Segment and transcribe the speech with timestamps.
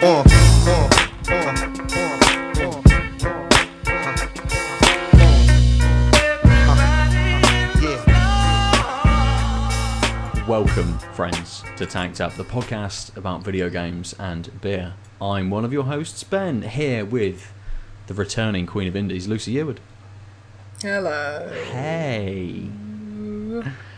[0.00, 0.37] uh,
[10.78, 14.94] Welcome, friends, to Tanked Up, the podcast about video games and beer.
[15.20, 17.52] I'm one of your hosts, Ben, here with
[18.06, 19.78] the returning Queen of Indies, Lucy Yearwood.
[20.80, 21.52] Hello.
[21.72, 22.68] Hey.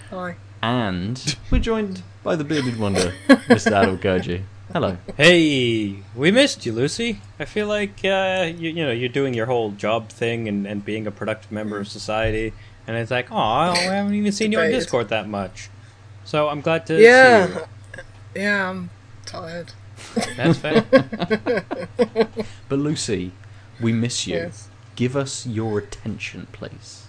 [0.09, 0.37] Hi.
[0.63, 3.73] And we're joined by the bearded wonder, Mr.
[3.73, 4.45] Adol Gurji.
[4.73, 4.97] Hello.
[5.19, 7.21] Hey, we missed you, Lucy.
[7.39, 10.83] I feel like uh, you, you know you're doing your whole job thing and, and
[10.83, 12.55] being a productive member of society,
[12.87, 15.69] and it's like, oh, I haven't even seen you on Discord that much.
[16.31, 17.67] So I'm glad to see Yeah.
[18.37, 18.91] Yeah, I'm
[19.27, 19.73] tired.
[20.37, 20.85] That's fair.
[22.69, 23.33] But Lucy,
[23.81, 24.37] we miss you.
[24.37, 24.69] Yes.
[24.95, 27.09] Give us your attention, please.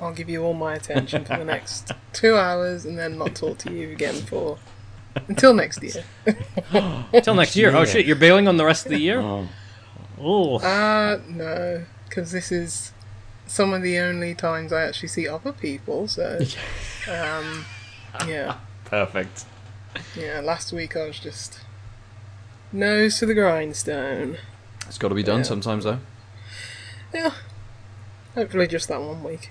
[0.00, 3.58] I'll give you all my attention for the next two hours and then not talk
[3.58, 4.58] to you again for
[5.26, 6.04] until next year.
[7.12, 7.74] Until next year.
[7.74, 9.18] Oh shit, you're bailing on the rest of the year.
[9.20, 9.48] Oh.
[10.20, 12.92] Oh, Uh, no, because this is
[13.48, 16.06] some of the only times I actually see other people.
[16.06, 16.38] So,
[17.10, 17.64] um,
[18.26, 19.44] yeah, Perfect.
[20.16, 20.40] yeah.
[20.40, 21.60] Last week I was just
[22.72, 24.38] nose to the grindstone.
[24.86, 25.44] It's got to be done Yeah.
[25.44, 26.00] sometimes, though.
[27.14, 27.30] Yeah,
[28.34, 29.50] hopefully just that one week.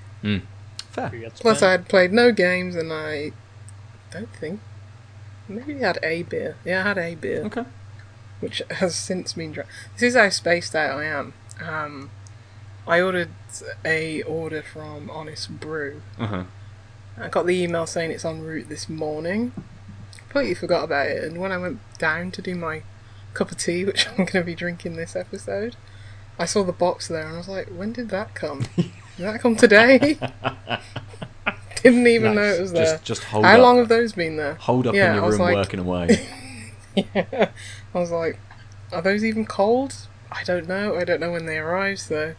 [0.92, 1.12] Fair.
[1.40, 3.32] Plus, I had played no games, and I
[4.12, 4.60] don't think
[5.48, 6.56] maybe I had a beer.
[6.66, 7.66] Yeah, I had a beer, Okay.
[8.40, 9.70] which has since been drank.
[9.98, 11.34] This is how spaced out I am.
[11.62, 12.10] Um,
[12.88, 13.30] I ordered
[13.86, 16.02] a order from Honest Brew.
[16.18, 16.44] Uh huh.
[17.20, 19.52] I got the email saying it's en route this morning.
[20.18, 22.84] Completely forgot about it, and when I went down to do my
[23.34, 25.76] cup of tea, which I'm going to be drinking this episode,
[26.38, 28.66] I saw the box there, and I was like, "When did that come?
[28.76, 30.18] Did that come today?"
[31.84, 32.84] Didn't even know it was there.
[32.86, 33.62] Just, just hold How up.
[33.62, 34.56] long have those been there?
[34.56, 36.28] Hold up Yeah, in your room like- working away.
[36.96, 37.52] yeah.
[37.94, 38.38] I was like,
[38.92, 39.96] are those even cold?
[40.30, 40.96] I don't know.
[40.98, 42.36] I don't know when they arrive, so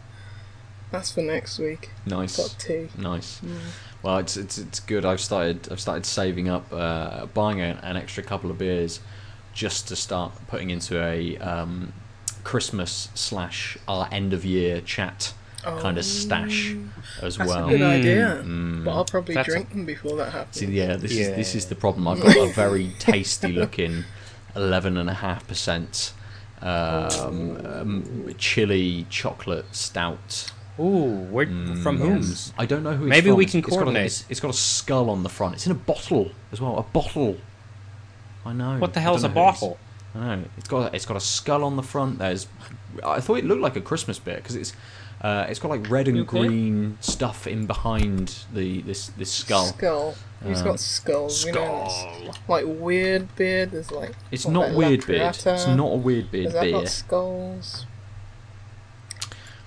[0.91, 1.89] that's for next week.
[2.05, 2.37] nice.
[2.37, 2.89] Got tea.
[2.97, 3.41] Nice.
[3.41, 3.57] Mm.
[4.03, 5.05] Well, it's it's it's good.
[5.05, 8.99] I've started I've started saving up, uh, buying a, an extra couple of beers,
[9.53, 11.93] just to start putting into a um,
[12.43, 16.73] Christmas slash our end of year chat kind of stash
[17.21, 17.67] as Oh, That's well.
[17.67, 18.41] a good idea.
[18.43, 18.83] Mm.
[18.83, 20.57] But I'll probably That's a- drink them before that happens.
[20.57, 22.07] See, yeah, this is this is the problem.
[22.07, 24.05] I've got a very tasty looking,
[24.55, 26.13] eleven and a half percent,
[26.63, 30.51] um, um, chili chocolate stout.
[30.81, 32.17] Ooh, where, Mm, from whom?
[32.17, 32.51] yes.
[32.57, 33.05] I don't know who.
[33.05, 33.37] It's Maybe from.
[33.37, 34.05] we It's- can it's got a- coordinate.
[34.05, 35.55] it's- it's got a skull on the front.
[35.55, 36.77] It's in a bottle as well.
[36.77, 37.37] A bottle.
[38.45, 38.77] I know.
[38.79, 39.59] What the I hell's a don't know who it is.
[39.61, 39.77] bottle?
[40.15, 40.43] I know.
[40.57, 42.19] It's got it's got a skull on the front.
[42.19, 42.47] There's.
[43.03, 44.73] I thought it looked like a Christmas beer because it's.
[45.21, 46.39] Uh, it's got like red and Okay.
[46.39, 49.65] green stuff in behind the this this skull.
[49.67, 50.15] Skull.
[50.41, 51.45] Who's Um, got skulls?
[51.45, 52.15] You know, Skull.
[52.25, 53.69] it's like weird beard.
[53.69, 54.13] There's like.
[54.31, 55.35] It's not weird beard.
[55.35, 56.71] It's not a weird beard Has that beer.
[56.71, 57.85] got skulls?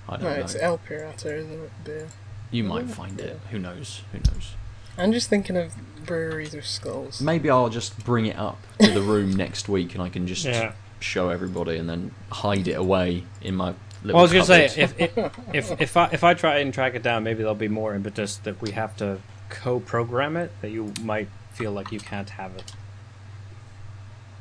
[0.07, 0.61] I No, don't it's know.
[0.61, 1.71] El Pirata, isn't it?
[1.83, 2.07] Beer.
[2.51, 3.39] You might Oh, find it.
[3.51, 4.01] Who knows?
[4.11, 4.53] Who knows?
[4.97, 5.73] I'm just thinking of
[6.05, 7.19] breweries with skulls.
[7.21, 10.45] Maybe I'll just bring it up to the room next week, and I can just
[10.45, 10.73] Yeah.
[10.99, 13.73] show everybody, and then hide it away in my
[14.03, 14.13] little.
[14.13, 15.01] Well, I was gonna say cupboard.
[15.01, 15.17] if,
[15.53, 17.93] if if if I if I try and track it down, maybe there'll be more
[17.95, 19.17] impetus that we have to
[19.49, 20.51] co-program it.
[20.61, 22.71] That you might feel like you can't have it.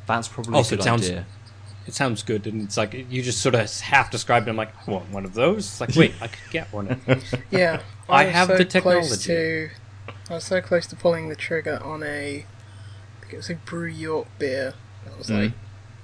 [0.06, 1.26] that's probably Also, a good it sounds- idea.
[1.86, 4.50] It sounds good, and it's like you just sort of half described it.
[4.50, 5.58] I'm like, I want one of those.
[5.66, 6.88] It's like, wait, I could get one.
[6.88, 9.24] Of those Yeah, I was have so the Close technology.
[9.26, 9.70] to,
[10.30, 13.54] I was so close to pulling the trigger on a, I think it was a
[13.56, 14.74] Brew York beer.
[15.04, 15.42] That was Mm.
[15.44, 15.52] like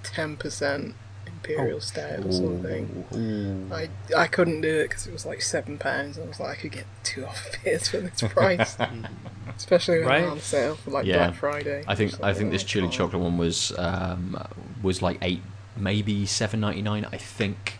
[0.02, 0.94] ten percent
[1.26, 1.80] imperial Oh.
[1.80, 3.04] stout or something.
[3.14, 3.74] Ooh.
[3.74, 6.18] I I couldn't do it because it was like seven pounds.
[6.18, 8.76] And I was like, I could get two other beers for this price,
[9.56, 10.20] especially when Right.
[10.20, 11.16] they're on sale for like Yeah.
[11.28, 11.84] Black Friday.
[11.88, 12.90] I think I think this chili oh.
[12.90, 14.36] chocolate one was um,
[14.82, 15.42] was like eight,
[15.76, 17.04] maybe seven ninety nine.
[17.12, 17.78] I think.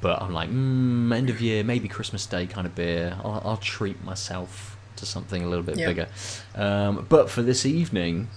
[0.00, 3.16] But I'm like, mm, end of year, maybe Christmas Day kind of beer.
[3.24, 5.86] I'll, I'll treat myself to something a little bit Yeah.
[5.88, 6.08] bigger.
[6.54, 8.28] Um, but for this evening,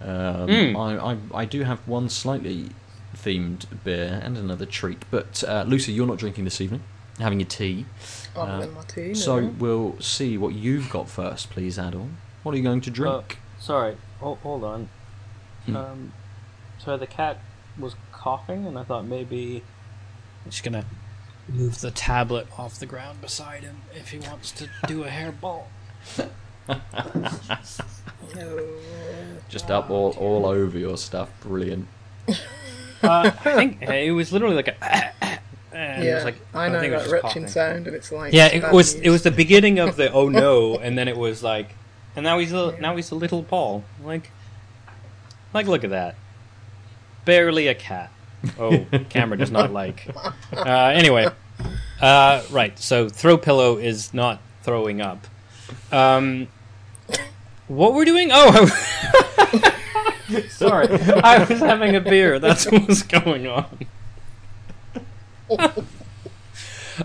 [0.00, 0.74] um, Mm.
[0.76, 2.70] I, I I do have one slightly
[3.14, 5.04] themed beer and another treat.
[5.10, 6.82] But uh, Lucy, you're not drinking this evening.
[7.18, 7.84] Having your tea.
[8.34, 9.54] Other uh, than my tea, So no.
[9.58, 12.08] we'll see what you've got first, please, Adol.
[12.42, 13.38] What are you going to drink?
[13.60, 14.88] Sorry, hold, hold on.
[15.66, 15.76] Hmm.
[15.76, 16.12] Um,
[16.78, 17.38] so the cat
[17.78, 19.62] was coughing, and I thought maybe
[20.44, 20.84] I'm just gonna
[21.48, 25.64] move the tablet off the ground beside him if he wants to do a hairball.
[28.36, 28.66] No.
[29.48, 31.28] Just up all, all over your stuff.
[31.42, 31.86] Brilliant.
[32.28, 32.34] Uh,
[33.02, 34.84] I think it was literally like a.
[35.74, 37.48] and it yeah, was like I know think it that was just retching coughing.
[37.48, 39.04] sound, and it's like Yeah, it bad was news.
[39.04, 41.74] it was the beginning of the oh no, and then it was like,
[42.16, 42.80] and now he's a Yeah.
[42.80, 43.84] now he's a little Paul.
[44.02, 44.30] Like,
[45.52, 46.14] like look at that,
[47.24, 48.10] barely a cat.
[48.58, 50.08] Oh, camera does not like.
[50.52, 50.64] Uh,
[50.94, 51.28] anyway,
[52.00, 52.78] uh, right.
[52.78, 55.26] So throw pillow is not throwing up.
[55.90, 56.48] Um,
[57.68, 58.30] what we're doing?
[58.32, 58.66] Oh,
[60.50, 62.38] sorry, I was having a beer.
[62.38, 63.78] That's what was going on.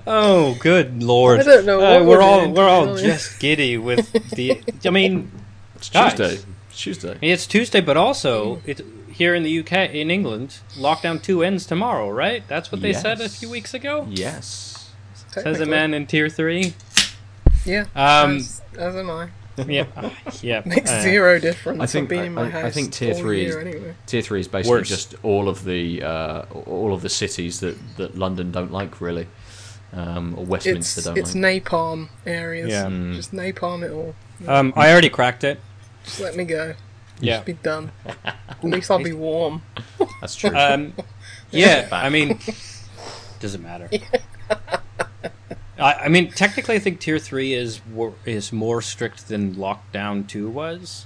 [0.06, 1.40] Oh, good lord!
[1.40, 4.62] I don't know Uh, we're we're all doing, we're all just giddy with the.
[4.86, 5.32] I mean,
[5.76, 6.14] It's Guys.
[6.14, 6.44] Tuesday.
[6.70, 7.18] It's Tuesday.
[7.22, 8.82] it's Tuesday, but also it
[9.18, 12.44] here in the UK, in England, lockdown two ends tomorrow, right?
[12.48, 14.06] That's what they said a few weeks ago.
[14.10, 14.92] Yes.
[15.32, 16.74] Says a man in tier three.
[17.66, 19.30] Yeah, Um, as, as am I.
[19.68, 20.10] yeah, uh,
[20.42, 20.62] yeah.
[20.66, 21.82] Makes uh, zero difference.
[21.82, 23.96] I think- from being in my I- I think tier three is- anyway.
[24.06, 24.90] Tier three is basically Worse.
[24.90, 29.28] just all of the uh, all of the cities that, that London don't like really,
[29.94, 31.64] um, or Westminster It's don't it's like.
[31.66, 32.70] napalm areas.
[32.70, 32.86] Yeah.
[32.86, 33.16] Mm.
[33.16, 34.14] Just napalm it all.
[34.48, 35.60] Um, I already cracked it.
[36.06, 36.74] Just let me go.
[37.20, 37.36] Yeah.
[37.36, 37.92] Just be done.
[38.26, 39.62] At least I'll be warm.
[40.22, 40.56] That's true.
[40.56, 40.94] Um,
[41.52, 42.40] yeah, I mean,
[43.40, 43.90] doesn't matter.
[45.80, 47.82] I, I mean, technically, I think tier three is
[48.26, 51.06] is more strict than lockdown two was,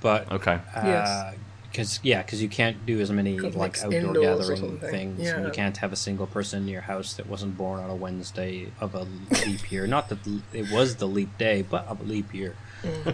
[0.00, 0.60] but okay.
[0.76, 1.34] Yes.
[1.70, 5.20] because yeah, because you can't do as many like outdoor indoors gathering things.
[5.20, 5.36] Yeah.
[5.36, 7.96] and You can't have a single person in your house that wasn't born on a
[7.96, 9.06] Wednesday of a
[9.44, 9.86] leap year.
[9.86, 10.18] Not that
[10.52, 12.54] it was the leap day, but of a leap year.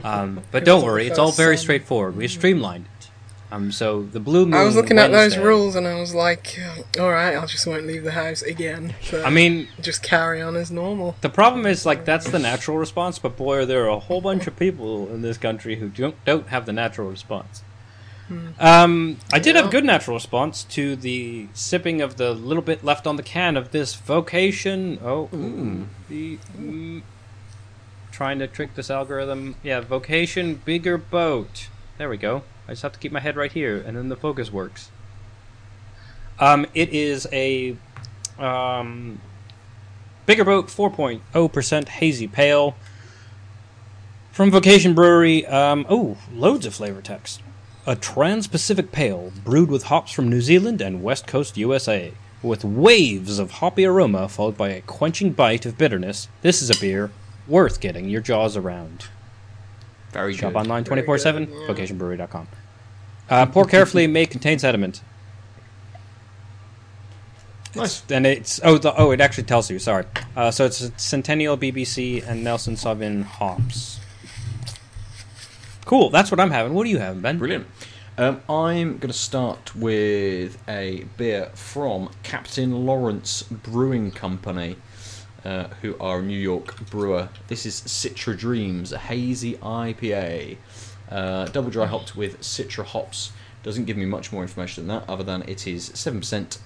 [0.04, 2.16] Um, but don't worry, it's all very straightforward.
[2.16, 3.10] We streamlined it.
[3.52, 4.54] Um, so the blue moon.
[4.54, 6.56] I was looking at those Wednesday- rules and I was like,
[7.00, 8.94] all right, I just won't leave the house again.
[9.02, 11.16] So I mean, just carry on as normal.
[11.20, 14.46] The problem is like that's the natural response, but boy, are there a whole bunch
[14.46, 17.64] of people in this country who don't don't have the natural response.
[18.60, 22.84] Um, I did have a good natural response to the sipping of the little bit
[22.84, 25.00] left on the can of this vocation.
[25.02, 27.02] Oh, ooh, the mm,
[28.20, 29.54] trying to trick this algorithm.
[29.62, 31.68] Yeah, vocation bigger boat.
[31.96, 32.42] There we go.
[32.68, 34.90] I just have to keep my head right here, and then the focus works.
[36.38, 37.78] Um, it is a
[38.38, 39.22] um,
[40.26, 42.76] Bigger Boat 4.0% hazy pale.
[44.32, 47.40] From Vocation Brewery, um, oh, loads of flavor text.
[47.86, 52.12] A trans Pacific pale brewed with hops from New Zealand and West Coast USA.
[52.42, 56.78] With waves of hoppy aroma followed by a quenching bite of bitterness, this is a
[56.78, 57.10] beer
[57.50, 59.06] worth getting your jaws around.
[60.12, 60.60] Very Shop good.
[60.60, 61.66] online 24 7, good, yeah.
[61.68, 62.48] vocationbrewery.com.
[63.28, 65.02] Uh, pour carefully, may contain sediment.
[67.76, 68.02] Nice.
[68.10, 70.04] And it's oh the, oh it actually tells you sorry.
[70.36, 74.00] Uh, so it's Centennial BBC and Nelson Sauvin hops.
[75.84, 76.10] Cool.
[76.10, 76.74] That's what I'm having.
[76.74, 77.38] What are you having, Ben?
[77.38, 77.66] Brilliant.
[78.18, 84.76] Um, I'm going to start with a beer from Captain Lawrence Brewing Company,
[85.44, 87.28] uh, who are a New York brewer.
[87.48, 90.56] This is Citra Dreams, a hazy IPA.
[91.10, 93.32] Uh, double dry hopped with Citra hops.
[93.62, 96.58] Doesn't give me much more information than that, other than it is 7%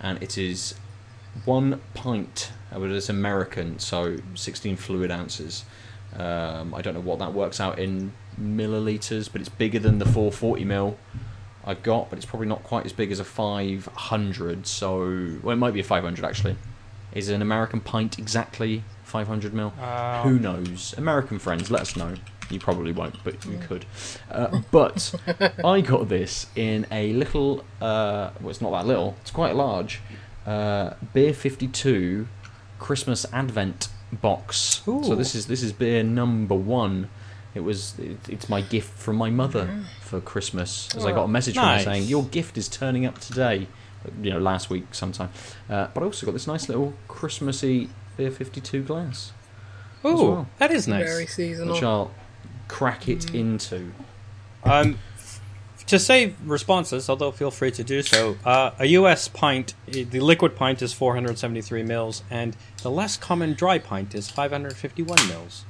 [0.00, 0.74] and it is
[1.44, 5.64] one pint, uh, but it's American, so 16 fluid ounces.
[6.16, 10.06] Um, I don't know what that works out in milliliters, but it's bigger than the
[10.06, 10.98] 440 mil
[11.64, 14.66] I got, but it's probably not quite as big as a 500.
[14.66, 14.98] So,
[15.42, 16.56] well, it might be a 500 actually.
[17.12, 19.72] Is an American pint exactly 500 mil?
[19.80, 20.94] Uh, Who knows?
[20.96, 22.14] American friends, let us know.
[22.50, 23.84] You probably won't, but you could.
[24.30, 25.14] Uh, but
[25.64, 27.64] I got this in a little.
[27.80, 29.16] Uh, well, it's not that little.
[29.20, 30.00] It's quite large.
[30.46, 32.26] Uh, beer 52
[32.80, 34.82] Christmas Advent box.
[34.84, 37.08] So this is this is beer number one.
[37.54, 40.88] It was it, it's my gift from my mother for Christmas.
[40.96, 43.68] As I got a message from her saying your gift is turning up today.
[44.22, 45.30] You know, last week sometime.
[45.68, 49.32] Uh, but I also got this nice little Christmassy beer 52 glass,
[50.04, 50.48] Oh, well.
[50.58, 51.04] that is nice.
[51.06, 51.74] Very seasonal.
[51.74, 52.10] which I'll
[52.68, 53.92] crack it into.
[54.64, 54.98] Um,
[55.86, 60.54] to save responses, although feel free to do so, uh, a US pint, the liquid
[60.56, 65.64] pint is 473 mils, and the less common dry pint is 551 mils.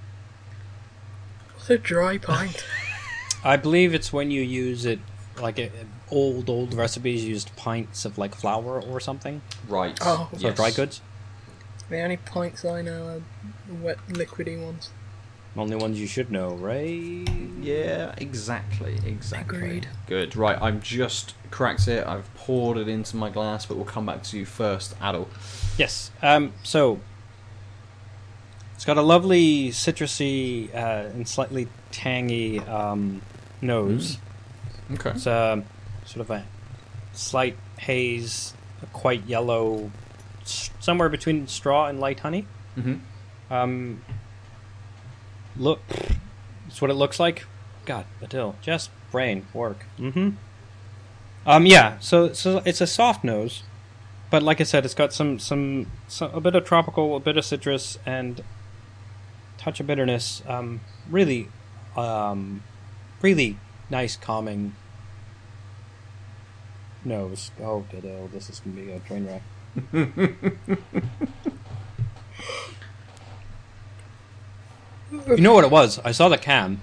[1.55, 2.65] What's a dry pint?
[3.45, 4.99] I believe it's when you use it,
[5.41, 5.69] like uh
[6.11, 9.99] old, old recipes used pints of like flour or something Right.
[10.03, 10.29] Oh.
[10.39, 11.01] for dry goods.
[11.89, 13.23] the only pints I know are
[13.83, 14.91] wet, liquidy ones.
[15.57, 17.29] Only ones you should know, right?
[17.61, 19.59] Yeah, exactly, exactly.
[19.59, 19.89] Agreed.
[20.07, 20.37] Good.
[20.37, 22.07] Right, I've just cracked it.
[22.07, 25.29] I've poured it into my glass, but we'll come back to you first, Adel.
[25.77, 26.13] Yes.
[26.23, 27.01] Um, so
[28.77, 33.21] it's got a lovely citrusy uh, and slightly tangy um,
[33.61, 34.19] nose.
[34.93, 35.11] Okay.
[35.11, 35.65] It's um,
[36.11, 36.45] sort of a
[37.13, 38.53] slight haze,
[38.83, 39.91] a quite yellow
[40.45, 42.47] somewhere between straw and light honey.
[42.77, 43.53] Mm-hmm.
[43.53, 44.03] Um,
[45.57, 45.81] look,
[46.67, 47.47] it's what it looks like.
[47.85, 49.87] God, Adil, just brain work.
[49.99, 50.31] Mm-hmm.
[51.47, 51.99] Um, yeah.
[52.01, 53.63] So, so it's a soft nose,
[54.31, 57.37] but like I said, it's got some, some, some a bit of tropical, a bit
[57.37, 58.43] of citrus, and
[59.59, 60.43] touch of bitterness.
[60.49, 61.49] Um, really,
[61.97, 62.65] um,
[63.23, 64.75] really nice, calming
[67.05, 67.51] nose.
[67.61, 69.43] Oh, Adil, this is gonna be a train wreck.
[75.27, 75.99] You know what it was?
[76.05, 76.81] I saw the can,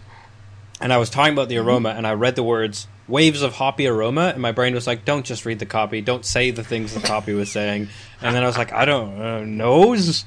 [0.82, 3.88] and I was talking about the aroma, and I read the words "waves of hoppy
[3.88, 6.02] aroma," and my brain was like, "Don't just read the copy.
[6.02, 7.88] Don't say the things the copy was saying."
[8.22, 10.26] And then I was like, "I don't uh, nose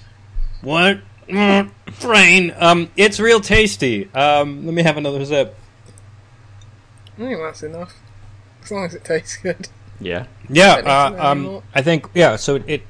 [0.62, 1.70] what Mm,
[2.00, 2.54] brain.
[2.59, 4.12] Um, it's real tasty.
[4.14, 5.56] Um, let me have another sip.
[7.16, 7.94] I think that's enough.
[8.64, 9.68] As long as it tastes good.
[10.00, 10.26] Yeah.
[10.49, 11.62] Yeah, Don't need to uh, um.
[11.75, 12.37] I think yeah.
[12.37, 12.83] So it, it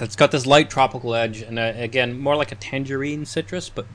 [0.00, 3.86] it's got this light tropical edge, and uh, again, more like a tangerine citrus, but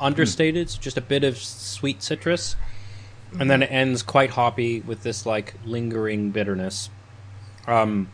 [0.00, 0.70] understated.
[0.70, 2.56] So just a bit of sweet citrus,
[3.38, 6.88] and then it ends quite hoppy with this like lingering bitterness,
[7.66, 8.10] um,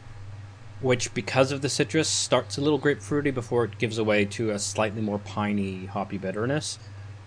[0.81, 4.59] which because of the citrus starts a little grapefruity before it gives away to a
[4.59, 6.79] slightly more piney hoppy bitterness.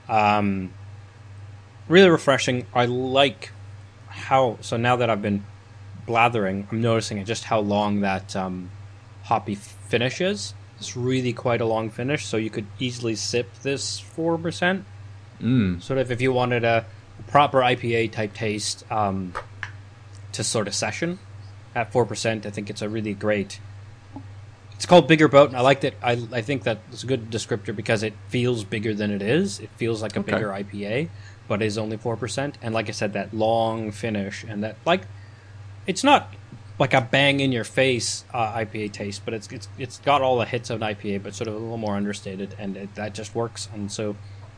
[0.09, 0.73] Um,
[1.87, 2.65] really refreshing.
[2.73, 3.51] I like
[4.09, 5.45] how so now that I've been
[6.05, 8.69] blathering, I'm noticing just how long that um,
[9.23, 10.53] hoppy finish is.
[10.79, 14.85] It's really quite a long finish, so you could easily sip this four percent.
[15.41, 15.81] Mm.
[15.81, 16.85] Sort of if you wanted a
[17.27, 19.33] proper IPA type taste um,
[20.33, 21.19] to sort of session
[21.75, 22.45] at four percent.
[22.45, 23.59] I think it's a really great.
[24.75, 25.93] It's called Bigger Boat, and I like that.
[26.03, 29.59] I I think that it's a good descriptor because it feels bigger than it is.
[29.61, 30.33] It feels like a Okay.
[30.33, 31.09] bigger IPA,
[31.47, 32.57] but is only four percent.
[32.61, 35.03] And like I said, that long finish and that like,
[35.87, 36.33] it's not
[36.79, 40.37] like a bang in your face uh, IPA taste, but it's it's it's got all
[40.37, 43.13] the hits of an IPA, but sort of a little more understated, and it, that
[43.13, 43.69] just works.
[43.73, 44.15] And so,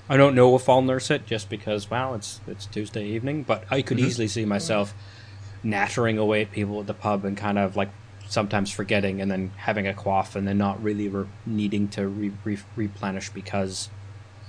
[0.10, 3.66] I don't know if I'll nurse it just because wow, it's it's Tuesday evening, but
[3.70, 4.94] I could easily see myself
[5.64, 7.90] nattering away at people at the pub and kind of like
[8.28, 12.32] sometimes forgetting and then having a quaff and then not really re- needing to re-
[12.44, 13.90] re- replenish because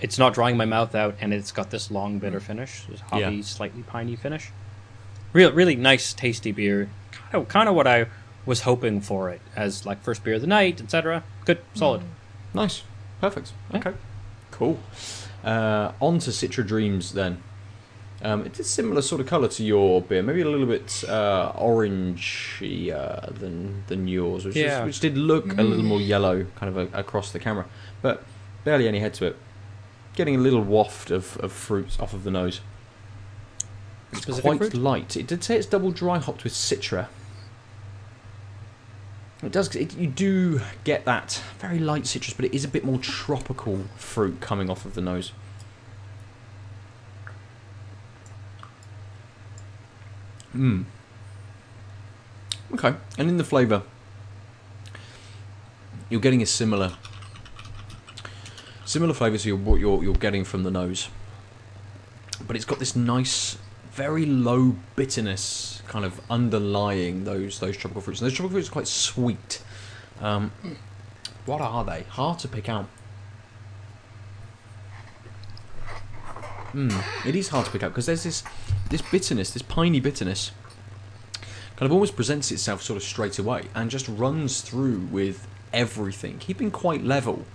[0.01, 3.37] it's not drying my mouth out and it's got this long bitter finish, this hoppy,
[3.37, 3.43] Yeah.
[3.43, 4.51] slightly piney finish.
[5.37, 6.89] Real, really nice, tasty beer.
[7.13, 8.07] Kind of, kind of what I
[8.47, 11.25] was hoping for it as like first beer of the night, etc.
[11.45, 12.01] Good, solid.
[12.55, 12.83] Nice.
[13.21, 13.53] Perfect.
[13.71, 13.79] Yeah.
[13.81, 13.93] Okay.
[14.51, 14.79] Cool.
[15.45, 17.43] Uh, on to Citra Dreams then.
[18.23, 21.53] Um, it's a similar sort of colour to your beer, maybe a little bit uh,
[21.53, 26.75] orangey uh, than than yours, which, is- which did look a little more yellow, kind
[26.75, 27.67] of a, across the camera,
[28.01, 28.25] but
[28.65, 29.37] barely any head to it.
[30.15, 32.63] Getting a little waft of, of fruits off of the nose.
[34.17, 34.75] It's quite fruit?
[34.75, 35.17] light.
[35.17, 37.09] It did say it's double dry hopped with Citra.
[39.43, 39.75] It does.
[39.77, 43.85] It, you do get that very light citrus, but it is a bit more tropical
[43.97, 45.33] fruit coming off of the nose.
[50.53, 50.83] Hmm.
[52.73, 53.83] Okay, and in the flavour,
[56.09, 56.95] you're getting a similar,
[58.85, 61.09] similar flavour to your, what you're you're getting from the nose,
[62.47, 63.59] but it's got this nice,
[63.97, 68.21] very low bitterness kind of underlying those those tropical fruits.
[68.21, 69.63] And those tropical fruits are quite sweet.
[70.21, 70.53] Um,
[71.47, 72.03] what are they?
[72.03, 72.89] Hard to pick out.
[76.75, 78.45] Mm, it is hard to pick out because there's this
[78.91, 80.51] this bitterness, this piney bitterness,
[81.77, 86.39] kind of almost presents itself sort of straight away and just runs through with everything,
[86.39, 87.47] keeping quite level,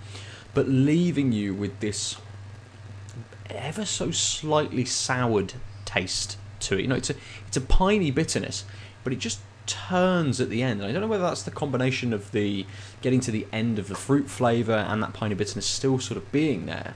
[0.54, 2.16] but leaving you with this
[3.48, 5.54] ever so slightly soured
[5.92, 6.82] taste to it.
[6.82, 7.14] You know, it's a
[7.46, 8.64] it's a piney bitterness,
[9.04, 10.80] but it just turns at the end.
[10.80, 12.66] And I don't know whether that's the combination of the
[13.00, 16.30] getting to the end of the fruit flavour and that piney bitterness still sort of
[16.32, 16.94] being there,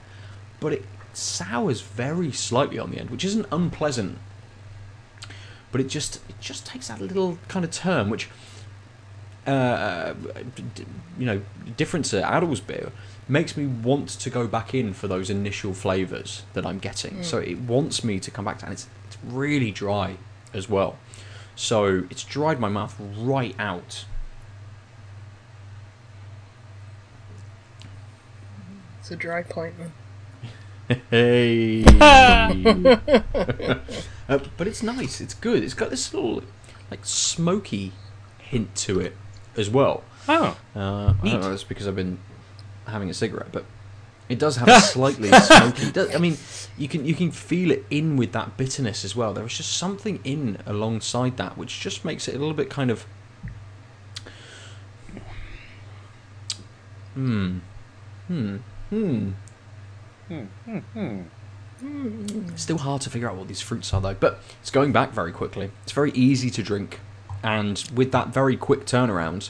[0.59, 4.17] but it sours very slightly on the end, which isn't unpleasant.
[5.71, 8.29] But it just it just takes that little kind of turn, which
[9.47, 10.13] uh,
[11.17, 11.41] you know,
[11.77, 12.91] difference to Adul's beer,
[13.27, 17.23] makes me want to go back in for those initial flavours that I'm getting.
[17.23, 20.17] So it wants me to come back to, and it's it's really dry
[20.53, 20.97] as well.
[21.55, 24.05] So it's dried my mouth right out.
[28.99, 29.91] It's a dry point then.
[31.09, 31.83] Hey.
[34.29, 35.19] uh, but it's nice.
[35.21, 35.63] It's good.
[35.63, 36.43] It's got this little
[36.89, 37.91] like smoky
[38.37, 39.15] hint to it
[39.55, 40.03] as well.
[40.29, 41.53] Oh, Uh, I don't know.
[41.53, 42.19] It's because I've been
[42.89, 43.65] having a cigarette, but
[44.29, 45.91] it does have a slightly smoky.
[45.91, 46.37] does- I mean,
[46.77, 49.33] you can you can feel it in with that bitterness as well.
[49.33, 52.91] There is just something in alongside that which just makes it a little bit kind
[52.91, 53.05] of
[57.13, 57.59] Hmm.
[58.27, 58.57] Hmm.
[58.89, 59.29] Hmm.
[60.27, 61.21] Hmm, hmm, hmm.
[62.49, 64.13] It's still hard to figure out what these fruits are, though.
[64.13, 65.71] But it's going back very quickly.
[65.83, 66.99] It's very easy to drink,
[67.43, 69.49] and with that very quick turnaround,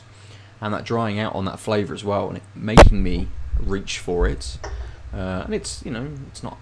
[0.62, 3.28] and that drying out on that flavour as well, and it making me
[3.60, 4.58] reach for it.
[5.14, 6.58] Uh, and it's you know it's not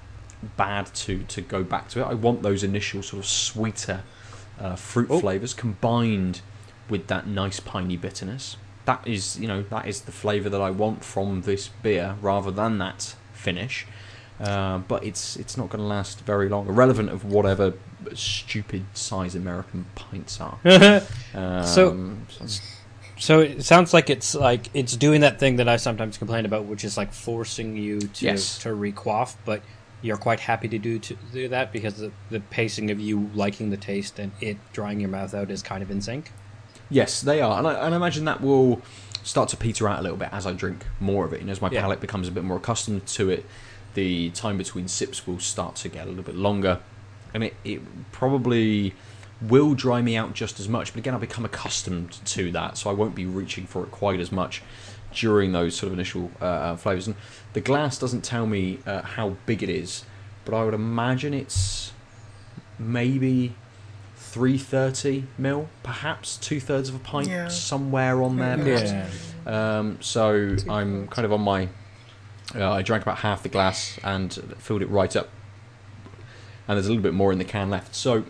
[0.58, 2.04] bad to to go back to it.
[2.06, 4.04] I want those initial sort of sweeter
[4.60, 5.20] uh, fruit Oh.
[5.20, 6.42] flavours combined
[6.90, 8.58] with that nice piney bitterness.
[8.86, 12.52] That is you know that is the flavour that I want from this beer, rather
[12.52, 13.88] than that finish.
[14.40, 17.74] Uh, but it's it's not going to last very long, irrelevant of whatever
[18.14, 20.60] stupid size American pints are.
[21.34, 22.16] Um, So-
[23.18, 26.66] So it sounds like it's like it's doing that thing that I sometimes complain about,
[26.66, 28.58] which is like forcing you to Yes.
[28.60, 29.62] to requaff, but
[30.02, 33.70] you're quite happy to do to do that because the, the pacing of you liking
[33.70, 36.32] the taste and it drying your mouth out is kind of in sync.
[36.90, 38.82] Yes, they are, and I, and I imagine that will
[39.24, 41.42] start to peter out a little bit as I drink more of it.
[41.42, 41.82] And as my Yeah.
[41.82, 43.46] palate becomes a bit more accustomed to it,
[43.96, 46.82] the time between sips will start to get a little bit longer,
[47.34, 47.82] and it, it
[48.12, 48.94] probably
[49.42, 50.94] will dry me out just as much.
[50.94, 54.20] But again, I'll become accustomed to that, so I won't be reaching for it quite
[54.20, 54.62] as much
[55.14, 57.08] during those sort of initial uh, uh, flavors.
[57.08, 57.16] And
[57.54, 60.04] the glass doesn't tell me uh, how big it is,
[60.46, 61.92] but I would imagine it's
[62.78, 63.56] maybe
[64.18, 67.48] 330 mil, perhaps two thirds of a pint, Yeah.
[67.48, 68.58] somewhere on there.
[68.68, 69.08] Yeah.
[69.80, 71.70] Um, so Two I'm kind of on my.
[72.54, 75.30] Uh, I drank about half the glass and filled it right up,
[76.68, 77.96] and there's a little bit more in the can left.
[77.96, 78.26] So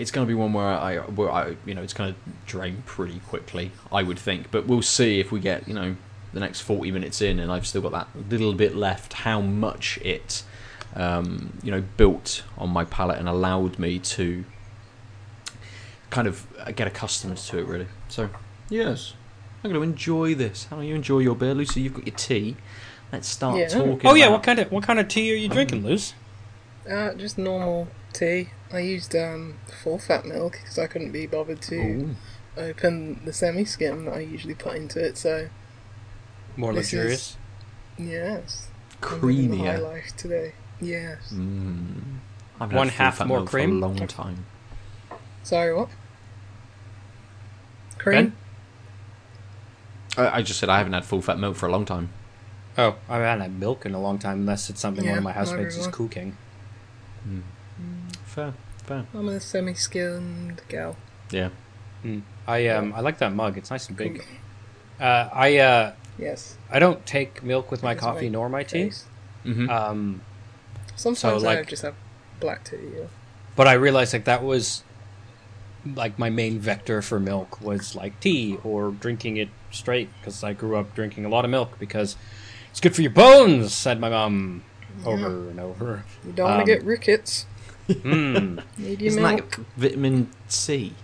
[0.00, 2.82] it's going to be one where I, where I, you know, it's going to drain
[2.86, 4.50] pretty quickly, I would think.
[4.50, 5.96] But we'll see if we get, you know,
[6.32, 9.12] the next 40 minutes in, and I've still got that little bit left.
[9.12, 10.42] How much it,
[10.96, 14.44] um, you know, built on my palate and allowed me to
[16.08, 17.86] kind of uh, get accustomed to it, really.
[18.08, 18.30] So
[18.68, 19.14] yes,
[19.62, 20.64] I'm going to enjoy this.
[20.70, 21.82] How do you enjoy your beer, Lucy?
[21.82, 22.56] You've got your tea.
[23.12, 23.68] Let's start Yeah.
[23.68, 24.00] talking.
[24.04, 26.14] Oh yeah, about- what kind of what kind of tea are you drinking, Luz?
[26.90, 28.50] Uh, just normal tea.
[28.72, 32.16] I used um, full fat milk because I couldn't be bothered to Ooh.
[32.56, 35.18] open the semi skim that I usually put into it.
[35.18, 35.48] So
[36.56, 37.36] More This luxurious.
[37.98, 38.68] yes,
[39.02, 40.52] I'm living the high life today.
[40.80, 41.32] Yes.
[41.32, 42.18] Mm.
[42.60, 43.70] I've One had full half fat more milk cream?
[43.80, 44.46] for a long time.
[45.42, 45.88] Sorry, what?
[47.98, 48.32] Cream?
[50.16, 50.24] Ben?
[50.26, 52.10] I, I just said I haven't had full fat milk for a long time.
[52.78, 55.32] Oh, I haven't had milk in a long time unless it's something one of my
[55.32, 55.92] housemates is everyone.
[56.08, 56.36] cooking.
[58.34, 58.54] Fair,
[58.86, 59.06] fair.
[59.14, 60.96] I'm a semi skimmed gal.
[61.30, 61.50] Yeah.
[62.04, 62.22] Mm.
[62.46, 63.58] I um I like that mug.
[63.58, 64.24] It's nice and big.
[65.00, 66.56] Uh, I uh Yes.
[66.70, 68.84] I don't take milk with my That's coffee my nor my tea.
[68.84, 69.06] taste.
[69.42, 70.20] hmm Um,
[70.96, 71.94] Sometimes I like- just have
[72.40, 72.76] black tea.
[72.96, 73.04] Yeah.
[73.56, 74.82] but I realized like that was
[75.96, 80.52] like my main vector for milk was like tea or drinking it straight because I
[80.52, 82.16] grew up drinking a lot of milk because
[82.70, 83.72] it's good for your bones.
[83.74, 84.62] Said my mom
[85.06, 86.04] over and over.
[86.26, 87.46] You don't want Um, to get rickets.
[87.94, 88.62] Mm.
[89.00, 89.50] Isn't milk.
[89.56, 90.94] that vitamin C?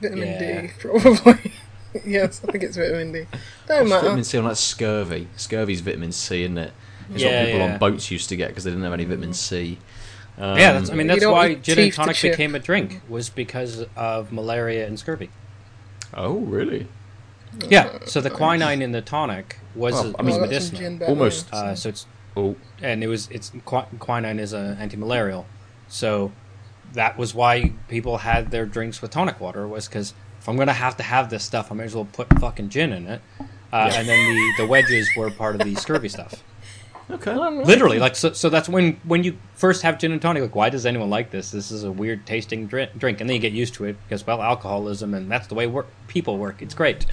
[0.00, 0.62] Vitamin Yeah.
[0.62, 1.52] D, probably.
[2.06, 3.26] yes, I think it's vitamin D.
[3.66, 4.02] Don't What's matter.
[4.06, 5.28] vitamin C on that scurvy.
[5.36, 6.72] Scurvy's vitamin C, isn't it?
[7.12, 7.72] It's Yeah, what people yeah.
[7.74, 9.78] on boats used to get because they didn't have any vitamin C.
[10.38, 13.02] Um, yeah, that's, I mean that's why gin and teeth to tonic became a drink
[13.08, 15.28] was because of malaria and scurvy.
[16.14, 16.86] Oh, really?
[17.68, 21.02] Yeah, so the quinine in the tonic was Well, I mean, Well, medicinal.
[21.08, 21.52] Almost.
[21.52, 25.46] Uh, so- so it's Oh, and it was it's quinine is a anti-malarial,
[25.90, 26.32] so
[26.94, 30.72] that was why people had their drinks with tonic water was because if I'm gonna
[30.72, 33.20] have to have this stuff, I may as well put fucking gin in it.
[33.72, 36.42] Uh, And then the, the wedges were part of the scurvy stuff.
[37.10, 37.34] okay.
[37.34, 38.32] Literally, like so.
[38.32, 40.42] So that's when when you first have gin and tonic.
[40.42, 41.50] Like, why does anyone like this?
[41.50, 44.26] This is a weird tasting drink, drink, and then you get used to it because
[44.26, 46.62] well, alcoholism, and that's the way work, people work.
[46.62, 47.06] It's great.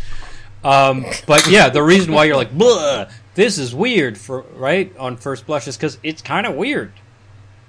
[0.63, 5.17] Um, but yeah, the reason why you're like, Bleh, this is weird for right on
[5.17, 6.91] first blush is because it's kind of weird.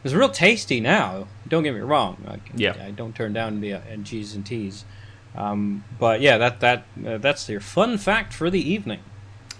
[0.09, 1.27] It's real tasty now.
[1.49, 2.17] Don't get me wrong.
[2.27, 2.75] I, Yeah.
[2.83, 4.85] I don't turn down the uh, G's and T's.
[5.37, 9.01] Um, but yeah, that that uh, that's your fun fact for the evening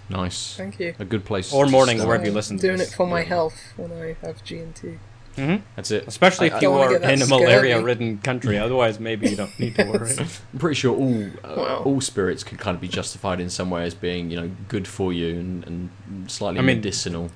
[0.09, 0.55] Nice.
[0.57, 0.95] Thank you.
[0.97, 1.53] A good place.
[1.53, 2.07] or morning, start.
[2.07, 2.57] wherever you I'm listen.
[2.57, 2.91] to Doing this.
[2.91, 3.25] it for my Yeah.
[3.27, 4.97] health when I have G and T.
[5.35, 6.07] hmm That's it.
[6.07, 8.57] Especially I- if you are in a malaria-ridden country.
[8.57, 10.11] Otherwise, maybe you don't need to worry.
[10.19, 11.83] I'm pretty sure all uh, Wow.
[11.85, 14.87] all spirits could kind of be justified in some way as being, you know, good
[14.87, 15.89] for you and, and
[16.31, 17.29] slightly I mean- medicinal.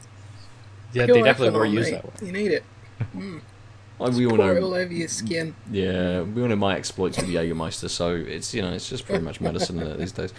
[0.93, 2.26] yeah, Pure they definitely were ethanol, used that way.
[2.28, 2.63] You need it.
[3.99, 5.56] Like we all it all know, over your skin.
[5.71, 9.06] yeah, we all know my exploits with the Jägermeister, so it's you know it's just
[9.06, 10.34] pretty much medicine uh, these days.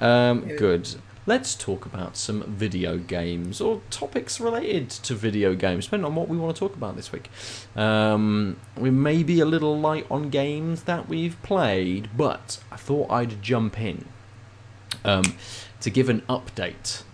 [0.00, 0.88] Um, good.
[1.26, 6.28] Let's talk about some video games or topics related to video games, depending on what
[6.28, 7.30] we want to talk about this week.
[7.76, 13.10] Um, we may be a little light on games that we've played, but I thought
[13.10, 14.04] I'd jump in
[15.04, 15.36] um,
[15.80, 17.04] to give an update.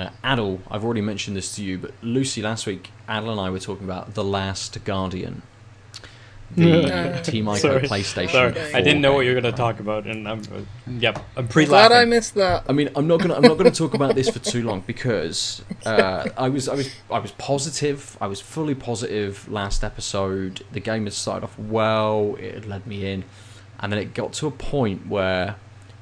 [0.00, 3.50] Uh, Adel, I've already mentioned this to you, but Lucy, last week, Adel and I
[3.50, 5.42] were talking about The Last Guardian,
[6.56, 8.30] the Uh, Team Ico PlayStation.
[8.30, 11.18] Sorry, I didn't know what you were going to talk about, and I'm uh, yep,
[11.18, 12.64] I'm I'm pre glad I missed that.
[12.66, 15.62] I mean, I'm not gonna I'm not gonna talk about this for too long because
[15.84, 18.16] uh, I was I was I was positive.
[18.22, 20.64] I was fully positive last episode.
[20.72, 22.36] The game had started off well.
[22.40, 23.24] It had led me in,
[23.80, 25.56] and then it got to a point where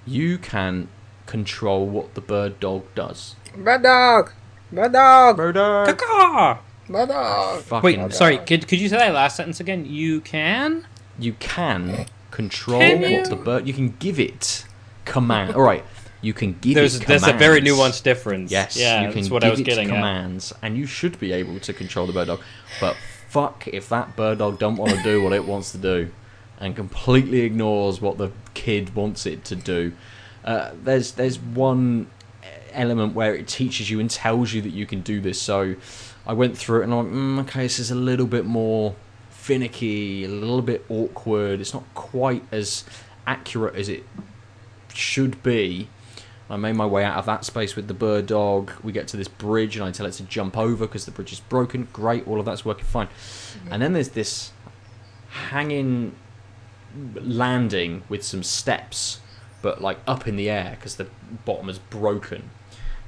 [0.06, 0.88] you can
[1.26, 3.34] control what the bird dog does.
[3.56, 4.32] Bad dog!
[4.72, 5.37] Bad dog!
[5.37, 6.58] Bird Caw-caw!
[6.88, 7.56] Bad dog!
[7.82, 8.38] Wait, Fucking- sorry.
[8.38, 9.84] Could could you say that last sentence again?
[9.87, 10.87] You can.
[11.18, 13.24] You can control Can what you?
[13.26, 13.66] the bird.
[13.66, 14.64] You can give it
[15.04, 15.54] command.
[15.54, 15.84] All right.
[16.20, 17.78] You can give There's it there's a very commands.
[18.00, 18.50] nuanced difference.
[18.50, 19.94] Yes, yeah, you can that's what give I was it getting at.
[19.94, 22.40] commands, and you should be able to control the bird dog.
[22.80, 22.96] But
[23.28, 26.11] fuck if that bird dog don't want to do what it wants to do,
[26.58, 29.92] and completely ignores what the kid wants it to do.
[30.44, 32.08] Uh, there's there's one
[32.78, 35.40] element where it teaches you and tells you that you can do this.
[35.40, 35.74] So
[36.26, 38.94] I went through it and I'm like, mm, okay, this is a little bit more
[39.30, 41.60] finicky, a little bit awkward.
[41.60, 42.84] It's not quite as
[43.26, 44.04] accurate as it
[44.92, 45.88] should be.
[46.50, 48.72] I made my way out of that space with the bird dog.
[48.82, 51.32] We get to this bridge, and I tell it to jump over because the bridge
[51.32, 51.88] is broken.
[51.92, 53.08] Great, all of that's working fine.
[53.70, 54.52] And then there's this
[55.28, 56.14] hanging
[57.14, 59.20] landing with some steps,
[59.60, 61.08] but like up in the air because the
[61.44, 62.50] bottom is broken.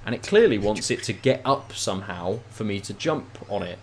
[0.05, 3.79] And it clearly wants it to get up somehow for me to jump on it.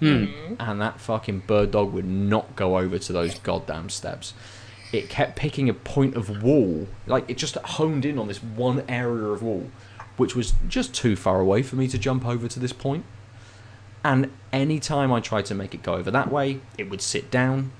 [0.00, 0.54] Hmm.
[0.58, 4.34] And that fucking bird dog would not go over to those goddamn steps
[4.92, 6.86] it kept picking a point of wall.
[7.06, 9.70] Like it just honed in on this one area of wall,
[10.16, 13.04] which was just too far away for me to jump over to this point.
[14.04, 17.30] And any time I tried to make it go over that way, it would sit
[17.30, 17.72] down.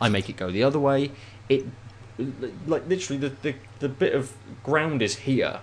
[0.00, 1.12] I make it go the other way.
[1.48, 1.66] It
[2.66, 4.32] like literally the, the, the bit of
[4.64, 5.60] ground is here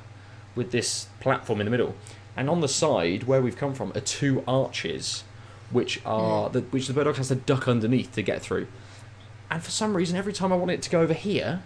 [0.55, 1.95] with this platform in the middle.
[2.35, 5.23] And on the side where we've come from are two arches
[5.71, 8.67] which are the, which the bird dog has to duck underneath to get through.
[9.49, 11.63] And for some reason, every time I wanted it to go over here,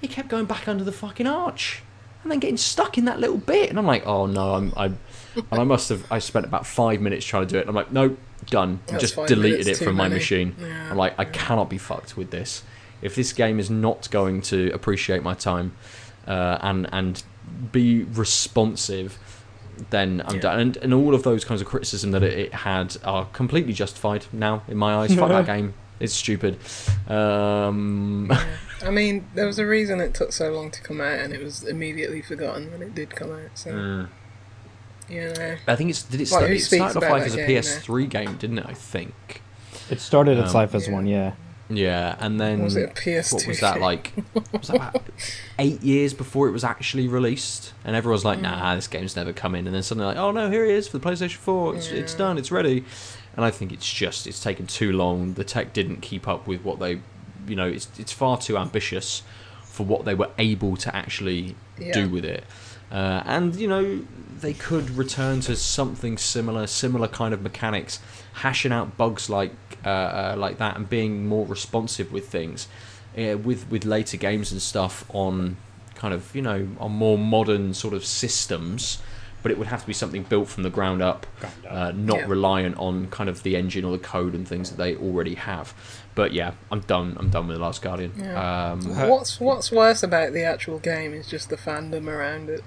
[0.00, 1.82] it kept going back under the fucking arch,
[2.22, 3.70] and then getting stuck in that little bit.
[3.70, 4.98] And I'm like, oh no, I'm, I'm
[5.36, 6.10] and I must have.
[6.10, 7.62] I spent about five minutes trying to do it.
[7.62, 8.80] And I'm like, no, done.
[8.86, 10.54] That's Just deleted it from my machine.
[10.60, 10.90] Yeah.
[10.90, 12.62] I'm like, I cannot be fucked with this.
[13.02, 15.74] If this game is not going to appreciate my time,
[16.26, 17.22] uh, and and
[17.72, 19.18] be responsive,
[19.90, 20.40] then I'm Yeah.
[20.40, 20.60] done.
[20.60, 24.26] And, and all of those kinds of criticism that it, it had are completely justified
[24.32, 25.14] now in my eyes.
[25.14, 25.74] Fuck that game.
[26.00, 26.58] It's stupid.
[27.08, 28.30] Um,
[28.84, 31.42] I mean, there was a reason it took so long to come out, and it
[31.42, 33.50] was immediately forgotten when it did come out.
[33.54, 34.08] So, mm.
[35.08, 37.34] you know, I think it's did it, Well, start, who it started off life as
[37.34, 37.60] a game, eh?
[37.60, 38.66] PS3 game, didn't it?
[38.68, 39.42] I think.
[39.90, 40.94] It started its Um, life as Yeah.
[40.94, 41.32] one, yeah.
[41.70, 43.32] Yeah, and then was it a PS2?
[43.34, 44.12] what was that like?
[44.52, 45.02] Was that about
[45.58, 47.74] eight years before it was actually released?
[47.84, 48.42] And everyone's like, Mm.
[48.42, 50.88] "Nah, this game's never coming." in." And then suddenly, like, "Oh no, here it is
[50.88, 51.76] for the PlayStation 4.
[51.76, 52.38] It's it's done.
[52.38, 52.84] It's ready."
[53.36, 55.34] And I think it's just it's taken too long.
[55.34, 57.00] The tech didn't keep up with what they,
[57.46, 59.22] you know, it's it's far too ambitious
[59.64, 61.92] for what they were able to actually Yeah.
[61.92, 62.44] do with it.
[62.90, 64.00] Uh, and you know
[64.40, 67.98] they could return to something similar, similar kind of mechanics,
[68.38, 69.52] hashing out bugs like
[69.84, 72.68] uh, uh, like that, and being more responsive with things,
[73.16, 75.56] uh, with with later games and stuff on
[75.94, 78.98] kind of you know on more modern sort of systems.
[79.40, 81.72] But it would have to be something built from the ground up, Ground up.
[81.72, 82.26] uh, not Yeah.
[82.26, 85.72] reliant on kind of the engine or the code and things that they already have.
[86.16, 87.16] But yeah, I'm done.
[87.20, 88.12] I'm done with the Last Guardian.
[88.18, 88.72] Yeah.
[88.72, 92.64] Um, What's What's worse about the actual game is just the fandom around it,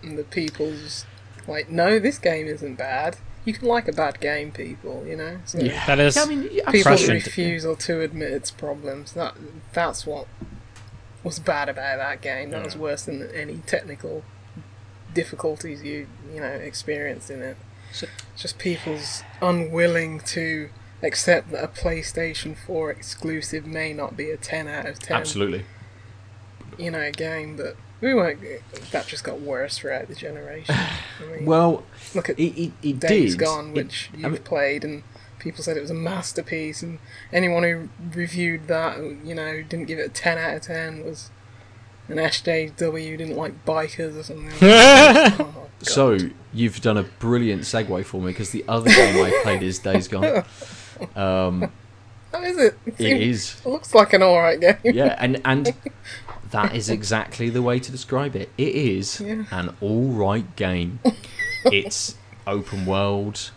[0.00, 1.06] and the people's
[1.48, 3.16] like, no, this game isn't bad.
[3.46, 5.02] You can like a bad game, people.
[5.06, 5.38] You know.
[5.46, 7.24] So yeah, That is Yeah, I mean, yeah, People's Prescient.
[7.24, 9.12] refusal to admit its problems.
[9.14, 9.34] That
[9.72, 10.26] that's what
[11.24, 12.50] was bad about that game.
[12.50, 14.22] That was worse than any technical
[15.14, 17.56] difficulties you you know experienced in it.
[17.92, 20.68] So- just people's unwilling to
[21.02, 25.64] accept that a PlayStation 4 exclusive may not be a 10 out of 10 absolutely.
[26.78, 28.40] you know a game, but we won't.
[28.92, 30.74] That just got worse throughout the generation.
[31.20, 33.40] I mean, Well, look at it, it, it Days did.
[33.44, 35.02] Gone, which I you've mean, played, and
[35.38, 36.98] people said it was a masterpiece, and
[37.32, 37.88] anyone who
[38.18, 41.30] reviewed that, you know, didn't give it a 10 out of 10 was
[42.08, 44.52] an SJW who didn't like bikers or something.
[44.62, 46.16] oh, so
[46.52, 50.08] you've done a brilliant segue for me because the other game I played is Days
[50.08, 50.44] Gone.
[51.14, 51.70] Um,
[52.32, 52.78] How is it?
[52.86, 54.76] It, it it looks like an alright game.
[54.82, 55.74] yeah, and and
[56.52, 58.48] that is exactly the way to describe it.
[58.56, 59.44] It is Yeah.
[59.50, 61.00] an all right game.
[61.72, 62.14] It's
[62.46, 63.50] open world.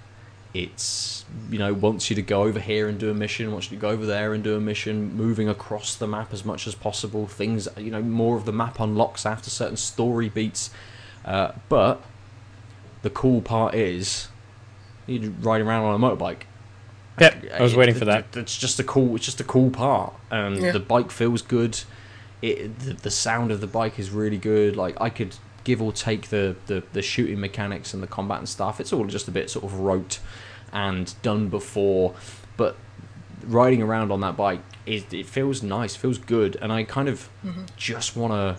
[0.54, 3.78] It's you know wants you to go over here and do a mission, wants you
[3.78, 6.74] to go over there and do a mission, moving across the map as much as
[6.74, 7.28] possible.
[7.28, 10.72] Things you know more of the map unlocks after certain story beats,
[11.24, 12.02] uh, but
[13.04, 14.28] the cool part is
[15.06, 16.42] you're riding around on a motorbike.
[17.20, 18.26] Yep, I was It- waiting for that.
[18.36, 19.16] It's just a cool.
[19.18, 20.72] It's just a cool part, and Yeah.
[20.72, 21.80] the bike feels good.
[22.42, 24.76] It the, the sound of the bike is really good.
[24.76, 25.36] Like I could
[25.70, 28.80] give or take the, the the shooting mechanics and the combat and stuff.
[28.82, 30.20] It's all just a bit sort of rote
[30.74, 32.16] and done before,
[32.58, 32.76] but
[33.46, 37.30] riding around on that bike is it feels nice, feels good, and I kind of
[37.46, 37.66] mm-hmm.
[37.78, 38.58] just want to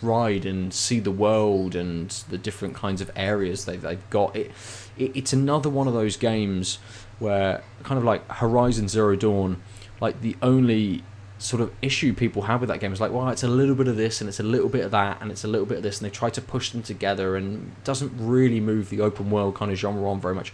[0.00, 4.36] ride and see the world and the different kinds of areas they've, they've got.
[4.36, 4.52] It,
[4.96, 6.78] it it's another one of those games
[7.18, 9.60] where kind of like Horizon Zero Dawn,
[10.00, 11.02] like the only
[11.38, 13.88] sort of issue people have with that game is like, well, it's a little bit
[13.88, 15.82] of this and it's a little bit of that and it's a little bit of
[15.82, 19.54] this, and they try to push them together and doesn't really move the open world
[19.54, 20.52] kind of genre on very much.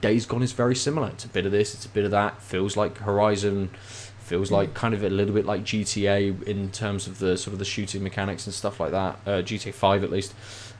[0.00, 1.08] Days Gone is very similar.
[1.08, 2.42] It's a bit of this, it's a bit of that.
[2.42, 3.70] Feels like Horizon,
[4.18, 7.60] feels like kind of a little bit like GTA in terms of the sort of
[7.60, 9.18] the shooting mechanics and stuff like that.
[9.24, 10.34] Uh, GTA Five at least,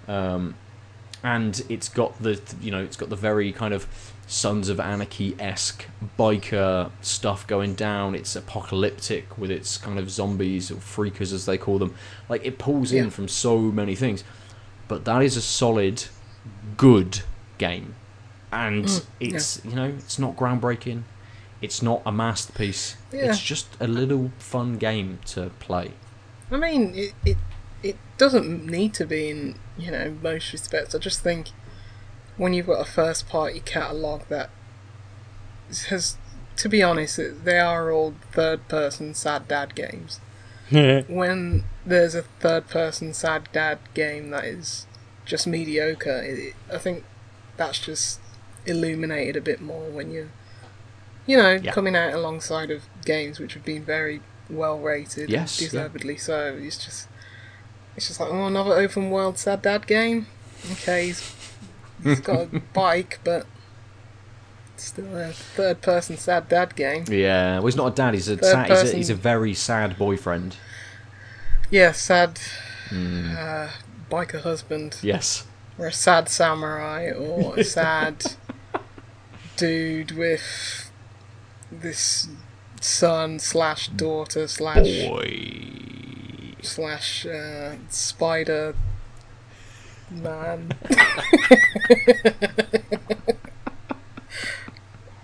[0.08, 0.56] um,
[1.22, 3.86] and it's got the you know it's got the very kind of
[4.26, 5.86] Sons of Anarchy esque
[6.18, 8.14] biker stuff going down.
[8.14, 11.94] It's apocalyptic with its kind of zombies or freakers as they call them.
[12.28, 14.24] Like it pulls in from so many things,
[14.88, 16.04] but that is a solid,
[16.76, 17.20] good
[17.58, 17.94] game,
[18.50, 21.02] and Mm, it's you know it's not groundbreaking.
[21.62, 22.96] It's not a masterpiece.
[23.12, 23.30] Yeah.
[23.30, 25.92] It's just a little fun game to play.
[26.50, 27.36] I mean, it, it
[27.82, 30.94] it doesn't need to be in you know most respects.
[30.94, 31.50] I just think
[32.36, 34.50] when you've got a first party catalog that
[35.88, 36.16] has,
[36.56, 40.20] to be honest, it- they are all third person sad dad games.
[40.70, 44.86] When there's a third person sad dad game that is
[45.24, 47.04] just mediocre, it, I think
[47.56, 48.20] that's just
[48.66, 50.28] illuminated a bit more when you
[51.24, 51.70] you know Yeah.
[51.72, 54.20] coming out alongside of games which have been very
[54.50, 55.68] well rated Yes, yeah.
[55.68, 57.06] deservedly so it's just
[57.96, 60.26] it's just like oh another open world sad dad game
[60.72, 61.32] okay he's,
[62.02, 63.46] he's got a bike but
[64.76, 68.12] still a third person sad dad game Yeah, well, he's not a dad.
[68.14, 70.56] He's a Third sad, he's, a, he's a very sad boyfriend.
[71.70, 72.38] yeah sad
[72.90, 73.68] Mm, uh,
[74.08, 75.44] biker husband yes.
[75.76, 78.24] or a sad samurai or a sad
[79.56, 80.90] dude with
[81.72, 82.28] this
[82.80, 86.54] son slash daughter slash Boy.
[86.62, 88.76] slash uh, spider
[90.10, 90.70] man.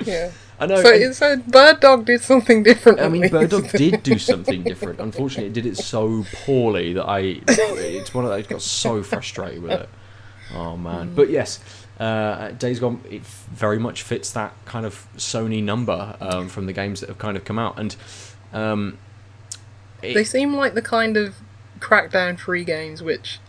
[0.04, 0.30] yeah.
[0.58, 0.82] I know.
[0.82, 3.00] So, and- so Bird Dog did something different.
[3.00, 3.28] I mean.
[3.28, 5.00] Bird Dog did do something different.
[5.00, 7.40] Unfortunately, it did it so poorly that I.
[7.48, 8.46] It's one of those.
[8.46, 9.88] Got so frustrated with it.
[10.54, 11.14] Oh man!
[11.14, 11.60] But yes,
[11.98, 13.00] uh, Days Gone.
[13.10, 17.18] It very much fits that kind of Sony number um, from the games that have
[17.18, 17.96] kind of come out, and
[18.52, 18.98] um,
[20.02, 21.36] it- They seem like the kind of
[21.80, 23.40] Crackdown free games which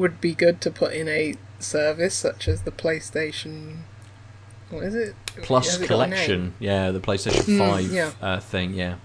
[0.00, 3.82] would be good to put in a service such as the PlayStation.
[4.70, 5.14] What is it?
[5.42, 6.10] Plus Has it got a name?
[6.10, 8.10] collection, yeah, the PlayStation Mm, Five yeah.
[8.22, 8.96] uh, thing, yeah.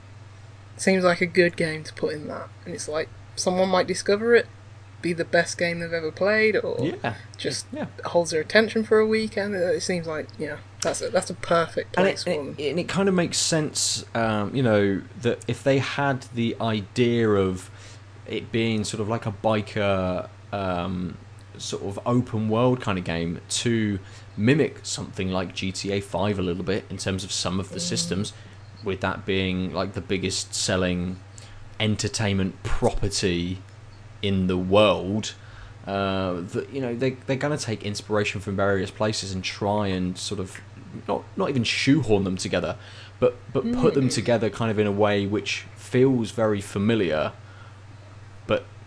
[0.78, 4.36] Seems like a good game to put in that, and it's like someone might discover
[4.36, 4.46] it,
[5.02, 7.86] be the best game they've ever played, or Yeah, just yeah.
[8.06, 9.56] holds their attention for a weekend.
[9.56, 12.56] It seems like yeah, that's a, that's a perfect and place it, for and them.
[12.60, 16.56] it, and it kind of makes sense, um, you know, that if they had the
[16.62, 17.72] idea of
[18.28, 21.18] it being sort of like a biker um,
[21.58, 24.00] sort of open world kind of game to
[24.38, 28.34] mimic something like GTA 5 a little bit in terms of some of the systems,
[28.84, 31.18] with that being like the biggest selling
[31.80, 33.62] entertainment property
[34.22, 35.34] in the world.
[35.86, 39.88] Uh, that you know they they're going to take inspiration from various places and try
[39.88, 40.60] and sort of
[41.08, 42.76] not not even shoehorn them together,
[43.20, 47.34] but but put them together kind of in a way which feels very familiar,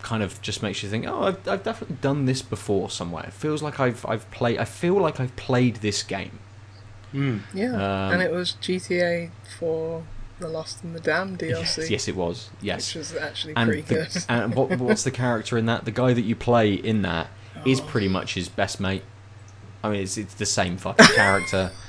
[0.01, 3.23] kind of just makes you think, oh, I've, I've definitely done this before somewhere.
[3.25, 4.57] It feels like I've I've played.
[4.57, 6.39] I feel like I've played this game.
[7.13, 7.41] Mm.
[7.53, 10.03] Yeah, Um, and it was GTA for
[10.39, 12.49] the Lost and the Damned DLC, Yes, yes, it was.
[12.61, 14.23] Yes, which was actually and pretty the, good.
[14.29, 15.85] and what, what's the character in that?
[15.85, 17.27] The guy that you play in that
[17.65, 17.83] is Oh.
[17.85, 19.03] pretty much his best mate.
[19.83, 21.71] I mean, it's it's the same fucking character.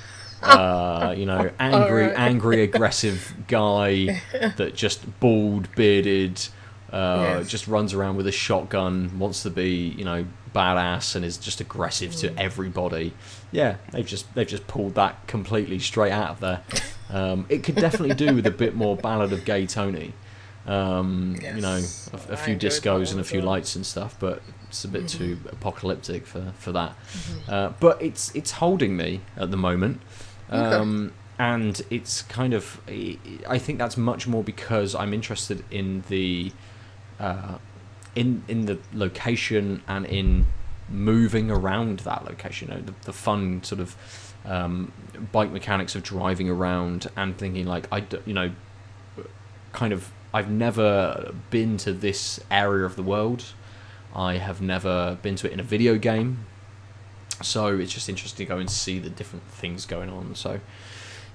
[0.42, 2.18] Uh, you know, angry, Alright.
[2.18, 4.22] angry, aggressive guy
[4.56, 6.40] that just bald, bearded,
[6.92, 7.48] uh, Yes.
[7.48, 11.60] just runs around with a shotgun, wants to be, you know, badass, and is just
[11.60, 13.12] aggressive to everybody.
[13.52, 16.62] Yeah, they've just they've just pulled that completely straight out of there.
[17.10, 20.12] Um, it could definitely do with a bit more Ballad of Gay Tony.
[20.66, 21.80] Um, You know,
[22.12, 25.38] a, a, few discos and a few lights and stuff, but it's a bit too
[25.50, 26.90] apocalyptic for for that.
[26.90, 27.50] Mm-hmm.
[27.52, 30.00] Uh, but it's it's holding me at the moment.
[30.52, 30.76] Okay.
[30.76, 32.82] Um, and it's kind of,
[33.48, 36.52] I think that's much more because I'm interested in the,
[37.20, 37.58] uh,
[38.16, 40.46] in in the location and in
[40.88, 42.68] moving around that location.
[42.68, 44.92] You know, the, the fun sort of um,
[45.30, 48.50] bike mechanics of driving around and thinking like I, you know,
[49.72, 53.44] kind of I've never been to this area of the world.
[54.14, 56.46] I have never been to it in a video game.
[57.42, 60.34] So it's just interesting to go and see the different things going on.
[60.34, 60.60] So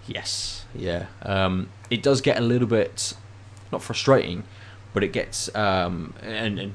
[0.08, 1.08] yes, yeah.
[1.21, 3.13] Um, it does get a little bit
[3.71, 4.43] not frustrating,
[4.96, 6.74] but it gets um, and, and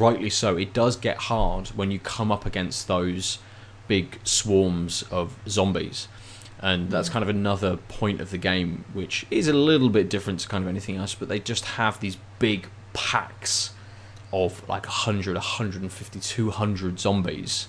[0.00, 0.56] rightly so.
[0.56, 3.38] It does get hard when you come up against those
[3.86, 6.08] big swarms of zombies.
[6.58, 10.40] And that's kind of another point of the game, which is a little bit different
[10.40, 11.14] to kind of anything else.
[11.14, 13.72] But they just have these big packs
[14.32, 17.68] of like 100, 150, 200 zombies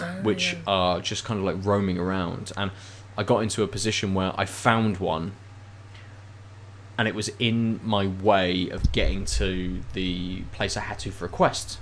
[0.00, 0.58] Oh, which yeah.
[0.66, 2.52] are just kind of like roaming around.
[2.56, 2.70] And
[3.16, 5.32] I got into a position where I found one,
[7.02, 11.24] and it was in my way of getting to the place I had to for
[11.24, 11.80] a quest.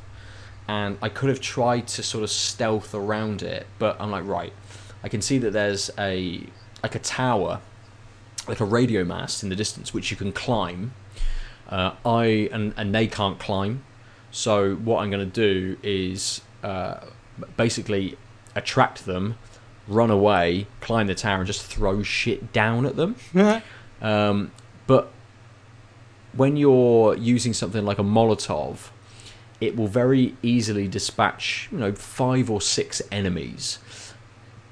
[0.67, 4.55] And I could have tried to sort of stealth around it, but I'm like, right,
[5.05, 6.47] I can see that there's a
[6.83, 7.61] like a tower,
[8.49, 10.95] like a radio mast in the distance, which you can climb.
[11.69, 13.85] Uh, I and and they can't climb,
[14.31, 17.01] so what I'm going to do is uh,
[17.59, 18.17] basically
[18.57, 19.37] attract them,
[19.87, 23.17] run away, climb the tower, and just throw shit down at them.
[24.03, 24.60] Um, but
[26.33, 28.91] when you're using something like a Molotov,
[29.61, 33.79] it will very easily dispatch, you know, five or six enemies.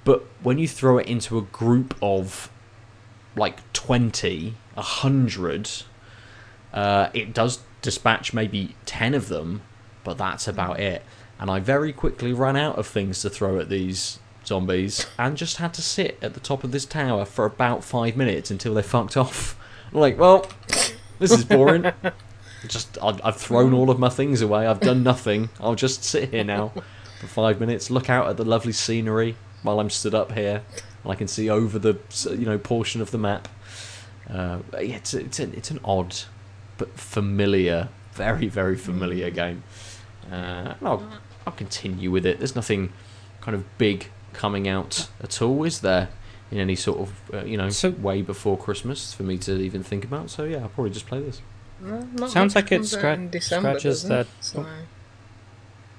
[0.04, 2.50] But when you throw it into a group of
[3.36, 5.70] like 20, 100,
[6.72, 9.62] uh, it does dispatch maybe 10 of them,
[10.04, 11.02] but that's about it.
[11.38, 15.58] And I very quickly ran out of things to throw at these zombies and just
[15.58, 18.82] had to sit at the top of this tower for about five minutes until they
[18.82, 19.56] fucked off.
[19.92, 20.46] I'm like, well,
[21.18, 21.90] this is boring.
[22.68, 24.66] just I've, I've thrown all of my things away.
[24.66, 25.50] I've done nothing.
[25.60, 26.72] I'll just sit here now
[27.18, 30.62] for five minutes, look out at the lovely scenery while I'm stood up here,
[31.02, 31.98] and I can see over the
[32.30, 33.48] you know portion of the map.
[34.28, 36.14] Uh, yeah, it's it's an, it's an odd
[36.76, 39.62] but familiar, very very familiar game.
[40.30, 41.08] Uh, I'll
[41.46, 42.38] I'll continue with it.
[42.38, 42.92] There's nothing
[43.40, 46.10] kind of big coming out at all, is there?
[46.50, 49.82] In any sort of uh, you know So- way before Christmas for me to even
[49.82, 50.30] think about.
[50.30, 51.42] So yeah, I'll probably just play this.
[51.80, 54.28] No, not Sounds like it scra- in December, scratches doesn't that- it?
[54.40, 54.66] So,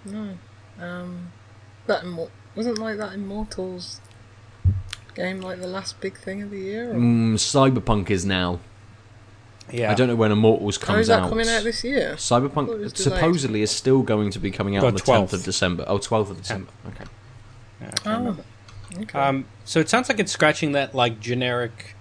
[0.06, 0.38] no,
[0.80, 1.32] um,
[1.88, 4.02] that Immor- wasn't like that Immortals
[5.16, 6.92] game like the last big thing of the year.
[6.92, 6.96] Or?
[6.96, 8.60] Mm, Cyberpunk is now.
[9.72, 9.92] Yeah.
[9.92, 11.30] I don't know when Immortals oh, comes is that out.
[11.30, 12.14] coming out this year?
[12.16, 12.98] Cyberpunk was delayed.
[12.98, 15.34] supposedly is still going to be coming out The on the 10th 12th.
[15.34, 15.86] of December.
[15.88, 16.72] Oh, 12th of December.
[16.88, 17.06] Okay.
[17.82, 18.44] Yeah, I Oh, remember.
[18.98, 19.20] Okay.
[19.20, 21.96] Um, so it sounds like it's scratching that like generic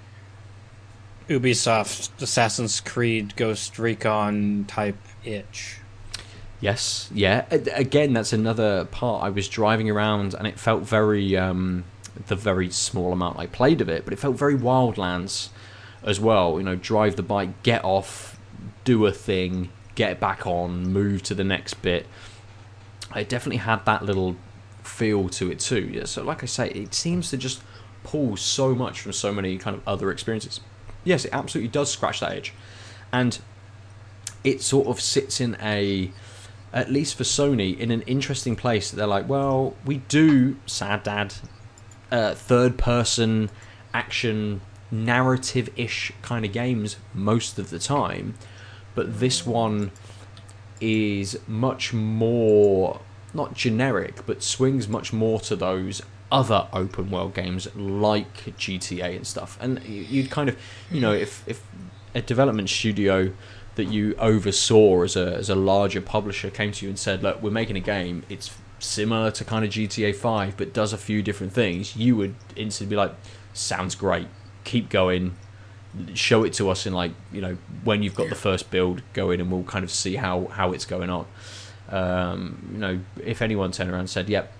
[1.28, 5.78] Ubisoft Assassin's Creed Ghost Recon type itch.
[6.60, 7.44] Yes, yeah.
[7.50, 9.22] Again, that's another part.
[9.22, 11.84] I was driving around and it felt very, um,
[12.26, 15.50] the very small amount I played of it, but it felt very Wildlands
[16.02, 16.58] as well.
[16.58, 18.38] You know, drive the bike, get off,
[18.84, 22.06] do a thing, get back on, move to the next bit.
[23.12, 24.36] I definitely had that little
[24.88, 25.90] feel to it too.
[25.92, 27.62] Yeah, so like I say, it seems to just
[28.04, 30.60] pull so much from so many kind of other experiences.
[31.04, 32.52] Yes, it absolutely does scratch that itch,
[33.12, 33.38] and
[34.44, 36.10] it sort of sits in a,
[36.72, 38.90] at least for Sony, in an interesting place.
[38.90, 41.34] They're like, well, we do sad dad,
[42.10, 43.50] uh, third person
[43.94, 48.34] action narrative ish kind of games most of the time,
[48.94, 49.90] but this one
[50.80, 53.00] is much more
[53.34, 59.26] not generic, but swings much more to those other open world games like GTA and
[59.26, 59.58] stuff.
[59.60, 60.56] And you'd kind of,
[60.90, 61.62] you know, if if
[62.14, 63.32] a development studio
[63.76, 67.42] that you oversaw as a as a larger publisher came to you and said, "Look,
[67.42, 68.24] we're making a game.
[68.28, 72.34] It's similar to kind of GTA 5 but does a few different things." You would
[72.56, 73.14] instantly be like,
[73.52, 74.28] "Sounds great.
[74.64, 75.36] Keep going."
[76.14, 79.40] Show it to us in like you know when you've got the first build going
[79.40, 81.26] and we'll kind of see how how it's going on.
[81.88, 84.52] Um, you know, if anyone turned around and said, "Yep,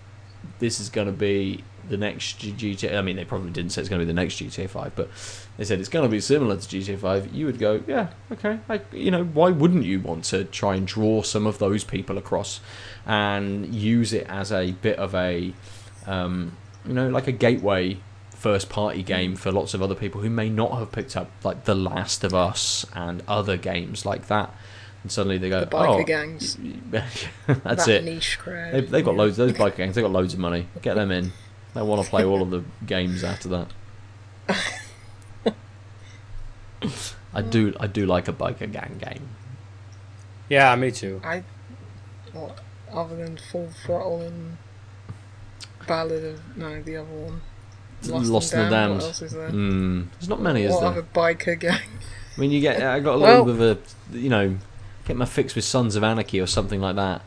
[0.59, 3.89] this is going to be the next GTA," I mean, they probably didn't say it's
[3.89, 5.09] going to be the next GTA Five, but
[5.57, 7.35] they said it's going to be similar to GTA Five.
[7.35, 10.87] You would go, "Yeah, okay." Like, you know, why wouldn't you want to try and
[10.87, 12.61] draw some of those people across
[13.07, 15.53] and use it as a bit of a,
[16.07, 16.57] um,
[16.87, 17.99] you know, like a gateway
[18.39, 21.65] first party game for lots of other people who may not have picked up like
[21.65, 24.55] The Last of Us and other games like that.
[25.09, 26.59] And suddenly they go, The biker oh, gangs.
[26.91, 28.05] that's that it.
[28.05, 28.75] niche crowd.
[28.75, 29.19] They've, they've got yeah.
[29.19, 29.39] loads.
[29.39, 29.95] Those biker gangs.
[29.95, 30.69] They've got loads of money.
[30.83, 31.33] Get them in.
[31.73, 33.69] They want to play all of the games after that.
[37.33, 37.73] I do.
[37.81, 39.31] I do like a biker gang game.
[40.51, 41.23] Yeah, me too.
[41.25, 41.43] I,
[42.35, 42.59] what,
[42.93, 44.59] other than Full Throttle and
[45.87, 47.41] Ballad of no, the other one.
[48.03, 48.95] Lost, and and the Damned.
[48.97, 49.49] What else is there?
[49.49, 50.91] Mm, there's not many, is what there?
[50.91, 51.81] other biker gang?
[52.37, 52.83] I mean, you get.
[52.83, 54.59] I got a Well- little bit of a, you know,
[55.09, 57.23] get my fix with Sons of Anarchy or something like that,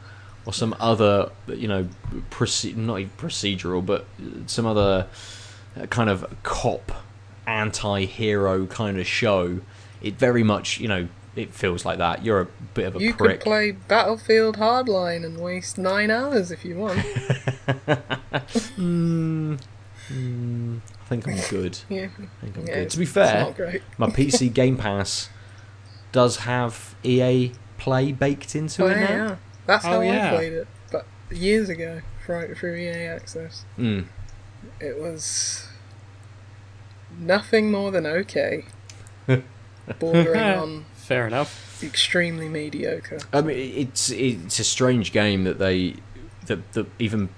[0.46, 1.88] or some other, you know,
[2.30, 4.06] proce- not procedural, but
[4.46, 5.08] some other
[5.80, 6.92] uh, kind of cop
[7.46, 9.60] anti-hero kind of show.
[10.02, 12.24] It very much, you know, it feels like that.
[12.26, 13.40] You're a bit of a You prick.
[13.42, 17.00] could play Battlefield Hardline and waste nine hours if you want.
[18.78, 19.60] Mm,
[20.10, 21.78] mm, I think I'm good.
[21.90, 22.90] yeah, I think I'm yeah good.
[22.92, 25.30] To be fair, my PC Game Pass
[26.12, 27.52] does have EA
[27.82, 29.26] Play baked into Oh, it yeah, now.
[29.28, 29.36] yeah.
[29.66, 30.28] That's Oh, how yeah.
[30.28, 33.66] I played it, but years ago through, through EA Access.
[33.78, 34.06] Mm.
[34.80, 35.68] It was
[37.20, 38.66] nothing more than okay,
[40.00, 41.84] bordering on Fair enough.
[41.84, 43.20] extremely mediocre.
[43.34, 45.96] I mean, it's it's a strange game that they
[46.46, 47.30] that that even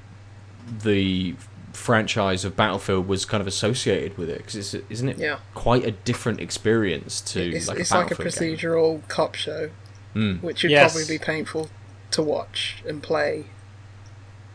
[0.84, 1.36] the
[1.72, 5.86] franchise of Battlefield was kind of associated with it because it's isn't it Yeah, quite
[5.86, 8.70] a different experience to it's, like it's a like a Battlefield game?
[8.70, 9.70] procedural cop show,
[10.16, 10.42] Mm.
[10.44, 10.94] which would Yes.
[10.94, 11.70] probably be painful
[12.12, 13.46] to watch and play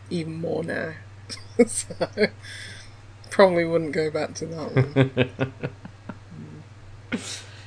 [0.09, 0.93] even more now.
[1.67, 1.93] so,
[3.29, 5.51] probably wouldn't go back to that one.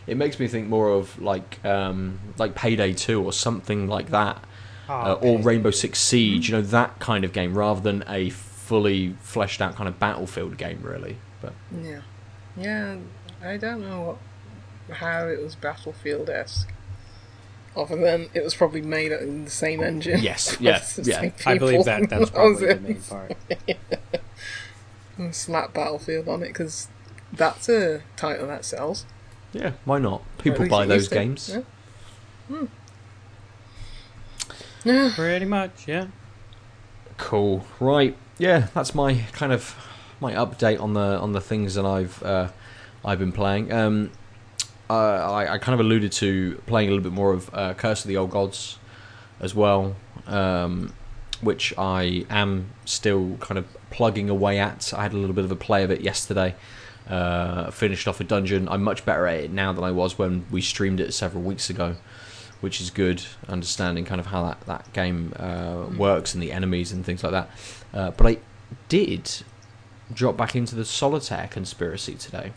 [0.07, 4.43] It makes me think more of like um, like Payday Two or something like that,
[4.88, 6.49] uh, or Rainbow Six Siege.
[6.49, 10.57] You know that kind of game rather than a fully fleshed out kind of Battlefield
[10.59, 11.18] game, really.
[11.40, 12.01] But Yeah,
[12.57, 12.97] yeah.
[13.45, 14.18] I don't know
[14.88, 16.72] what, how it was Battlefield esque.
[17.75, 20.20] Other than it was probably made in the same engine.
[20.20, 21.31] Yes, yes, yeah, yeah.
[21.47, 21.85] I believe people.
[21.85, 23.37] that that's probably the main part.
[25.16, 26.89] And slap Battlefield on it because
[27.33, 29.07] that's a title that sells.
[29.55, 30.23] yeah, why not?
[30.39, 31.49] People buy those games.
[31.49, 31.62] Yeah.
[32.49, 32.66] Hmm.
[34.85, 35.12] Yeah.
[35.14, 36.09] Pretty much, yeah.
[37.16, 37.64] Cool.
[37.81, 38.16] Right.
[38.39, 39.77] Yeah, that's my kind of
[40.20, 42.49] my update on the on the things that I've uh,
[43.05, 43.73] I've been playing.
[43.73, 44.11] Um,
[44.93, 48.09] I, I kind of alluded to playing a little bit more of uh, Curse of
[48.09, 48.78] the Old Gods
[49.40, 50.93] as well, um,
[51.40, 54.93] which I am still kind of plugging away at.
[54.97, 56.55] I had a little bit of a play of it yesterday.
[57.09, 58.68] Uh, finished off a dungeon.
[58.68, 61.68] I'm much better at it now than I was when we streamed it several weeks
[61.68, 61.97] ago
[62.62, 63.22] which is good.
[63.49, 67.32] Understanding kind of how that that game uh, works and the enemies and things like
[67.32, 67.51] that.
[67.93, 68.38] Uh, but I
[68.88, 69.43] did
[70.14, 72.53] drop back into the solitaire conspiracy today.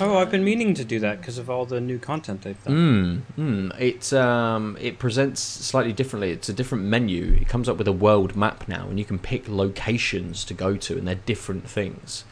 [0.00, 3.22] Oh, I've been meaning to do that because of all the new content they've done.
[3.36, 3.80] Mm, mm.
[3.80, 6.32] It um, it presents slightly differently.
[6.32, 7.38] It's a different menu.
[7.40, 10.76] It comes up with a world map now, and you can pick locations to go
[10.76, 12.24] to, and they're different things.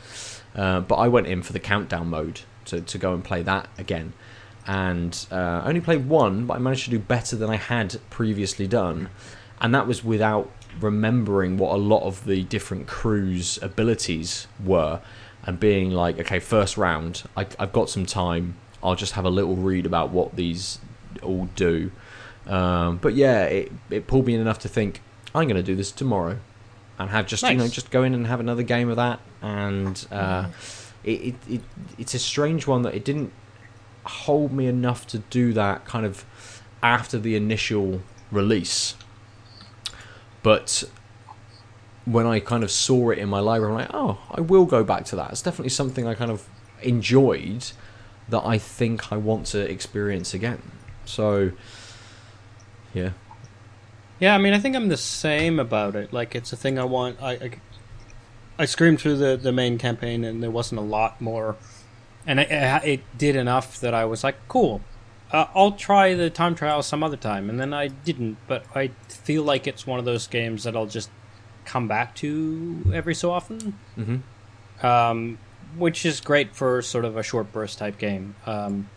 [0.56, 3.68] Uh, but I went in for the countdown mode to, to go and play that
[3.78, 4.12] again,
[4.66, 8.00] and uh, I only played one, but I managed to do better than I had
[8.10, 9.08] previously done,
[9.60, 10.50] and that was without
[10.80, 15.00] remembering what a lot of the different crews' abilities were,
[15.44, 18.56] and being like, okay, first round, I, I've got some time.
[18.82, 20.78] I'll just have a little read about what these
[21.22, 21.90] all do.
[22.46, 25.00] Um, but yeah, it, it pulled me in enough to think
[25.34, 26.38] I'm going to do this tomorrow,
[26.98, 29.20] and have just you know just go in and have another game of that.
[29.40, 30.48] And uh,
[31.04, 31.60] it, it, it
[31.98, 33.32] it's a strange one that it didn't
[34.04, 36.24] hold me enough to do that kind of
[36.82, 38.94] after the initial release.
[40.42, 40.84] But
[42.04, 44.82] when I kind of saw it in my library, I'm like, oh, I will go
[44.82, 45.30] back to that.
[45.30, 46.48] It's definitely something I kind of
[46.82, 47.70] enjoyed
[48.28, 50.62] that I think I want to experience again.
[51.04, 51.52] So,
[52.92, 53.10] yeah.
[54.18, 56.12] Yeah, I mean, I think I'm the same about it.
[56.12, 57.20] Like, it's a thing I want.
[57.22, 57.50] I, I,
[58.58, 61.56] I screamed through the, the main campaign, and there wasn't a lot more.
[62.26, 64.80] And it, it did enough that I was like, cool.
[65.32, 67.48] Uh, I'll try the time trial some other time.
[67.48, 70.86] And then I didn't, but I feel like it's one of those games that I'll
[70.86, 71.10] just
[71.64, 73.78] come back to every so often.
[73.94, 74.16] hmm
[74.84, 75.38] um,
[75.76, 78.34] which is great for sort of a short burst type game.
[78.46, 78.88] Um,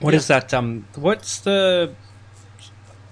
[0.00, 0.18] what Yeah.
[0.18, 0.52] is that?
[0.52, 1.94] Um, what's the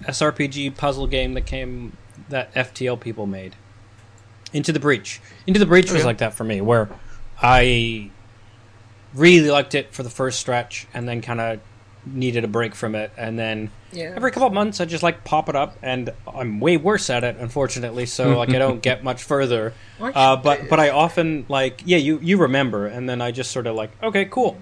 [0.05, 1.95] SRPG puzzle game that came
[2.29, 3.55] that FTL people made?
[4.51, 5.21] Into the Breach.
[5.47, 6.89] Into the Breach was like that for me, where
[7.41, 8.09] I
[9.15, 11.59] really liked it for the first stretch, and then kind of
[12.05, 14.13] needed a break from it, and then Yeah.
[14.15, 17.23] every couple of months I just like pop it up, and I'm way worse at
[17.23, 18.05] it, unfortunately.
[18.05, 19.73] So like I don't get much further.
[19.99, 23.51] Uh, but do but I often like yeah you you remember, and then I just
[23.51, 24.57] sort of like okay cool.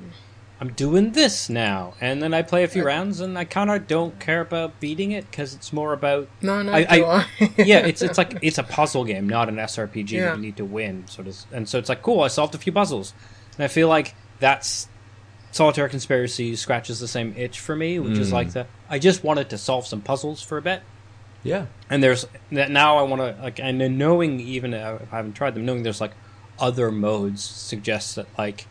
[0.60, 3.88] I'm doing this now, and then I play a few rounds, and I kind of
[3.88, 7.52] don't care about beating it because it's more about No, no, I- I- I?
[7.58, 10.26] yeah, it's it's like it's a puzzle game, not an SRPG Yeah.
[10.26, 11.08] that you need to win.
[11.08, 12.22] Sort of, and so it's like cool.
[12.22, 13.14] I solved a few puzzles,
[13.58, 14.88] and I feel like that's
[15.52, 18.68] Solitaire Conspiracy scratches the same itch for me, which is like that.
[18.90, 20.82] I just wanted to solve some puzzles for a bit,
[21.44, 21.66] Yeah.
[21.90, 25.18] and there's that now I want to like and then knowing even uh, if I
[25.18, 26.14] haven't tried them, knowing there's like
[26.60, 28.66] other modes suggests that like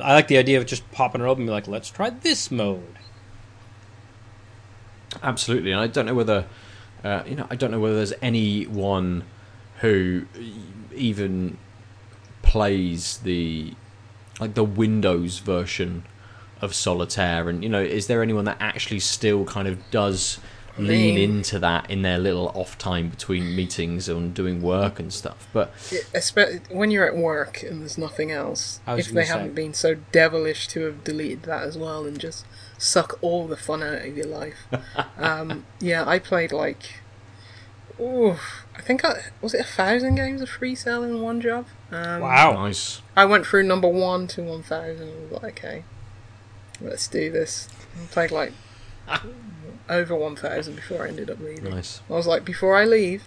[0.00, 2.50] I like the idea of just popping it open and be like, let's try this
[2.50, 2.98] mode.
[5.22, 6.46] Absolutely, and I don't know whether
[7.02, 7.46] uh, you know.
[7.50, 9.24] I don't know whether there's anyone
[9.80, 10.26] who
[10.94, 11.58] even
[12.42, 13.72] plays the
[14.40, 16.04] like the Windows version
[16.60, 20.38] of Solitaire, and you know, is there anyone that actually still kind of does
[20.76, 25.12] lean mean- into that in their little off time between meetings and doing work and
[25.12, 25.46] stuff?
[25.52, 29.28] But It- when you're at work and there's nothing else, if they say.
[29.30, 32.44] haven't been so devilish to have deleted that as well and just
[32.78, 34.66] suck all the fun out of your life.
[35.18, 37.02] um, yeah, I played like,
[38.00, 38.36] ooh,
[38.76, 41.66] I think I was it a thousand games of free cell in one job.
[41.94, 42.52] Um, Wow.
[42.64, 43.00] nice.
[43.16, 45.84] I went through number one to one thousand and was like, okay,
[46.80, 47.68] let's do this.
[48.02, 48.52] I played like
[49.88, 51.70] over one thousand before I ended up leaving.
[51.70, 52.00] Nice.
[52.08, 53.24] I was like, before I leave,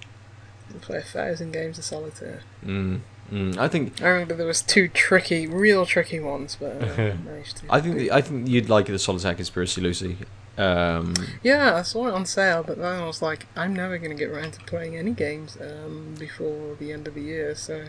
[0.74, 2.42] I'll play a thousand games of solitaire.
[2.66, 3.02] Mm,
[3.32, 3.58] mm.
[3.58, 7.66] I think I remember there was two tricky, real tricky ones, but uh, managed to.
[7.70, 10.18] I think I think you'd like the Solitaire Conspiracy, Lucy.
[10.58, 11.14] Um,
[11.44, 14.18] yeah, I saw it on sale, but then I was like, I'm never going to
[14.18, 17.86] get around to playing any games um, before the end of the year, so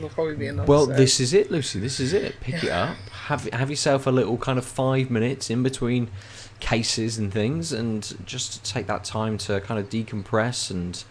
[0.00, 0.66] there'll probably be another.
[0.66, 0.96] Well, sale.
[0.96, 1.78] this is it, Lucy.
[1.80, 2.40] This is it.
[2.40, 2.96] Pick it up.
[3.26, 6.08] Have have yourself a little kind of five minutes in between
[6.60, 11.04] cases and things, and just take that time to kind of decompress and.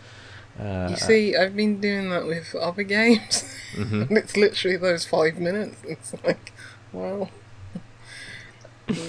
[0.60, 4.08] Uh, You see, I've been doing that with other games, mhm.
[4.10, 5.78] and it's literally those five minutes.
[5.88, 6.52] It's like,
[6.92, 7.30] well,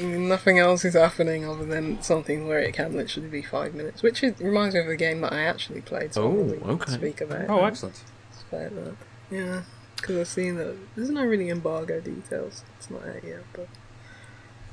[0.00, 4.22] nothing else is happening other than something where it can literally be five minutes, which
[4.22, 6.14] is, reminds me of a game that I actually played.
[6.14, 6.92] So Oh, I'll really okay.
[6.92, 7.50] Speak about.
[7.50, 8.02] Oh, excellent.
[8.50, 8.94] about that.
[9.32, 9.62] Yeah,
[9.96, 12.62] because I've seen that there's not really embargo details.
[12.78, 13.68] It's not out yet, but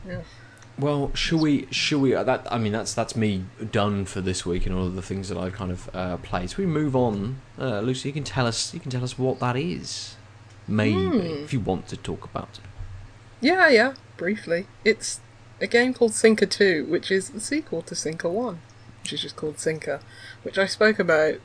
[0.08, 0.22] yeah.
[0.78, 1.68] Well, should we?
[1.72, 2.14] Should we?
[2.16, 5.02] uh, That I mean, that's that's me done for this week and all of the
[5.02, 6.50] things that I've kind of uh, played.
[6.52, 7.42] So we move on.
[7.58, 8.74] Uh, Lucy, you can tell us.
[8.74, 10.16] You can tell us what that is.
[10.68, 11.44] Maybe Hmm.
[11.44, 12.66] if you want to talk about it.
[13.42, 14.68] Yeah, yeah, briefly.
[14.86, 15.20] It's
[15.62, 18.60] a game called SiNKR 2, which is the sequel to SiNKR 1,
[19.02, 20.00] which is just called SiNKR,
[20.44, 21.36] which I spoke about.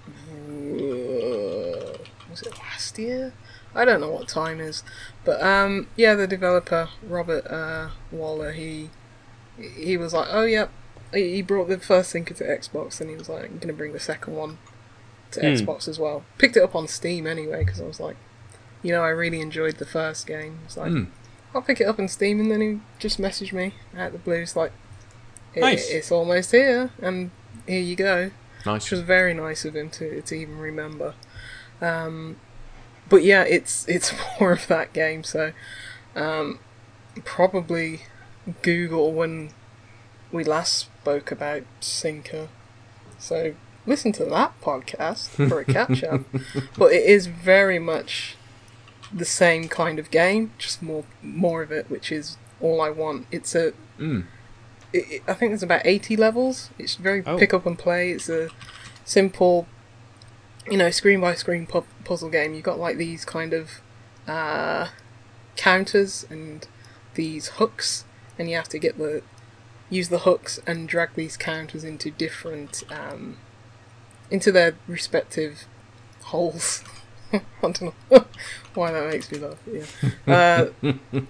[2.35, 3.33] Was it last year?
[3.75, 4.83] I don't know what time is,
[5.25, 8.91] but um, yeah, the developer Robert uh, Waller, he
[9.77, 10.67] he was like, oh yeah,
[11.13, 14.01] he brought the first SiNKR to Xbox, and he was like, I'm gonna bring the
[14.01, 14.59] second one
[15.33, 15.47] to Hmm.
[15.47, 16.25] Xbox as well.
[16.39, 18.17] Picked it up on Steam anyway because I was like,
[18.83, 20.59] you know, I really enjoyed the first game.
[20.65, 20.93] It's like.
[20.93, 21.09] Mm.
[21.57, 24.19] I'll pick it up on Steam, and then he just messaged me out of the
[24.19, 24.43] blue.
[24.43, 24.73] It's like,
[25.55, 25.89] "It- Nice.
[25.89, 27.31] it's almost here, and
[27.69, 28.33] here you go.
[28.67, 28.83] Nice.
[28.87, 31.15] Which was very nice of him to to even remember.
[31.81, 32.37] Um,
[33.09, 35.25] but yeah, it's it's more of that game.
[35.25, 35.53] So
[36.17, 36.59] um,
[37.25, 38.03] probably
[38.63, 39.51] Google when
[40.33, 42.49] we last spoke about SiNKR.
[43.19, 43.55] So
[43.87, 46.23] listen to that podcast for a catch up.
[46.77, 48.37] but it is very much
[49.13, 53.27] the same kind of game, just more more of it, which is all I want.
[53.31, 54.25] It's a Mm.
[54.93, 56.71] it, it- I think there's about 80 levels.
[56.79, 57.39] It's very Oh.
[57.39, 58.11] pick up and play.
[58.11, 58.49] It's a
[59.05, 59.69] simple,
[60.71, 62.55] you know, screen by screen pu- puzzle game.
[62.55, 63.81] You've got like these kind of
[64.27, 64.89] uh,
[65.57, 66.67] counters and
[67.15, 68.05] these hooks,
[68.39, 69.23] and you have to get the
[69.91, 73.37] use the hooks and drag these counters into different um,
[74.31, 75.67] into their respective
[76.25, 76.83] holes.
[77.33, 77.95] I don't know
[78.75, 79.59] why that makes me laugh.
[80.27, 80.71] Yeah.
[80.83, 80.93] Uh,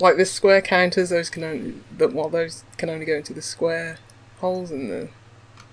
[0.00, 3.42] like the square counters, those can only that well those can only go into the
[3.42, 3.98] square
[4.38, 5.08] holes and the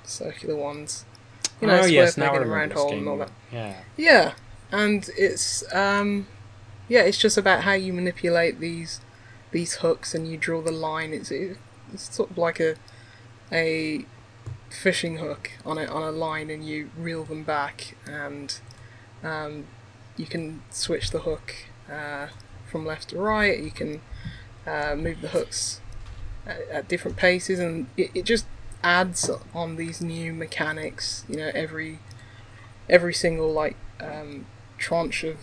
[0.04, 1.06] circular ones.
[1.62, 3.32] You know, oh square yes, I in a round hole and all that.
[3.51, 3.76] Yeah.
[3.97, 4.34] Yeah,
[4.72, 6.28] and it's um,
[6.88, 9.01] yeah, it's just about how you manipulate these
[9.51, 11.14] these hooks and you draw the line.
[11.14, 11.58] It's it's
[12.16, 12.76] sort of like a
[13.51, 14.05] a
[14.70, 18.60] fishing hook on a on a line, and you reel them back, and
[19.24, 19.66] um,
[20.16, 21.55] you can switch the hook
[21.91, 22.28] uh,
[22.70, 23.60] from left to right.
[23.60, 24.01] You can
[24.66, 25.82] uh, move the hooks
[26.45, 28.45] at, at different paces, and it, it just
[28.84, 31.26] adds on these new mechanics.
[31.28, 32.00] You know, every
[32.90, 34.46] every single like um,
[34.78, 35.38] tranche of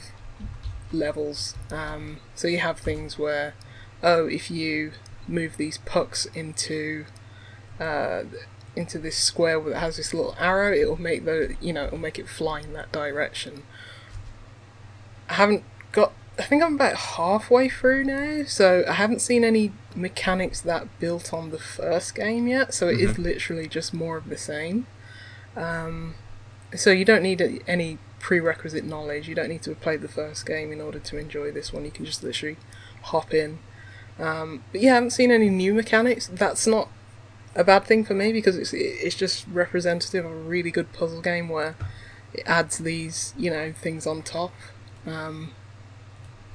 [0.92, 1.54] levels.
[1.70, 3.54] Um, so you have things where,
[4.02, 4.92] oh, if you
[5.26, 7.06] move these pucks into
[7.80, 8.24] uh,
[8.76, 12.18] into this square that has this little arrow, it'll make the you know it'll make
[12.18, 13.62] it fly in that direction.
[15.28, 16.12] I haven't got.
[16.38, 21.32] I think I'm about halfway through now, so I haven't seen any mechanics that built
[21.32, 22.74] on the first game yet.
[22.74, 24.86] So it is literally just more of the same.
[25.56, 26.14] Um,
[26.74, 29.28] so you don't need any prerequisite knowledge.
[29.28, 31.84] You don't need to have played the first game in order to enjoy this one.
[31.84, 32.56] You can just literally
[33.02, 33.58] hop in.
[34.18, 36.28] Um, but yeah, I haven't seen any new mechanics.
[36.32, 36.88] That's not
[37.54, 41.20] a bad thing for me because it's it's just representative of a really good puzzle
[41.20, 41.76] game where
[42.32, 44.52] it adds these you know things on top.
[45.06, 45.52] Um,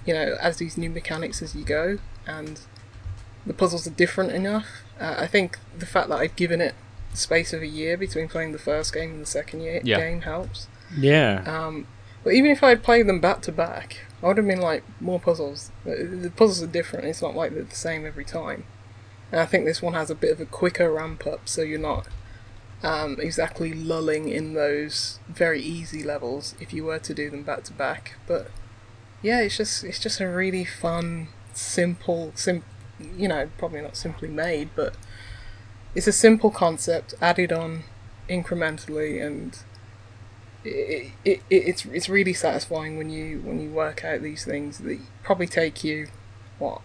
[0.10, 2.60] you know, as these new mechanics as you go, and
[3.46, 4.66] the puzzles are different enough.
[5.00, 6.74] Uh, I think the fact that I've given it
[7.14, 9.98] space of a year between playing the first game and the second year Yeah.
[10.00, 10.68] game helps.
[10.98, 11.44] Yeah.
[11.46, 11.86] Um,
[12.24, 14.84] but even if I had played them back to back, I would have been like
[15.00, 15.72] more puzzles.
[15.86, 15.96] The,
[16.26, 17.06] the puzzles are different.
[17.06, 18.64] It's not like they're the same every time.
[19.32, 21.80] And I think this one has a bit of a quicker ramp up, so you're
[21.80, 22.08] not
[22.82, 27.64] um, exactly lulling in those very easy levels if you were to do them back
[27.66, 28.16] to back.
[28.28, 28.50] But
[29.22, 32.64] yeah, it's just it's just a really fun, simple, sim-
[33.16, 34.96] you know, probably not simply made, but
[35.96, 37.84] it's a simple concept added on
[38.30, 39.58] incrementally and
[40.64, 44.80] it, it, it, it's it's really satisfying when you when you work out these things
[44.80, 46.08] that probably take you
[46.60, 46.82] what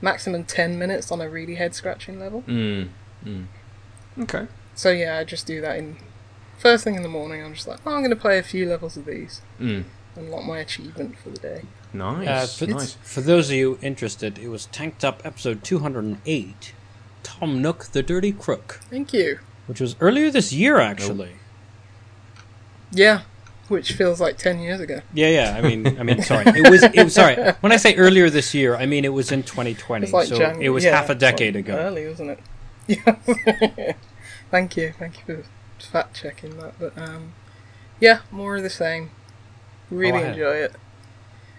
[0.00, 2.88] maximum 10 minutes on a really head scratching level Mm.
[3.24, 3.46] Mm.
[4.18, 4.46] Okay.
[4.74, 5.98] so yeah i just do that in
[6.58, 8.66] first thing in the morning i'm just like oh, i'm going to play a few
[8.66, 9.84] levels of these Mm.
[10.16, 12.28] Unlock my achievement for the day Nice.
[12.28, 12.94] Uh, for, nice.
[13.02, 16.72] for those of you interested, it was Tanked Up episode 208,
[17.24, 21.32] Tom Nook the Dirty Crook, thank you which was earlier this year, actually.
[22.92, 23.22] yeah
[23.68, 25.54] which feels like 10 years ago Yeah, yeah.
[25.56, 26.44] I mean, I mean, sorry.
[26.58, 26.82] It was.
[26.82, 27.36] It was sorry.
[27.60, 30.02] When I say earlier this year, I mean it was in 2020.
[30.04, 31.76] it's like so Jan- it was yeah, half a it's like decade ago.
[31.76, 32.38] early wasn't it
[32.88, 33.92] yeah
[34.50, 35.44] thank you thank you
[35.78, 37.32] for fact checking that but um
[38.00, 39.10] yeah more of the same
[39.90, 40.74] really Oh, enjoy it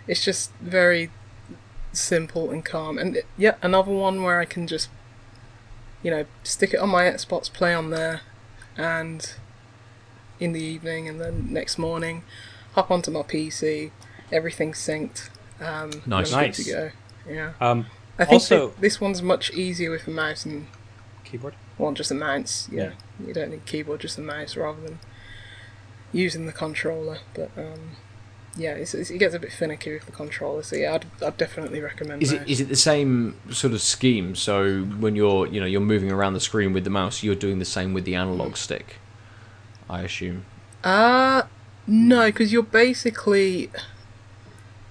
[0.07, 1.09] it's just very
[1.93, 4.89] simple and calm and it- yeah another one where i can just
[6.03, 8.21] you know stick it on my xbox play on there
[8.77, 9.33] and
[10.39, 12.23] in the evening and then next morning
[12.73, 13.91] hop onto my pc
[14.31, 15.29] everything's synced
[15.59, 16.31] um Nice.
[16.31, 16.57] Nice.
[16.63, 16.91] to go
[17.29, 17.85] yeah Um,
[18.17, 20.67] i think Also- this one's much easier with a mouse and
[21.25, 21.53] keyboard.
[21.77, 22.67] well, just a mouse.
[22.71, 22.91] Yeah,
[23.25, 24.99] you don't need keyboard, just a mouse rather than
[26.11, 27.19] using the controller.
[27.33, 27.91] But um,
[28.55, 30.63] yeah, it's, it's, it gets a bit finicky with the controller.
[30.63, 32.21] So yeah, I'd, I'd definitely recommend.
[32.21, 32.49] Is it mouse.
[32.49, 34.35] is it the same sort of scheme?
[34.35, 37.59] So when you're you know you're moving around the screen with the mouse, you're doing
[37.59, 38.97] the same with the analog stick.
[39.89, 40.45] I assume.
[40.83, 41.43] Uh
[41.87, 43.69] no, because you're basically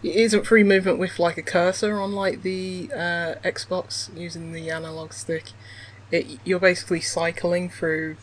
[0.02, 4.70] it isn't free movement with like a cursor on like the uh, Xbox using the
[4.70, 5.52] analog stick.
[6.11, 8.16] It, you're basically cycling through.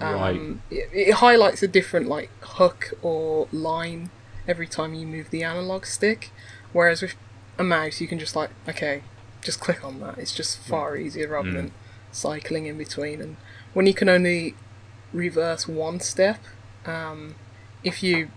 [0.00, 4.10] Um, it, it highlights a different like hook or line
[4.48, 6.30] every time you move the analog stick,
[6.72, 7.14] whereas with
[7.58, 9.02] a mouse you can just like okay,
[9.42, 10.18] just click on that.
[10.18, 11.54] It's just far easier rather Mm.
[11.54, 11.72] than
[12.10, 13.20] cycling in between.
[13.20, 13.36] And
[13.72, 14.54] when you can only
[15.12, 16.40] reverse one step,
[16.86, 17.34] um,
[17.84, 18.30] if you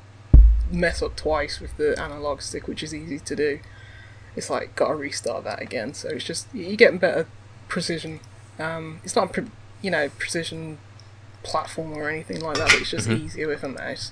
[0.71, 3.59] mess up twice with the analog stick, which is easy to do,
[4.35, 5.93] it's like gotta restart that again.
[5.93, 7.27] So it's just you're getting better
[7.67, 8.19] precision.
[8.59, 9.45] Um, it's not pre-
[9.81, 10.77] you know precision
[11.43, 14.11] platform or anything like that, but it's just easier with a mouse.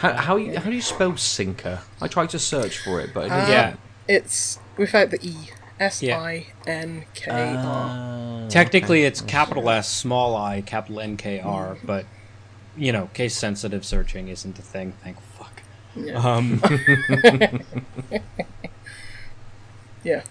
[0.00, 1.80] How how, you, how do you spell sinker?
[2.00, 3.74] I tried to search for it, but it Uh, didn't- Yeah.
[4.08, 5.50] It's without the e.
[5.78, 7.56] S I N K R.
[7.58, 12.04] Ah, Technically, it's capital S, small i, capital N K R, but
[12.76, 14.92] you know, case sensitive searching isn't a thing.
[15.02, 15.62] Thank fuck.
[15.96, 16.14] Yeah.
[16.18, 16.62] Um,
[20.04, 20.22] yeah.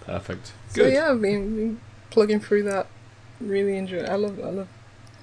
[0.00, 0.52] perfect.
[0.68, 2.86] So yeah, I've been, been plugging through that.
[3.40, 3.98] Really enjoy.
[3.98, 4.08] It.
[4.08, 4.38] I love.
[4.40, 4.68] I love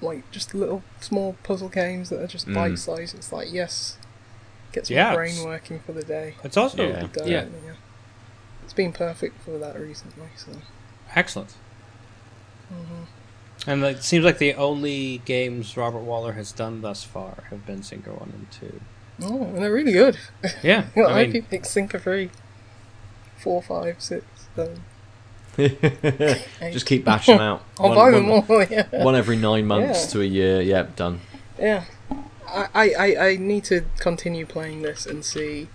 [0.02, 2.54] like just little small puzzle games that are just Mm.
[2.54, 3.14] bite sized.
[3.14, 3.98] It's like yes,
[4.72, 6.34] gets Yeah, my brain working for the day.
[6.44, 7.06] it's also Yeah.
[7.12, 7.44] Done, yeah,
[8.64, 10.28] It's been perfect for that recently.
[10.36, 10.52] So
[11.14, 11.54] excellent.
[12.72, 13.70] Mm-hmm.
[13.70, 17.80] And it seems like the only games Robert Waller has done thus far have been
[17.80, 18.80] SiNKR One and Two.
[19.22, 20.16] oh, and they're really good.
[20.62, 22.30] Yeah, Well, I I hope mean, you pick SiNKR three,
[23.36, 24.24] four, five, six,
[24.56, 24.82] seven.
[26.72, 27.64] Just keep bashing them out.
[27.78, 28.62] I'll One- buy them one- all.
[28.70, 29.04] Yeah.
[29.04, 30.10] One every nine months Yeah.
[30.12, 30.60] to a year.
[30.62, 31.20] Yep, done.
[31.58, 31.84] Yeah,
[32.48, 35.68] I, I, I- I need to continue playing this and see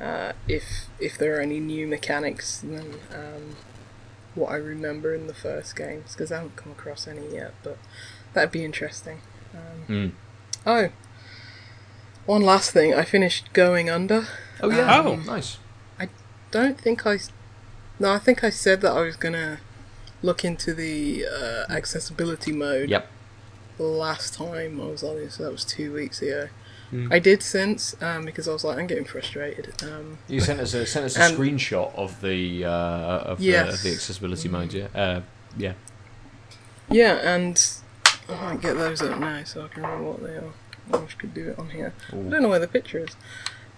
[0.00, 3.56] uh, if if there are any new mechanics than um,
[4.34, 7.54] what I remember in the first games because I haven't come across any yet.
[7.62, 7.78] But
[8.34, 9.20] that'd be interesting.
[9.54, 10.12] Um, Mm.
[10.66, 10.90] oh,
[12.26, 12.92] one last thing.
[12.94, 14.26] I finished Going Under.
[14.60, 15.02] Oh yeah.
[15.04, 15.16] Oh.
[15.16, 15.58] nice.
[15.98, 16.08] I
[16.50, 17.18] don't think I.
[17.98, 19.58] No, I think I said that I was gonna
[20.22, 23.06] look into the uh, accessibility mode Yep.
[23.78, 26.48] last time I was on it, so that was two weeks ago.
[26.92, 27.12] Mm.
[27.12, 29.82] I did since um, because I was like, I'm getting frustrated.
[29.82, 33.54] Um, You sent us a sent us a And- screenshot of the uh, of, the,
[33.56, 34.72] of the accessibility mode.
[34.72, 34.86] Yeah.
[34.94, 35.20] Uh,
[35.58, 35.72] yeah.
[36.90, 37.60] yeah, and
[38.28, 40.52] I might get those up now so I can remember what they are.
[40.92, 41.92] I wish I could do it on here.
[42.12, 43.16] I don't know where the picture is.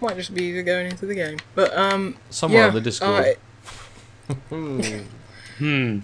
[0.01, 3.37] Might just be going into the game, but um, Somewhere yeah, on the Discord.
[4.29, 5.99] Hmm.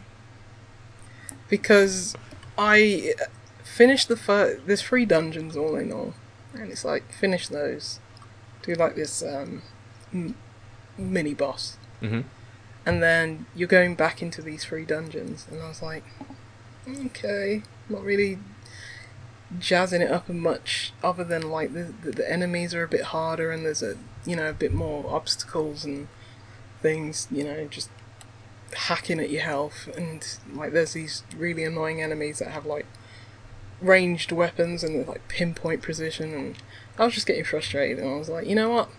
[1.50, 2.16] because
[2.58, 3.14] I
[3.64, 4.66] finished the first.
[4.68, 6.14] There's three dungeons all in all,
[6.54, 8.00] and it's like finish those,
[8.64, 9.62] do like this um,
[10.14, 10.36] m-
[10.98, 12.22] mini boss, hmm
[12.88, 16.04] and then you're going back into these three dungeons, and I was like,
[16.88, 18.38] okay, not really
[19.60, 23.52] jazzing it up much, other than like the, the the enemies are a bit harder,
[23.52, 26.08] and there's a you know a bit more obstacles and
[26.82, 27.90] things, you know, just
[28.74, 32.86] hacking at your health, and like there's these really annoying enemies that have like
[33.82, 36.58] ranged weapons and like pinpoint precision, and
[36.98, 38.90] I was just getting frustrated, and I was like, you know what?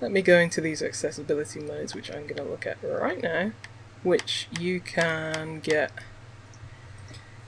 [0.00, 3.52] Let me go into these accessibility modes, which I'm to look at right now,
[4.02, 5.92] which you can get.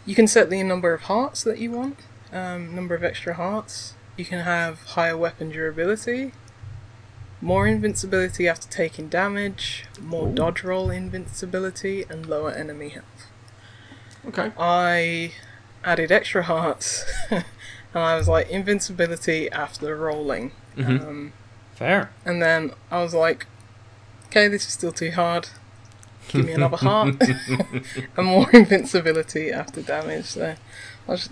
[0.06, 1.98] You can set the number of hearts that you want,
[2.32, 3.94] um, number of extra hearts.
[4.16, 6.32] You can have higher weapon durability,
[7.44, 10.34] more invincibility after taking damage, more Ooh.
[10.34, 13.26] dodge roll invincibility, and lower enemy health.
[14.26, 14.50] Okay.
[14.58, 15.32] I
[15.84, 17.44] added extra hearts, and
[17.94, 20.52] I was like invincibility after rolling.
[20.76, 21.00] Mhm.
[21.06, 21.32] Um,
[21.74, 22.10] Fair.
[22.24, 23.46] and then I was like,
[24.28, 25.48] okay, this is still too hard.
[26.28, 27.16] Give me another heart
[28.16, 30.24] and more invincibility after damage.
[30.24, 30.54] So
[31.06, 31.28] I was,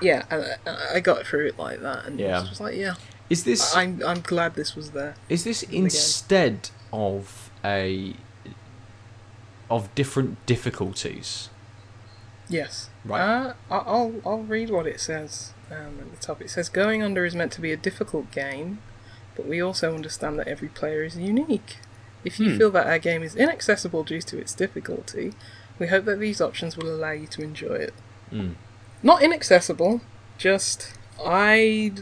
[0.00, 2.42] yeah, I, I got through it like that, and Yeah.
[2.44, 2.48] yeah.
[2.48, 2.94] was like, yeah,
[3.30, 5.14] Is this I'm I'm glad this was there.
[5.28, 8.14] is this instead of a
[9.70, 11.50] of different difficulties?
[12.48, 12.88] Yes.
[13.04, 13.20] Right.
[13.20, 16.40] Uh, I'll I'll read what it says um, at the top.
[16.40, 18.78] It says going under is meant to be a difficult game,
[19.36, 21.76] but we also understand that every player is unique.
[22.24, 22.58] If you Hmm.
[22.58, 25.34] feel that our game is inaccessible due to its difficulty,
[25.78, 27.94] we hope that these options will allow you to enjoy it.
[28.32, 28.54] Mm.
[29.02, 30.00] Not inaccessible,
[30.38, 30.92] just
[31.24, 31.92] I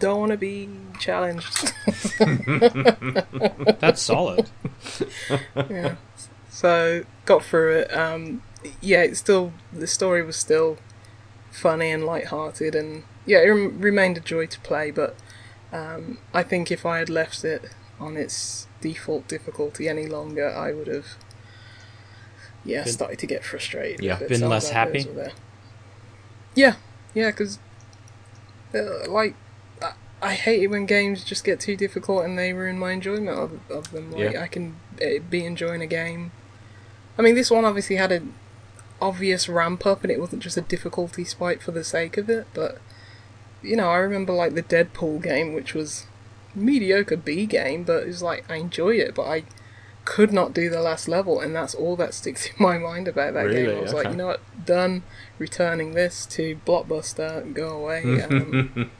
[0.00, 0.68] don't want to be
[0.98, 1.72] challenged.
[3.80, 4.50] That's solid.
[5.54, 5.96] yeah.
[6.48, 7.94] So got through it.
[7.96, 8.42] Um,
[8.80, 10.78] yeah, it's still the story was still
[11.50, 14.90] funny and light-hearted, and yeah, it rem- remained a joy to play.
[14.90, 15.16] But
[15.72, 17.70] um, I think if I had left it
[18.00, 21.06] on its default difficulty any longer, I would have
[22.64, 24.02] yeah Been- started to get frustrated.
[24.02, 24.18] Yeah.
[24.18, 25.06] Been less happy?
[26.54, 26.74] Yeah,
[27.14, 27.58] yeah, because
[28.74, 29.34] uh, like.
[30.30, 33.60] I- hate it when games just get too difficult and they ruin my enjoyment of,
[33.70, 34.10] of them.
[34.12, 34.42] Like Yeah.
[34.42, 36.32] I can uh, be enjoying a game.
[37.18, 38.34] I mean, this one obviously had an
[39.00, 42.46] obvious ramp up, and it wasn't just a difficulty spike for the sake of it.
[42.54, 42.78] But
[43.62, 46.06] you know, I remember like the Deadpool game, which was
[46.54, 49.44] mediocre B game, but it was like I enjoy it, but I
[50.04, 53.34] could not do the last level, and that's all that sticks in my mind about
[53.34, 53.66] that game.
[53.66, 53.76] Really?
[53.76, 54.10] I was like, Okay.
[54.12, 55.02] you know what, done.
[55.38, 58.02] Returning this to Blockbuster, go away.
[58.24, 58.90] Um,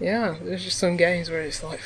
[0.00, 1.80] yeah, there's just some games where it's like,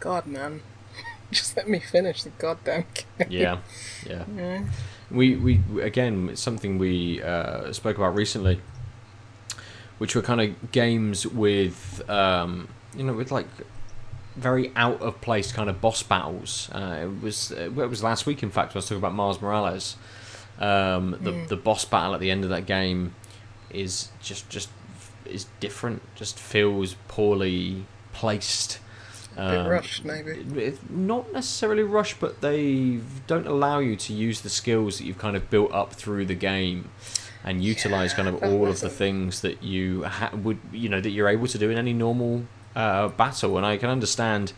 [0.00, 0.60] God, man,
[1.30, 3.28] just let me finish the goddamn game.
[3.30, 3.58] Yeah.
[4.06, 4.24] Yeah.
[4.36, 4.64] Yeah.
[5.10, 8.60] We we again it's something we uh, spoke about recently,
[9.96, 13.46] which were kind of games with um, you know with like
[14.36, 16.68] very out of place kind of boss battles.
[16.72, 19.40] Uh, it was uh, it was last week in fact I was talking about Miles
[19.40, 19.96] Morales.
[20.58, 23.14] Um, the the boss battle at the end of that game
[23.70, 24.68] is just just
[25.26, 26.02] is different.
[26.14, 28.78] Just feels poorly placed.
[29.36, 30.30] A bit Um, rushed, maybe.
[30.56, 35.18] it's not necessarily rushed, but they don't allow you to use the skills that you've
[35.18, 36.88] kind of built up through the game
[37.42, 41.10] and utilize kind of all of the things that you ha- would you know that
[41.10, 42.44] you're able to do in any normal
[42.76, 43.56] uh, battle.
[43.56, 44.52] And I can understand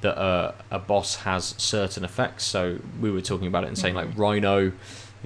[0.00, 2.44] that uh, a boss has certain effects.
[2.44, 4.72] So we were talking about it and saying like Rhino.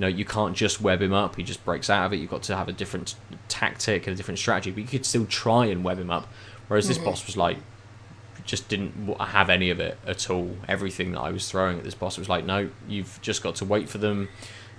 [0.01, 2.21] You know, you can't just web him up; he just breaks out of it.
[2.21, 3.17] You've got to have a different
[3.49, 6.27] tactic and a different strategy, but you could still try and web him up.
[6.69, 7.59] Whereas this boss was like,
[8.47, 10.57] just didn't have any of it at all.
[10.67, 13.67] Everything that I was throwing at this boss was like, no, you've just got to
[13.67, 14.31] wait for them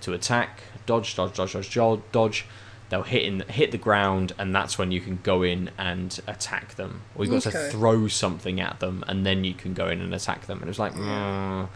[0.01, 2.45] to attack, dodge, dodge, dodge, dodge, dodge.
[2.89, 6.75] They'll hit in, hit the ground, and that's when you can go in and attack
[6.75, 7.03] them.
[7.15, 10.13] Or you've got to throw something at them, and then you can go in and
[10.15, 10.57] attack them.
[10.57, 11.69] And it was like, mm,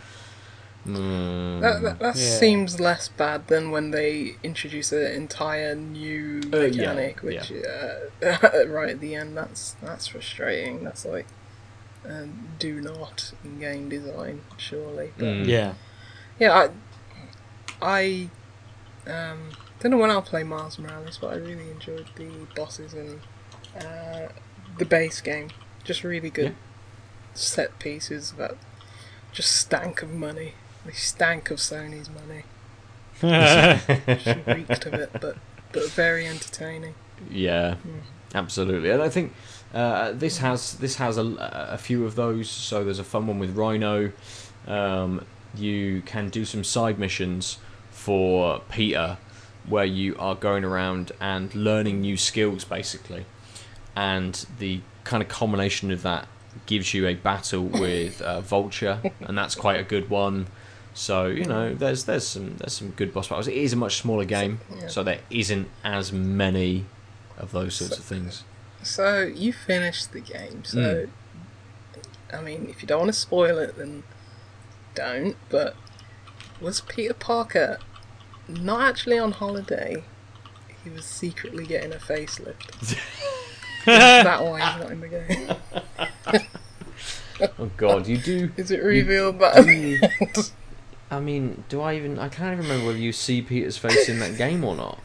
[0.85, 1.61] mm.
[1.61, 2.37] That, that, that Yeah.
[2.39, 8.65] seems less bad than when they introduce an entire new Uh, yeah, mechanic, which uh,
[8.67, 10.83] right at the end, that's that's frustrating.
[10.83, 11.27] That's like
[12.07, 12.25] uh,
[12.59, 15.11] do not in game design, surely.
[15.17, 15.47] But Mm.
[15.47, 15.73] Yeah.
[16.39, 16.69] yeah, I,
[17.81, 18.29] I
[19.07, 23.21] Um, don't know when I'll play Miles Morales, but I really enjoyed the bosses and
[23.77, 24.29] uh,
[24.77, 25.49] the base game.
[25.83, 26.51] Just really good Yeah.
[27.33, 28.55] set pieces that
[29.31, 30.53] just stank of money.
[30.85, 32.43] They stank of Sony's money.
[33.21, 35.37] Just reeked of it, but
[35.71, 36.95] but very entertaining.
[37.29, 37.75] Yeah,
[38.33, 38.89] absolutely.
[38.91, 39.33] And I think
[39.73, 41.25] uh, this has this has a,
[41.71, 42.49] a few of those.
[42.49, 44.11] So there's a fun one with Rhino.
[44.67, 45.25] Um,
[45.55, 47.57] you can do some side missions
[47.91, 49.17] for Peter,
[49.67, 53.25] where you are going around and learning new skills, basically.
[53.95, 56.27] And the kind of combination of that
[56.65, 60.47] gives you a battle with uh, Vulture, and that's quite a good one.
[60.95, 63.47] So you know, there's there's some there's some good boss battles.
[63.47, 64.87] It is a much smaller game, Yeah.
[64.87, 66.85] so there isn't as many
[67.37, 68.43] of those sorts of things.
[68.81, 70.63] So you finished the game.
[70.63, 72.35] So hmm.
[72.35, 74.03] I mean, if you don't want to spoil it, then
[74.95, 75.35] don't.
[75.49, 75.75] But
[76.61, 77.77] was Peter Parker
[78.47, 80.03] not actually on holiday?
[80.83, 82.97] He was secretly getting a facelift.
[83.85, 86.41] That why he's not in the game?
[87.59, 88.49] Oh God, you do.
[88.55, 90.51] Is it revealed that?
[91.11, 92.17] I mean, do I even?
[92.19, 94.99] I can't even remember whether you see Peter's face in that game or not.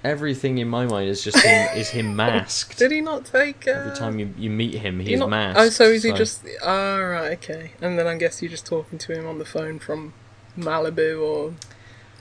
[0.04, 2.76] Everything in my mind is just him, is him masked.
[2.78, 3.68] Did he not take?
[3.68, 5.60] Uh, Every time you, you meet him, he's not- masked.
[5.60, 6.42] Oh, so is he just?
[6.62, 7.72] Oh, right, okay.
[7.80, 10.12] And then I guess you're just talking to him on the phone from
[10.58, 11.54] Malibu or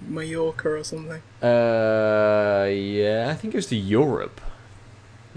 [0.07, 1.21] Mallorca or something.
[1.41, 4.39] Uh, yeah, I think it was to Europe.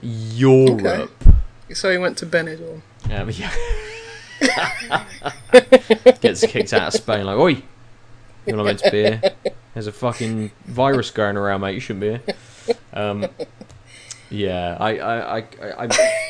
[0.03, 1.25] Europe.
[1.73, 2.83] So he went to Benidorm.
[3.11, 3.51] Um, yeah.
[6.21, 7.63] Gets kicked out of Spain like, oi,
[8.47, 9.23] you're not meant to be here.
[9.75, 11.75] There's a fucking virus going around, mate.
[11.75, 12.77] You shouldn't be here.
[12.93, 13.27] Um,
[14.31, 16.21] yeah, I, I, I, I, I,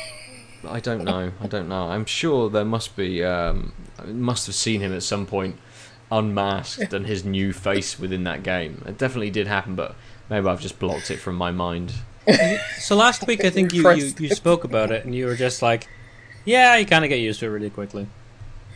[0.67, 1.31] I don't know.
[1.39, 1.89] I don't know.
[1.89, 3.23] I'm sure there must be.
[3.23, 5.57] Um, I must have seen him at some point
[6.11, 8.83] unmasked and his new face within that game.
[8.87, 9.95] It definitely did happen, but
[10.29, 11.93] maybe I've just blocked it from my mind.
[12.79, 15.61] So last week I think you, you, you spoke about it and you were just
[15.61, 15.87] like,
[16.45, 18.07] yeah, you kind of get used to it really quickly.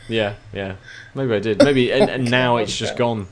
[0.08, 0.76] Yeah, yeah.
[1.14, 1.64] Maybe I did.
[1.64, 3.28] Maybe, and, and now it's just gone.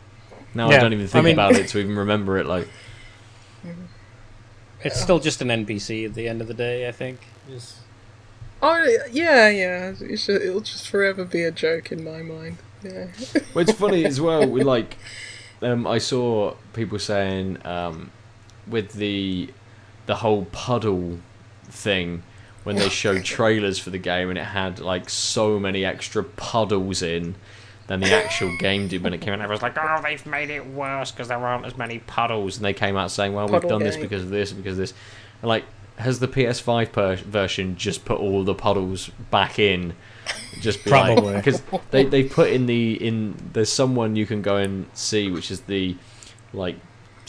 [0.54, 2.46] Now I don't even I think mean- about it to even remember it.
[2.46, 2.68] Like,
[4.84, 7.20] It's still just an NPC at the end of the day, I think.
[7.50, 7.78] Just-
[8.62, 9.94] Oh yeah, yeah.
[10.00, 12.58] It should, it'll just forever be a joke in my mind.
[12.84, 13.08] Yeah.
[13.54, 14.48] well, it's funny as well.
[14.50, 14.98] With like,
[15.62, 18.10] um, I saw people saying um,
[18.66, 19.50] with the
[20.08, 21.20] the whole puddle
[21.66, 22.24] thing
[22.68, 27.02] when they showed trailers for the game and it had like so many extra puddles
[27.02, 27.34] in
[27.88, 29.40] than the actual game did when it came out.
[29.40, 32.74] Everyone's like, "Oh, they've made it worse because there aren't as many puddles." And they
[32.74, 34.94] came out saying, "Well, we've Puddle done this because of this, and because of this."
[35.42, 35.64] And like,
[35.96, 39.94] has the PS5 per- version just put all the puddles back in?
[40.60, 41.36] Just be Probably.
[41.38, 41.62] because
[41.92, 45.62] they they put in the in there's someone you can go and see which is
[45.62, 45.96] the
[46.52, 46.76] like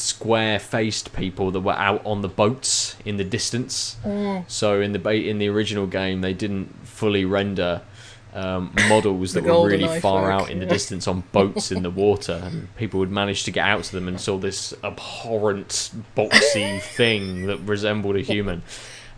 [0.00, 3.96] square faced people that were out on the boats in the distance.
[4.46, 7.82] So in the in the original game, they didn't fully render
[8.34, 10.72] um, models that were really far folk, out in the yeah.
[10.72, 14.08] distance on boats in the water, and people would manage to get out to them
[14.08, 18.62] and saw this abhorrent boxy thing that resembled a human.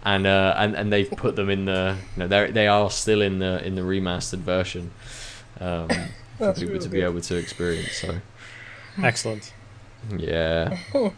[0.02, 3.20] And, uh, and and they've put them in the you know they they are still
[3.20, 4.92] in the in the remastered version
[5.60, 5.88] um,
[6.38, 7.10] for people really to be good.
[7.10, 7.96] able to experience.
[7.96, 8.20] So
[9.02, 9.52] Excellent.
[10.16, 10.76] Yeah.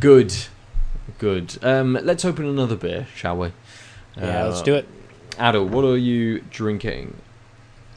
[0.00, 0.34] Good.
[1.18, 1.58] Good.
[1.62, 3.52] Um, let's open another beer, shall we?
[4.16, 4.88] Yeah, let's do it.
[5.38, 7.16] Adel, what are you drinking?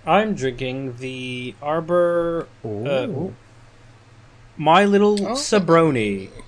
[0.06, 3.08] I'm drinking the Arbor uh,
[4.58, 5.32] My Little Oh.
[5.34, 6.30] Sabroni.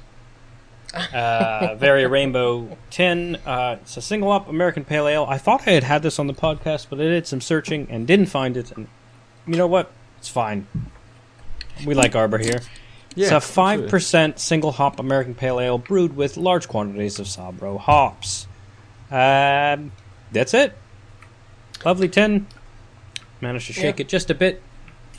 [1.14, 3.36] Uh, very rainbow tin.
[3.46, 5.26] Uh, it's a single hop American Pale Ale.
[5.30, 8.08] I thought I had had this on the podcast, but I did some searching and
[8.08, 8.72] didn't find it.
[8.72, 8.88] And
[9.46, 9.92] you know what?
[10.18, 10.66] It's fine.
[11.86, 12.62] We like Arbor here.
[13.16, 13.90] It's a five absolutely.
[13.90, 18.48] percent single hop American Pale Ale brewed with large quantities of Sabro hops.
[19.12, 19.92] Um,
[20.32, 20.74] that's it.
[21.86, 22.48] Lovely tin.
[23.42, 24.04] Managed to shake Yeah.
[24.04, 24.62] it just a bit,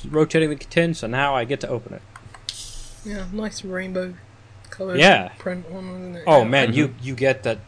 [0.08, 2.02] rotating the tin, so now I get to open it.
[3.04, 4.14] Yeah, nice rainbow
[4.68, 5.28] color Yeah.
[5.38, 6.24] print one, wasn't it?
[6.26, 6.44] Oh Yeah.
[6.48, 7.58] man, you you get that?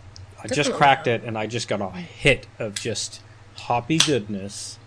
[0.44, 3.20] I just cracked it, and I just got a hit of just
[3.56, 4.78] hoppy goodness.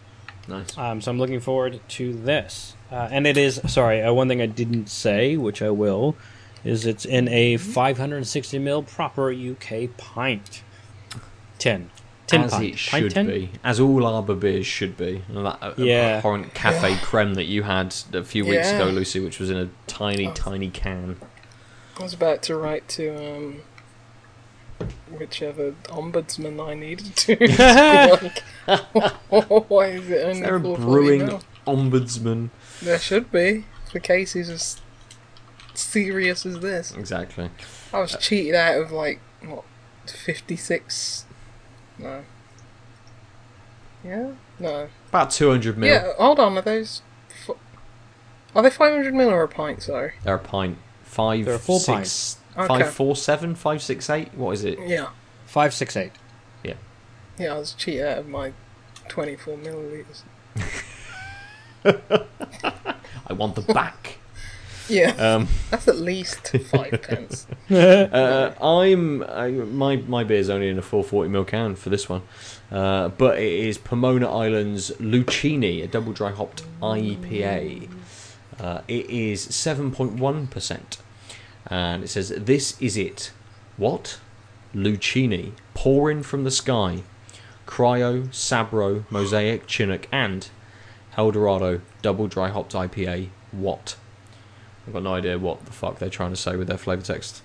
[0.48, 0.78] Nice.
[0.78, 2.76] Um, so I'm looking forward to this.
[2.91, 6.16] Uh, and it is sorry, uh, one thing I didn't say, which I will,
[6.64, 10.64] is it's in a 560 ml proper UK pint
[11.58, 11.89] tin.
[12.28, 12.64] Tin As pint.
[12.64, 13.28] it Pint should tin?
[13.28, 13.50] be.
[13.64, 15.22] As all Arbor beers should be.
[15.30, 16.18] And that uh, Yeah.
[16.18, 18.78] abhorrent cafe creme that you had a few weeks Yeah.
[18.78, 20.34] ago, Lucy, which was in a tiny, Oh.
[20.34, 21.18] tiny can.
[22.00, 23.62] I was about to write to um,
[25.18, 27.36] whichever ombudsman I needed to.
[27.36, 27.58] Just
[28.66, 29.14] be like,
[29.70, 31.42] Why is it only Is there a brewing mil?
[31.68, 32.50] ombudsman?
[32.82, 33.66] There should be.
[33.92, 34.82] for cases as
[35.74, 36.94] serious as this.
[36.96, 37.50] Exactly.
[37.94, 39.64] I was uh, cheated out of like what
[40.06, 41.26] fifty six.
[41.98, 42.24] No.
[44.04, 44.32] Yeah.
[44.60, 44.90] No.
[45.10, 45.90] About 200 mil.
[45.90, 46.14] Yeah.
[46.18, 46.58] Hold on.
[46.58, 47.02] Are those?
[47.48, 47.56] f-
[48.56, 49.82] Are they five hundred mil or a pint?
[49.84, 50.14] Sorry.
[50.24, 50.78] They're a pint.
[51.04, 52.68] Five, They're a full six, pint.
[52.70, 52.89] five, Okay.
[52.89, 54.34] four, seven, five, six, eight.
[54.34, 54.80] What is it?
[54.86, 55.10] Yeah.
[55.45, 56.12] Five six eight.
[56.64, 56.74] Yeah.
[57.38, 58.53] Yeah, I was cheated out of my
[59.08, 60.22] twenty four milliliters.
[63.28, 64.18] I want the back.
[64.88, 65.10] Yeah.
[65.18, 67.47] um, That's at least five pence.
[67.72, 72.22] uh, I'm I, my my beer's only in a 440 ml can for this one,
[72.72, 77.89] uh, but it is Pomona Island's Lucchini, a double dry hopped IPA.
[78.60, 80.97] Uh, it is 7.1 percent,
[81.68, 83.32] and it says this is it.
[83.78, 84.20] What?
[84.74, 87.03] Lucini, pouring from the sky.
[87.66, 90.49] Cryo, Sabro, Mosaic, Chinook, and
[91.18, 93.30] Eldorado double dry hopped IPA.
[93.51, 93.95] What?
[94.86, 97.41] I've got no idea what the fuck they're trying to say with their flavour text.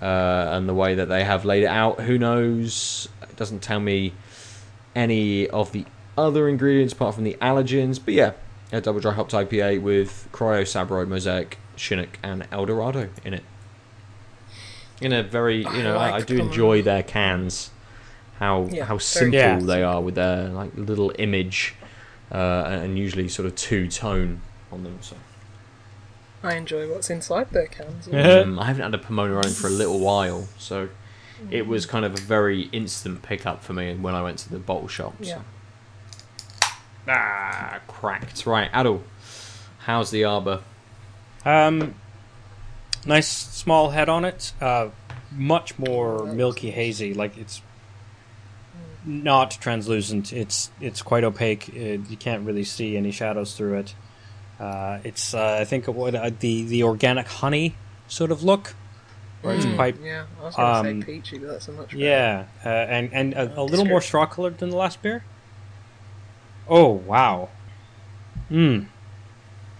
[0.00, 3.08] Uh, and the way that they have laid it out, who knows?
[3.22, 4.14] It doesn't tell me
[4.94, 5.84] any of the
[6.16, 8.00] other ingredients apart from the allergens.
[8.02, 8.32] But yeah,
[8.72, 13.44] a double dry hopped IPA with Cryo, Sabro, Mosaic, Chinook, and Eldorado in it.
[15.00, 16.48] In a very, you know, I, I do them.
[16.48, 17.70] enjoy their cans.
[18.38, 19.58] How Yeah, how very simple Yeah.
[19.58, 21.74] they are with their like little image,
[22.32, 24.40] uh, and usually sort of two tone
[24.72, 24.98] on them.
[25.00, 25.16] So.
[26.42, 28.08] I enjoy what's inside their cans.
[28.08, 30.88] Um, I haven't had a Pomona Island for a little while, so
[31.50, 34.58] it was kind of a very instant pickup for me when I went to the
[34.58, 35.14] bottle shop.
[35.20, 35.28] so.
[35.28, 35.40] Yeah.
[37.08, 38.44] Ah, cracked.
[38.46, 39.02] Right, Adel,
[39.80, 40.60] how's the arbor?
[41.44, 41.94] Um,
[43.08, 44.52] nice small head on it.
[44.60, 44.88] Uh,
[45.32, 47.14] much more milky hazy.
[47.14, 47.62] Like it's
[49.04, 50.32] not translucent.
[50.32, 51.70] It's it's quite opaque.
[51.74, 53.94] Uh you can't really see any shadows through it.
[54.60, 57.74] Uh, it's uh, I think what uh, the the organic honey
[58.08, 58.74] sort of look,
[59.42, 61.72] where it's Mm, quite Yeah, I was going to um, say peachy, but that's a
[61.72, 62.04] much better.
[62.04, 65.22] yeah, uh, and and a, a little more straw colored than the last beer.
[66.68, 67.48] Oh wow,
[68.48, 68.80] hmm,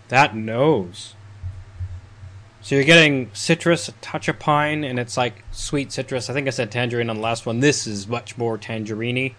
[0.09, 1.15] that nose.
[2.61, 6.29] So you're getting citrus, a touch of pine, and it's like sweet citrus.
[6.29, 7.61] I think I said tangerine on the last one.
[7.61, 9.35] This is much more tangerine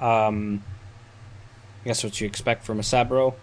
[0.00, 0.64] Um,
[1.82, 3.34] I guess what you expect from a Sabro.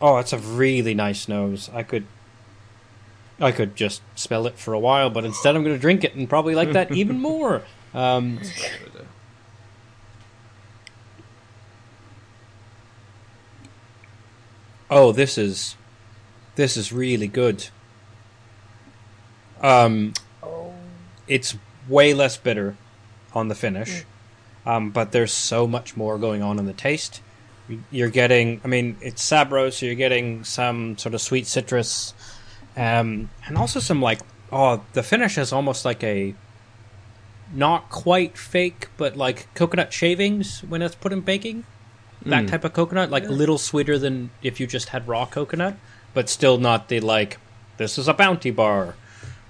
[0.00, 1.68] Oh, it's a really nice nose.
[1.74, 2.06] I could,
[3.40, 6.14] I could just smell it for a while, but instead I'm going to drink it
[6.14, 7.62] and probably like that even more.
[7.92, 8.40] Um,
[14.88, 15.74] oh, this is,
[16.54, 17.68] this is really good.
[19.62, 20.72] Um, Oh,
[21.26, 21.56] it's
[21.88, 22.76] way less bitter
[23.34, 24.04] on the finish,
[24.64, 27.20] um, but there's so much more going on in the taste.
[27.90, 32.14] You're getting, I mean, it's Sabro, so you're getting some sort of sweet citrus,
[32.76, 34.20] um, and also some like,
[34.52, 36.34] oh, the finish is almost like a
[37.52, 41.64] not quite fake, but like coconut shavings when it's put in baking.
[42.24, 42.48] That Mm.
[42.48, 45.76] type of coconut, like a little sweeter than if you just had raw coconut,
[46.14, 47.38] but still not the like,
[47.76, 48.94] this is a bounty bar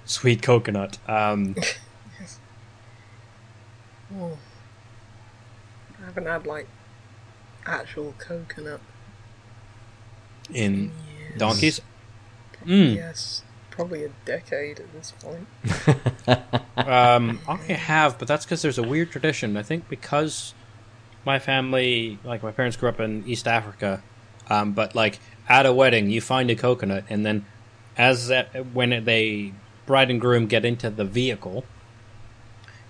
[0.09, 0.97] sweet coconut.
[1.07, 1.55] Um,
[4.17, 4.37] oh.
[6.01, 6.67] I haven't had like
[7.65, 8.81] actual coconut.
[10.53, 10.91] in
[11.29, 11.37] Yes.
[11.39, 11.81] donkeys.
[12.65, 12.95] Mm.
[12.95, 15.47] Yes, probably a decade at this point.
[16.79, 19.57] Um, I have, but that's because there's a weird tradition.
[19.57, 20.53] I think because
[21.25, 24.01] my family, like my parents, grew up in East Africa,
[24.49, 27.45] um, but like at a wedding, you find a coconut, and then
[27.97, 29.53] as that when they
[29.89, 31.65] bride and groom get into the vehicle,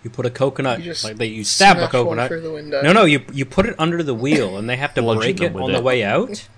[0.03, 0.83] you put a coconut.
[0.83, 2.27] You like they you stab a coconut.
[2.27, 2.81] through the window.
[2.81, 5.53] No, no, you you put it under the wheel, and they have to break it
[5.53, 6.47] with on the way out.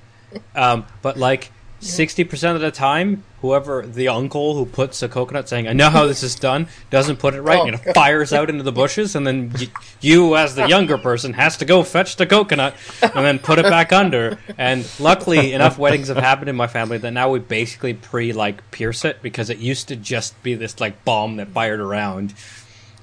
[0.56, 5.50] Um, but like sixty percent of the time, whoever the uncle who puts a coconut,
[5.50, 7.96] saying "I know how this is done," doesn't put it right, Oh, and it God.
[7.96, 9.68] fires out into the bushes, and then y-
[10.00, 13.64] you, as the younger person, has to go fetch the coconut and then put it
[13.64, 14.38] back under.
[14.58, 18.70] And luckily, enough weddings have happened in my family that now we basically pre like
[18.72, 22.34] pierce it because it used to just be this like bomb that fired around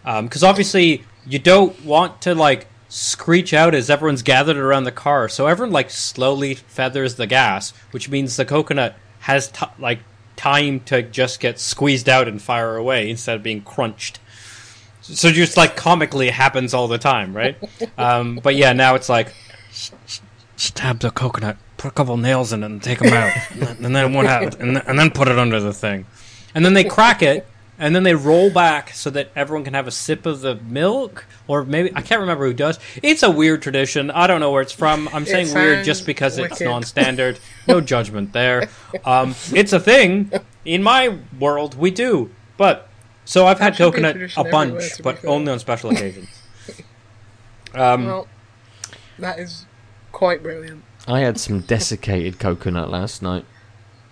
[0.05, 4.93] um, because obviously you don't want to like screech out as everyone's gathered around the
[4.93, 9.99] car so everyone like slowly feathers the gas which means the coconut has t- like
[10.39, 14.21] time to just get squeezed out and fire away instead of being crunched.
[15.03, 17.57] So just like comically happens all the time right?
[17.99, 19.35] Um, but yeah now it's like
[20.57, 23.33] stab the coconut put a couple nails in it and take them out.
[23.53, 26.07] And then- and then what happens and, and then put it under the thing.
[26.55, 27.47] And then they crack it
[27.79, 31.27] and then they roll back so that everyone can have a sip of the milk,
[31.47, 32.79] or maybe I can't remember who does.
[33.03, 34.11] It's a weird tradition.
[34.11, 35.09] I don't know where it's from.
[35.13, 37.39] I'm It saying weird just sounds because it's non-standard.
[37.67, 38.69] No judgment there.
[39.05, 40.33] Um, it's a thing
[40.65, 41.77] in my world.
[41.77, 42.89] We do, but
[43.25, 45.31] so I've had That should be a coconut a bunch, but fair.
[45.31, 46.29] only on special occasions.
[47.75, 48.29] Um, Well,
[49.19, 49.67] that is
[50.13, 50.83] quite brilliant.
[51.07, 53.45] I had some desiccated coconut last night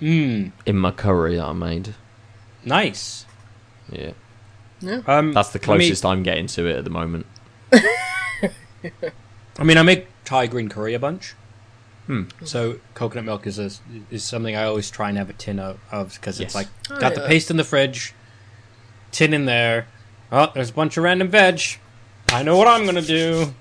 [0.01, 1.95] mm, in my curry that I made.
[2.65, 3.26] nice.
[3.91, 4.13] Yeah,
[5.07, 7.27] Um, that's the I mean- closest I'm getting to it at the moment.
[9.59, 11.35] I mean, I make Thai green curry a bunch.
[12.07, 12.25] Hmm.
[12.45, 13.71] So coconut milk is a,
[14.11, 15.79] is something I always try and have a tin of
[16.15, 16.49] because Yes.
[16.49, 18.15] it's like Oh, got the paste in the fridge,
[19.11, 19.89] tin in there.
[20.31, 21.61] Oh, there's a bunch of random veg.
[22.31, 23.55] I know what I'm gonna do.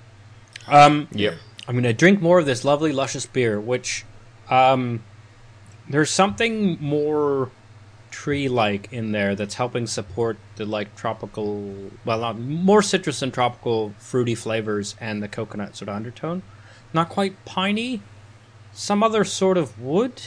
[0.68, 1.34] Um, Yep.
[1.66, 4.04] I'm gonna drink more of this lovely luscious beer, which
[4.48, 5.02] um,
[5.88, 7.50] there's something more
[8.16, 13.92] tree-like in there that's helping support the like tropical, well, not more citrus and tropical
[13.98, 16.42] fruity flavors and the coconut sort of undertone.
[16.94, 18.00] Not quite piney.
[18.72, 20.22] Some other sort of wood,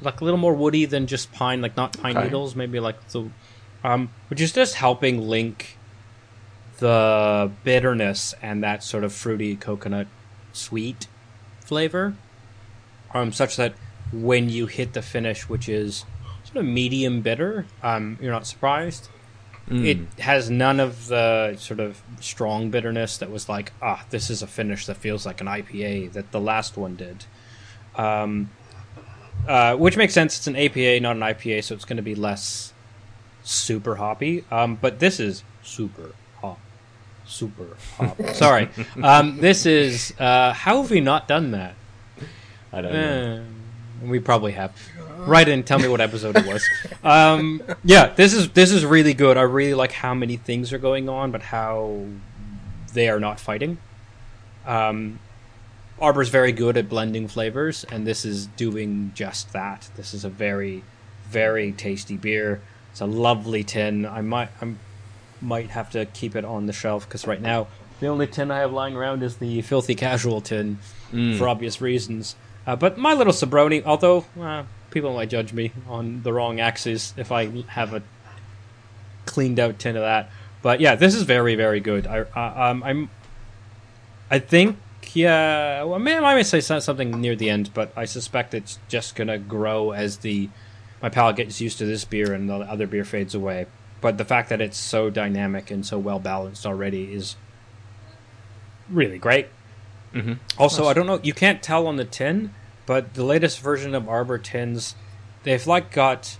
[0.00, 2.26] like a little more woody than just pine, like not pine Okay.
[2.26, 3.28] needles, maybe like the,
[3.82, 5.76] um, which is just helping link
[6.78, 10.06] the bitterness and that sort of fruity coconut
[10.52, 11.08] sweet
[11.64, 12.14] flavor,
[13.12, 13.74] um, such that
[14.12, 16.04] when you hit the finish, which is
[16.52, 19.08] sort of medium bitter, um, you're not surprised.
[19.68, 19.86] Mm.
[19.86, 24.42] It has none of the sort of strong bitterness that was like, ah, this is
[24.42, 27.24] a finish that feels like an IPA that the last one did.
[27.94, 28.50] Um,
[29.46, 30.38] uh, which makes sense.
[30.38, 32.72] It's an APA, not an IPA, so it's going to be less
[33.42, 34.44] super hoppy.
[34.50, 36.58] Um, but this is super hop,
[37.24, 38.20] super hop.
[38.34, 38.68] Sorry,
[39.02, 40.12] um, this is.
[40.18, 41.74] Uh, how have we not done that?
[42.72, 43.44] I don't know.
[44.02, 44.74] We probably have.
[45.18, 46.66] Write in, tell me what episode it was.
[47.04, 49.36] Um, yeah, this is this is really good.
[49.36, 52.06] I really like how many things are going on, but how
[52.94, 53.78] they are not fighting.
[54.66, 55.18] Um,
[56.00, 59.90] Arbor's very good at blending flavors, and this is doing just that.
[59.96, 60.82] This is a very,
[61.28, 62.62] very tasty beer.
[62.92, 64.06] It's a lovely tin.
[64.06, 64.74] I might I
[65.42, 67.66] might have to keep it on the shelf because right now
[68.00, 70.78] the only tin I have lying around is the filthy casual tin
[71.12, 71.36] Mm.
[71.38, 72.36] for obvious reasons.
[72.66, 77.14] Uh, but my little Sobroni, although uh, people might judge me on the wrong axis
[77.16, 78.02] if I have a
[79.26, 80.30] cleaned out tin of that.
[80.62, 82.06] But yeah, this is very very good.
[82.06, 83.10] I uh, um, I'm
[84.30, 84.76] I think
[85.12, 85.82] yeah.
[85.82, 89.92] Well, I may, say something near the end, but I suspect it's just gonna grow
[89.92, 90.48] as the
[91.02, 93.66] my palate gets used to this beer and the other beer fades away.
[94.00, 97.36] But the fact that it's so dynamic and so well balanced already is
[98.90, 99.48] really great.
[100.14, 100.38] Mhm.
[100.58, 101.20] Also, I don't know.
[101.22, 102.52] You can't tell on the tin,
[102.86, 104.94] but the latest version of Arbor tins,
[105.44, 106.36] they've like got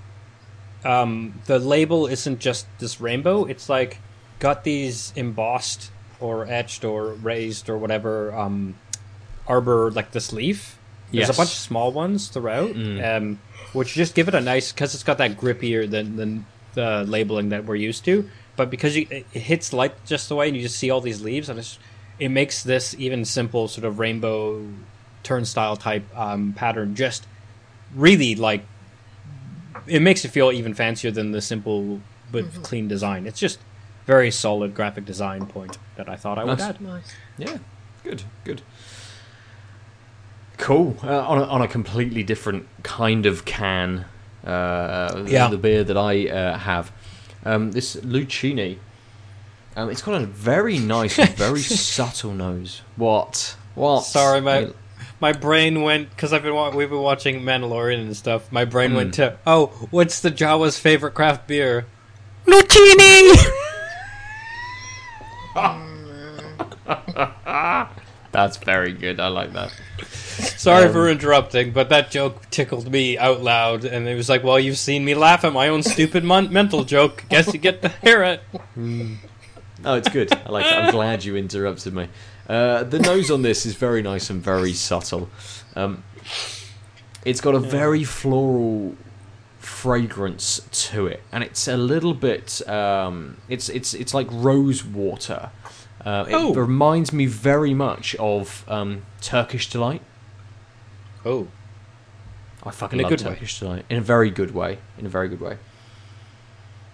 [0.84, 3.44] um, the label isn't just this rainbow.
[3.44, 3.98] It's like
[4.38, 5.90] got these embossed
[6.20, 8.74] or etched or raised or whatever um,
[9.46, 10.78] Arbor like this leaf.
[11.12, 11.36] There's Yes.
[11.36, 13.16] a bunch of small ones throughout, Mm.
[13.16, 13.40] um,
[13.72, 17.48] which just give it a nice because it's got that grippier than than the labeling
[17.50, 18.28] that we're used to.
[18.56, 21.20] But because you, it hits light just the way, and you just see all these
[21.20, 21.78] leaves, and it's,
[22.20, 24.64] it makes this even simple sort of rainbow
[25.22, 27.26] turnstile type um, pattern just
[27.94, 28.62] really like
[29.86, 32.00] it makes it feel even fancier than the simple
[32.30, 33.26] but clean design.
[33.26, 33.58] It's just
[34.06, 36.80] very solid graphic design point that I thought I would add.
[36.80, 37.12] Nice.
[37.38, 37.58] Yeah,
[38.04, 38.62] good, good.
[40.58, 40.96] Cool.
[41.02, 44.04] Uh, on, a, on a completely different kind of can,
[44.44, 45.48] uh, Yeah.
[45.48, 46.92] the beer that I uh, have,
[47.44, 48.78] um, this Lucini,
[49.76, 52.82] um, it's got a very nice, and very subtle nose.
[52.96, 53.56] What?
[53.74, 54.00] What?
[54.04, 54.70] Sorry, my
[55.20, 58.50] my brain went because I've been wa- we've been watching Mandalorian and stuff.
[58.52, 61.86] My brain went to oh, what's the Jawa's favorite craft beer?
[62.46, 63.34] Lucini.
[68.32, 69.18] That's very good.
[69.20, 69.72] I like that.
[70.04, 74.44] Sorry Um, for interrupting, but that joke tickled me out loud, and it was like,
[74.44, 77.24] well, you've seen me laugh at my own stupid mon- mental joke.
[77.28, 78.42] Guess you get to hear it.
[79.84, 80.32] Oh, it's good.
[80.32, 80.72] I like it.
[80.74, 82.08] I'm glad you interrupted me.
[82.48, 85.28] Uh, the nose on this is very nice and very subtle.
[85.76, 86.02] Um,
[87.24, 88.96] it's got a very floral
[89.58, 92.66] fragrance to it, and it's a little bit.
[92.68, 95.50] Um, it's it's it's like rose water.
[96.04, 96.54] Uh, it Oh.
[96.54, 100.02] reminds me very much of um, Turkish delight.
[101.24, 101.48] Oh,
[102.64, 103.34] I fucking In love good way.
[103.34, 104.78] Turkish delight in a very good way.
[104.98, 105.58] In a very good way.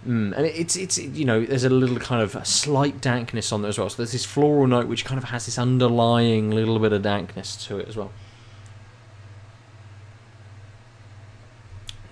[0.07, 3.69] Mm, and it's it's you know there's a little kind of slight dankness on there
[3.69, 3.89] as well.
[3.89, 7.57] So there's this floral note which kind of has this underlying little bit of dankness
[7.67, 8.11] to it as well.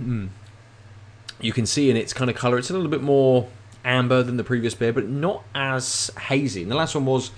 [0.02, 0.28] Mm.
[1.40, 3.48] you can see in its kind of color, it's a little bit more
[3.86, 6.64] amber than the previous beer, but not as hazy.
[6.64, 7.32] And the last one was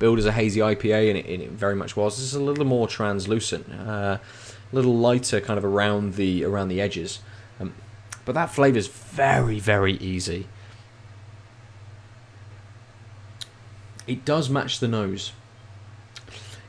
[0.00, 2.16] billed as a hazy IPA, and it, and it very much was.
[2.16, 4.20] This is a little more translucent, uh, a
[4.72, 7.20] little lighter, kind of around the around the edges.
[8.24, 10.46] But that flavour is very, very easy.
[14.06, 15.32] It does match the nose.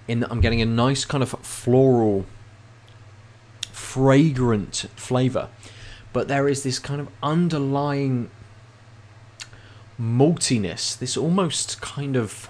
[0.07, 2.25] In that I'm getting a nice kind of floral,
[3.71, 5.49] fragrant flavour,
[6.11, 8.29] but there is this kind of underlying
[9.99, 12.49] maltiness, this almost kind of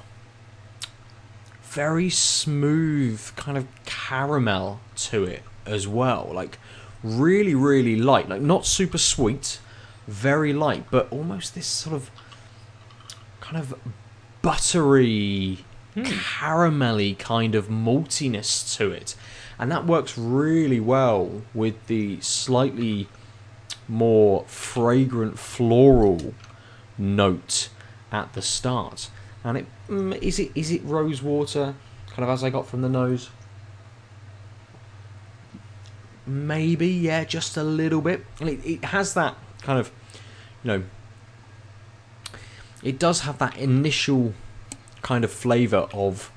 [1.61, 6.29] very smooth kind of caramel to it as well.
[6.33, 6.57] Like
[7.03, 8.29] really, really light.
[8.29, 9.59] Like not super sweet,
[10.07, 12.09] very light, but almost this sort of
[13.41, 13.75] kind of
[14.41, 15.59] buttery,
[15.95, 19.15] caramelly kind of maltiness to it.
[19.59, 23.07] And that works really well with the slightly
[23.87, 26.33] more fragrant floral
[26.97, 27.69] note
[28.11, 29.09] at the start.
[29.43, 31.75] And it mm, is it is it rose water,
[32.07, 33.29] kind of as I got from the nose.
[36.25, 38.25] Maybe yeah, just a little bit.
[38.39, 39.91] It, it has that kind of,
[40.63, 40.83] you know,
[42.81, 44.33] it does have that initial
[45.01, 46.31] kind of flavour of,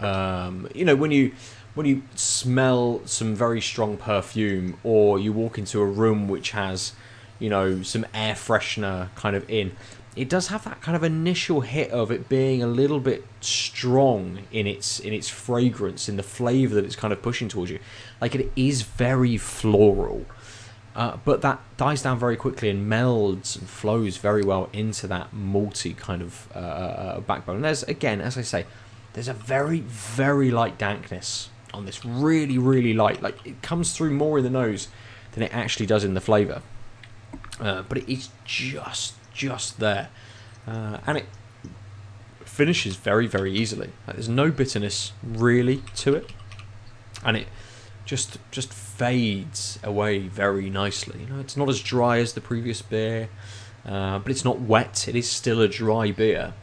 [0.00, 1.32] um, you know, when you
[1.74, 6.92] when you smell some very strong perfume, or you walk into a room which has,
[7.38, 9.74] you know, some air freshener kind of in,
[10.14, 14.40] it does have that kind of initial hit of it being a little bit strong
[14.52, 17.78] in its in its fragrance, in the flavour that it's kind of pushing towards you.
[18.20, 20.26] Like it is very floral.
[20.94, 25.34] Uh, but that dies down very quickly and melds and flows very well into that
[25.34, 27.56] malty kind of uh, uh, backbone.
[27.56, 28.66] And there's again, as I say,
[29.14, 32.04] there's a very very light dankness on this.
[32.04, 33.22] Really really light.
[33.22, 34.88] Like it comes through more in the nose
[35.32, 36.60] than it actually does in the flavour.
[37.58, 40.08] Uh, but it is just just there,
[40.66, 41.26] uh, and it
[42.44, 43.90] finishes very very easily.
[44.06, 46.32] Like, there's no bitterness really to it,
[47.24, 47.46] and it
[48.04, 51.20] just just fades away very nicely.
[51.20, 53.28] You know, it's not as dry as the previous beer,
[53.86, 55.08] uh, but it's not wet.
[55.08, 56.54] It is still a dry beer,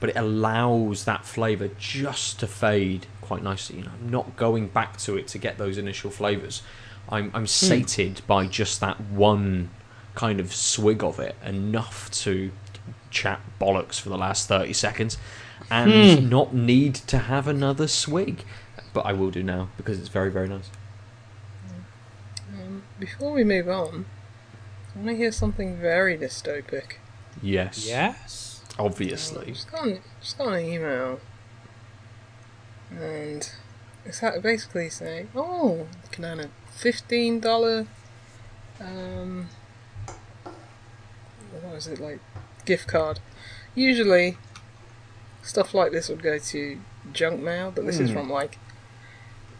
[0.00, 3.78] but it allows that flavour just to fade quite nicely.
[3.78, 6.62] You know, I'm not going back to it to get those initial flavours.
[7.08, 9.70] I'm I'm sated by just that one
[10.14, 12.50] kind of swig of it, enough to
[13.10, 15.18] chat bollocks for the last thirty seconds,
[15.70, 18.44] and not need to have another swig.
[18.92, 20.70] But I will do now because it's very very nice.
[22.54, 24.06] Um, before we move on,
[24.94, 26.94] I want to hear something very dystopic.
[27.42, 27.86] Yes.
[27.88, 28.60] Yes.
[28.78, 29.52] Obviously.
[29.52, 31.20] Just got, an, just got an email,
[32.90, 33.50] and
[34.04, 37.86] it's ha- basically saying, "Oh, looking at a fifteen dollar,
[38.80, 39.48] um,
[41.60, 42.20] what was it like,
[42.64, 43.20] gift card."
[43.74, 44.36] Usually,
[45.42, 46.80] stuff like this would go to
[47.12, 48.16] junk mail, but this is Hmm.
[48.16, 48.58] from like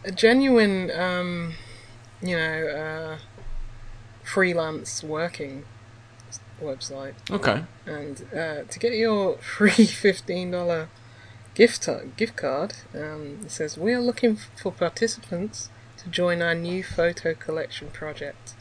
[0.05, 1.53] a genuine, um,
[2.21, 3.17] you know, uh,
[4.23, 5.65] freelance working
[6.61, 7.63] website Okay.
[7.85, 10.87] and uh, to get your free fifteen dollar
[11.55, 16.83] gift gift card, um, it says we are looking for participants to join our new
[16.83, 18.53] photo collection project.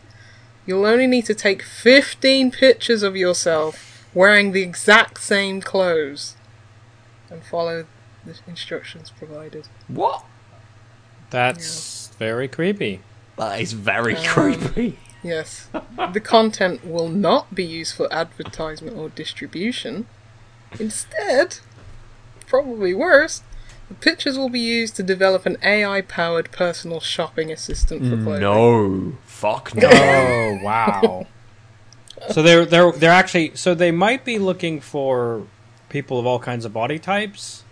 [0.66, 6.36] You'll only need to take fifteen pictures of yourself wearing the exact same clothes
[7.30, 7.86] and follow
[8.24, 9.66] the instructions provided.
[9.88, 10.24] What?
[11.30, 13.00] That's very creepy.
[13.36, 14.98] That is very Um, creepy.
[15.22, 15.68] Yes,
[16.12, 20.06] the content will not be used for advertisement or distribution.
[20.78, 21.58] Instead,
[22.46, 23.42] probably worse,
[23.88, 28.40] the pictures will be used to develop an AI-powered personal shopping assistant for clothing.
[28.40, 29.18] No.
[29.42, 29.88] Fuck no.
[29.92, 31.26] Oh wow.
[32.30, 35.44] so they're they're they're actually so they might be looking for
[35.88, 37.64] people of all kinds of body types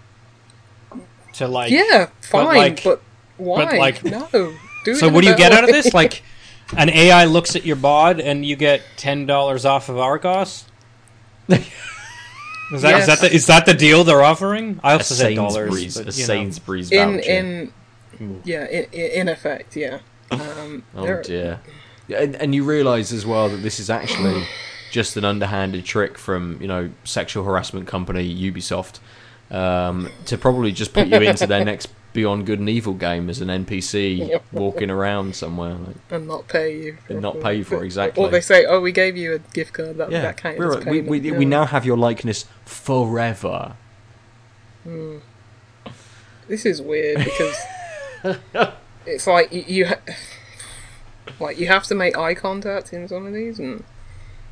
[1.35, 3.01] to like yeah, fine, but, like-
[3.37, 3.77] why?
[3.79, 4.53] like- no.
[4.85, 5.95] Do So what do you get better out of this?
[5.95, 6.23] Like
[6.77, 10.65] an AI looks at your bod and you get ten dollars off of Argos?
[12.73, 13.21] Is that, is that Yes.
[13.21, 14.79] the is that the deal they're offering?
[14.85, 15.55] I also said dollars.
[15.75, 16.27] Sainsbury's, but, a you know.
[16.27, 17.73] Sainsbury's in in
[18.45, 19.99] yeah, in, in effect, yeah.
[20.31, 21.61] Um, oh dear.
[22.09, 24.45] And, and you realise as well that this is actually
[24.91, 28.99] just an underhanded trick from you know sexual harassment company Ubisoft
[29.51, 33.41] um, to probably just put you into their next Beyond Good and Evil game as
[33.41, 35.75] an NPC walking around somewhere.
[35.75, 36.99] Like, and not pay you.
[37.09, 38.25] And not pay you for it, exactly.
[38.25, 39.97] Or they say, "Oh, we gave you a gift card.
[39.99, 41.39] That yeah, that counted we're- as we, payment." we, Yeah.
[41.39, 43.77] we now have your likeness forever.
[46.49, 47.57] This is weird because
[49.07, 50.01] it's like you, you ha-
[51.39, 53.85] like you have to make eye contact in some of these, and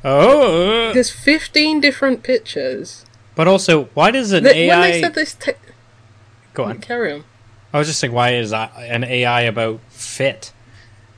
[0.03, 3.05] Oh, There's 15 different pictures.
[3.35, 5.51] but also, why does an Th- AI When they said this, te-
[6.53, 6.79] go on?
[6.79, 7.23] carry on.
[7.73, 10.51] I was just saying, why is uh, an AI about fit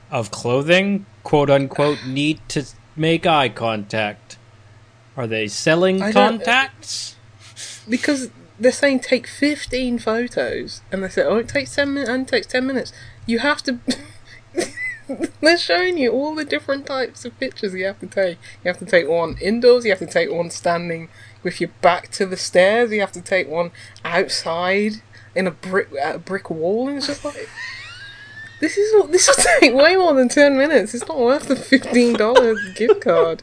[0.09, 4.37] of clothing, quote unquote, need to make eye contact?
[5.15, 7.15] Are they selling I contacts?
[7.87, 8.29] Because
[8.61, 12.45] they're saying take 15 photos, and they say, oh, it takes 10 minutes, and takes
[12.45, 12.93] 10 minutes.
[13.25, 13.79] You have to.
[15.41, 18.37] they're showing you all the different types of pictures you have to take.
[18.63, 21.09] You have to take one indoors, you have to take one standing
[21.41, 23.71] with your back to the stairs, you have to take one
[24.05, 25.01] outside
[25.33, 27.49] in a brick, a brick wall, and it's just like.
[28.59, 30.93] This is this will take way more than ten minutes.
[30.93, 33.41] It's not worth the fifteen dollars gift card.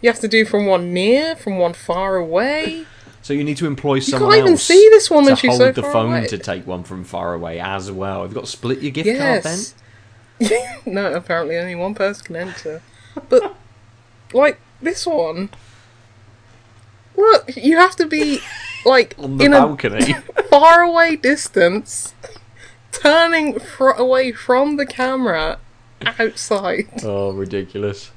[0.00, 2.86] You have to do from one near, from one far away.
[3.22, 5.30] So you need to employ You someone can't even else see this woman.
[5.34, 6.26] to She's hold so the far phone away.
[6.28, 8.22] to take one from far away as well.
[8.22, 9.58] Have you got to split your gift card then?
[10.86, 12.82] no, apparently only one person can enter.
[13.28, 13.54] But
[14.32, 15.50] like this one,
[17.16, 18.40] look, you have to be
[18.86, 20.14] like On the in balcony.
[20.36, 22.14] a far away distance,
[22.90, 25.58] turning fr- away from the camera
[26.18, 26.88] outside.
[27.04, 28.12] oh, ridiculous.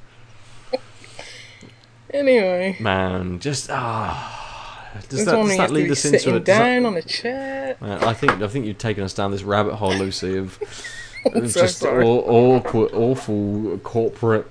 [2.13, 4.39] Anyway, Man, just ah.
[5.09, 6.39] Does that, does that lead us into a?
[6.39, 7.75] does that- down on a chair.
[7.81, 10.59] I think I think you've taken us down this rabbit hole, Lucy, of,
[11.33, 14.47] so just aw- awkward, awful corporate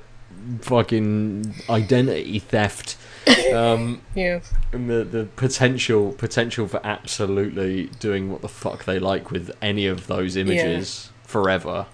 [0.60, 2.96] fucking identity theft,
[3.54, 4.52] um, Yes.
[4.72, 9.86] and the the potential potential for absolutely doing what the fuck they like with any
[9.86, 11.86] of those images forever.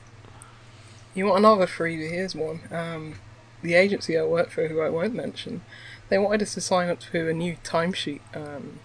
[1.14, 2.10] You want another freebie?
[2.10, 2.60] Here's one.
[2.70, 3.14] Um,
[3.62, 5.62] the agency I work for, who I won't mention,
[6.08, 8.78] they wanted us to sign up to a new timesheet um,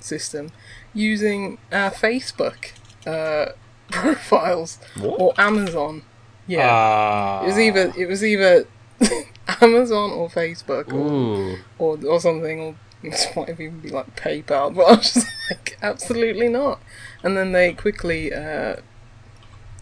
[0.00, 0.50] system
[0.94, 2.72] using our Facebook
[3.06, 3.52] uh,
[3.90, 5.20] profiles What?
[5.20, 6.02] or Amazon.
[6.46, 7.42] Yeah, Ah.
[7.42, 8.66] it was either it was either
[9.60, 14.74] Amazon or Facebook or, or or something, or this might even be like PayPal.
[14.74, 16.80] But I was just like, absolutely not.
[17.22, 18.76] And then they quickly, uh,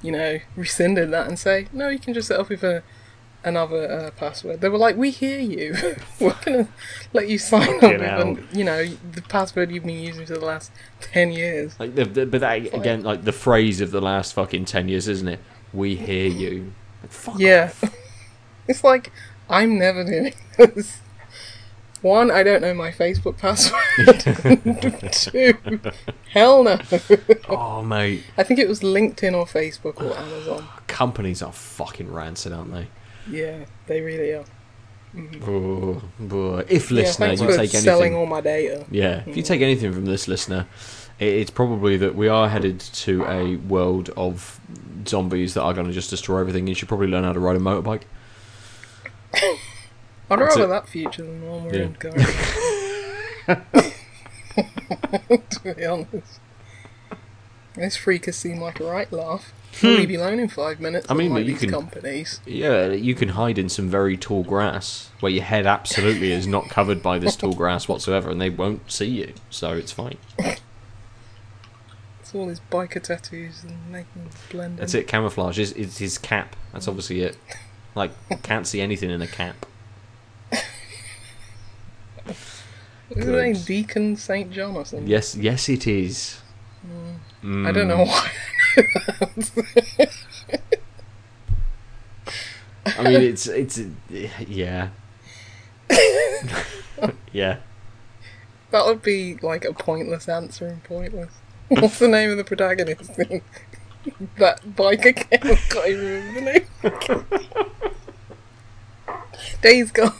[0.03, 2.82] you know, rescinded that and say, no, you can just set up with a
[3.44, 4.60] another uh, password.
[4.60, 5.74] They were like, we hear you.
[6.20, 6.69] We're gonna
[7.12, 10.44] let you sign up with, an, you know, the password you've been using for the
[10.44, 10.70] last
[11.01, 11.78] ten years.
[11.78, 15.09] Like the, the, but that again, like the phrase of the last fucking ten years,
[15.09, 15.40] isn't it?
[15.73, 16.73] We hear you.
[17.02, 17.73] Like, fuck Yeah.
[18.69, 19.12] it's like
[19.48, 21.01] I'm never doing this.
[22.01, 24.20] One, I don't know my Facebook password.
[25.12, 25.81] Two,
[26.31, 26.78] hell no.
[27.48, 30.69] Oh mate, I think it was LinkedIn or Facebook or Amazon.
[30.86, 32.86] companies are fucking rancid, aren't they?
[33.30, 34.44] Yeah, they really are.
[35.42, 36.64] Oh, boy.
[36.68, 38.16] If yeah, listener, thanks you take selling anything.
[38.16, 38.84] all my data.
[38.90, 39.42] Yeah, if you mm-hmm.
[39.42, 40.66] take anything from this listener,
[41.18, 44.60] it's probably that we are headed to a world of
[45.06, 46.66] zombies that are going to just destroy everything.
[46.66, 48.02] You should probably learn how to ride a motorbike.
[50.30, 50.68] I'd That's rather it.
[50.68, 51.82] that future than the one we're Yeah.
[51.84, 52.24] in currently.
[55.50, 56.40] to be honest.
[57.74, 59.52] This freak has seemed like a right laugh.
[59.80, 61.06] He'll leave you alone in five minutes.
[61.06, 61.12] Hmm.
[61.12, 62.40] I mean, but you these can- companies.
[62.46, 66.68] Yeah, you can hide in some very tall grass where your head absolutely is not
[66.68, 70.18] covered by this tall grass whatsoever, and they won't see you, so it's fine.
[70.38, 74.78] It's all his biker tattoos and making blend.
[74.78, 75.06] That's it.
[75.09, 76.56] Camouflage is it's his cap.
[76.72, 77.36] That's obviously it.
[77.94, 78.10] Like
[78.42, 79.64] can't see anything in a cap.
[83.10, 85.09] Is his name Deacon Saint John or something?
[85.09, 86.40] Yes, yes, it is.
[87.42, 88.30] I don't know why.
[92.96, 94.88] I mean, it's it's yeah,
[97.32, 97.59] yeah.
[98.70, 101.32] That would be like a pointless answer and pointless.
[101.68, 103.42] What's the name of the protagonist thing?
[104.38, 105.40] that biker game.
[105.42, 107.24] I can't even remember the name.
[109.62, 110.12] Days Gone.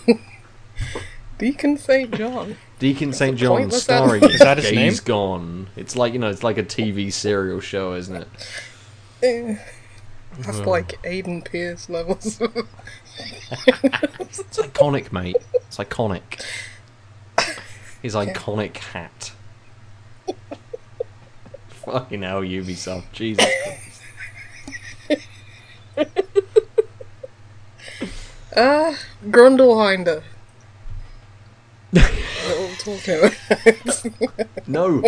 [1.39, 2.13] Deacon St.
[2.15, 2.57] John.
[2.79, 3.37] Deacon St.
[3.37, 4.35] John Pointless starring answer.
[4.35, 5.05] Is that his Days name?
[5.05, 5.67] Gone.
[5.77, 8.29] It's like you know, it's like a TV serial show, isn't it?
[9.23, 9.57] Eh,
[10.41, 12.41] That's like Aiden Pearce levels.
[13.21, 15.37] It's iconic, mate.
[15.55, 16.45] It's iconic.
[18.03, 19.33] His iconic hat.
[21.69, 23.11] Fucking hell, Ubisoft.
[23.13, 23.85] Jesus Christ.
[28.57, 28.97] Ah,
[29.27, 30.23] Grundlehinder.
[31.93, 34.47] What we're talking.
[34.67, 35.03] No.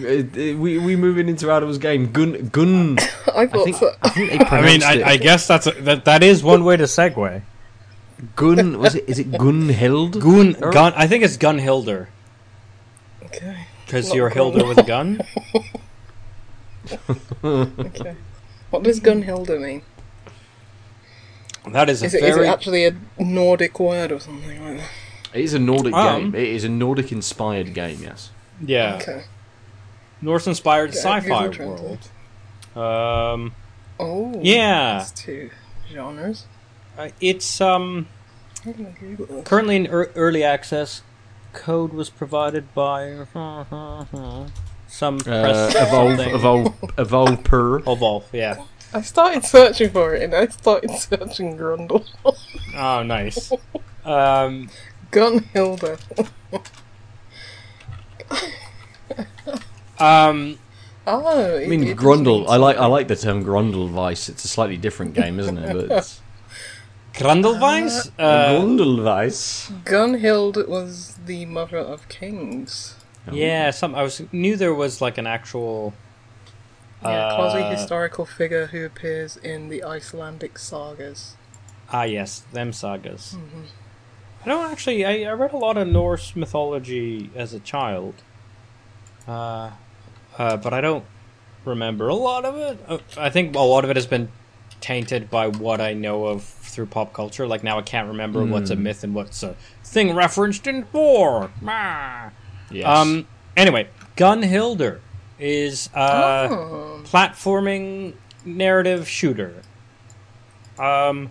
[0.00, 2.10] We we moving into Adam's game.
[2.12, 2.98] Gun gun.
[2.98, 3.02] I
[3.42, 3.92] I thought think so.
[4.02, 4.82] I think they I mean.
[4.82, 6.04] I, I guess that's a, that.
[6.04, 7.42] That is one way to segue.
[8.34, 9.04] Gun was it?
[9.08, 10.20] Is it Gunhild?
[10.20, 10.92] Gun, Or- gun.
[10.96, 12.08] I think it's Gunhilder
[13.26, 15.20] Okay, because you're a Hilder with a gun.
[17.44, 18.16] okay.
[18.70, 19.82] What does Gunhilda mean?
[21.70, 24.78] That is a Is it, is very it actually a Nordic word or something like
[24.78, 24.90] that?
[25.34, 26.34] It is a Nordic Um, game.
[26.34, 27.98] It is a Nordic inspired game.
[28.02, 28.30] Yes.
[28.64, 29.22] yeah Okay.
[30.20, 32.08] Norse-inspired Okay, sci-fi world.
[32.76, 33.52] Um,
[34.00, 34.32] Oh.
[34.42, 34.98] Yeah.
[34.98, 35.50] That's two
[35.92, 36.46] genres.
[36.96, 38.06] uh, it's um
[38.64, 39.44] I'm gonna Google this.
[39.48, 41.02] currently in ear early access.
[41.52, 43.26] Code was provided by
[44.88, 47.78] some Uh, press evolve, evolve, evolve per.
[47.78, 48.62] Evolve, yeah.
[48.92, 52.04] I started searching for it and I started searching Grundle.
[52.76, 53.52] Oh, nice.
[54.04, 54.70] Um,
[55.10, 55.98] Gunhilda.
[59.98, 60.58] um,
[61.10, 62.46] Oh, I mean, Grundle.
[62.48, 64.28] I like I like the term Grundlevice.
[64.28, 65.72] It's a slightly different game, isn't it?
[65.72, 66.20] But it's
[67.14, 68.10] Grundelweiss?
[68.18, 69.72] Uh, Grundlevice.
[69.84, 72.94] Gunhild was the mother of kings.
[73.32, 75.94] yeah, some I was knew there was like an actual.
[77.02, 81.36] Yeah, uh, quasi-historical figure who appears in the Icelandic sagas.
[81.90, 83.34] Ah, yes, them sagas.
[84.42, 85.04] I don't actually.
[85.04, 88.14] I, I read a lot of Norse mythology as a child,
[89.26, 89.70] uh,
[90.38, 91.04] uh, but I don't
[91.64, 92.78] remember a lot of it.
[92.86, 94.28] Uh, I think a lot of it has been
[94.80, 97.46] tainted by what I know of through pop culture.
[97.46, 101.50] Like now, I can't remember what's a myth and what's a thing referenced in Thor.
[101.66, 102.30] Ah.
[102.70, 102.86] Yes.
[102.86, 103.26] Um.
[103.56, 105.00] Anyway, Gunhilder
[105.38, 109.62] is a oh, platforming narrative shooter.
[110.78, 111.30] Um,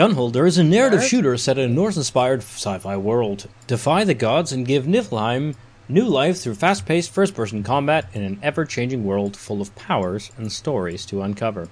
[0.00, 3.50] Gunholder is a narrative shooter set in a Norse-inspired sci-fi world.
[3.66, 5.56] Defy the gods and give Niflheim
[5.90, 11.04] new life through fast-paced first-person combat in an ever-changing world full of powers and stories
[11.04, 11.68] to uncover.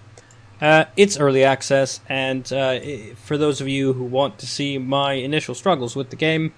[0.61, 2.79] Uh, it's early access, and uh,
[3.15, 6.53] for those of you who want to see my initial struggles with the game,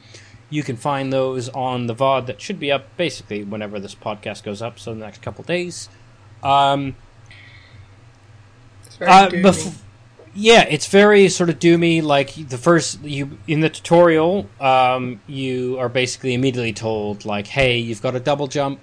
[0.49, 4.43] you can find those on the VOD that should be up basically whenever this podcast
[4.43, 5.89] goes up, so in the next couple days.
[6.43, 6.97] Um,
[8.85, 9.81] it's very uh, bef-
[10.35, 12.03] yeah, it's very sort of doomy.
[12.03, 17.79] Like the first, you in the tutorial, um, you are basically immediately told like, "Hey,
[17.79, 18.81] you've got a double jump,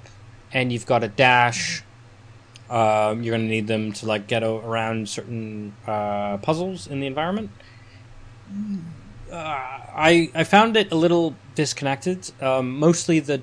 [0.51, 1.83] and you've got a dash.
[2.69, 6.99] Um, you're going to need them to like get o- around certain uh, puzzles in
[6.99, 7.49] the environment."
[9.31, 12.31] Uh, I I found it a little disconnected.
[12.41, 13.41] Um, mostly the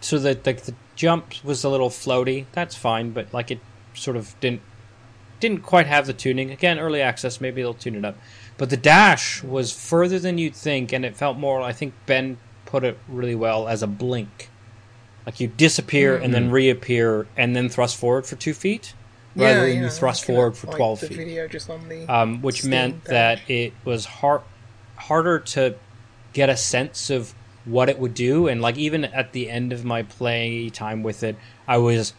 [0.00, 2.46] so that the, the jump was a little floaty.
[2.52, 3.60] That's fine, but like it
[3.94, 4.62] sort of didn't
[5.40, 6.50] didn't quite have the tuning.
[6.50, 8.16] Again, early access, maybe they'll tune it up.
[8.56, 11.60] But the dash was further than you'd think, and it felt more.
[11.62, 12.36] I think Ben
[12.66, 14.50] put it really well as a blink.
[15.26, 18.94] Like you disappear and then reappear, and then thrust forward for two feet,
[19.36, 22.06] rather than you thrust forward for twelve feet video just on the.
[22.12, 23.10] um, which meant dash.
[23.10, 24.42] that it was hard
[24.96, 25.74] harder to
[26.32, 27.34] get a sense of
[27.64, 31.22] what it would do and like even at the end of my play time with
[31.22, 31.36] it
[31.68, 32.12] i was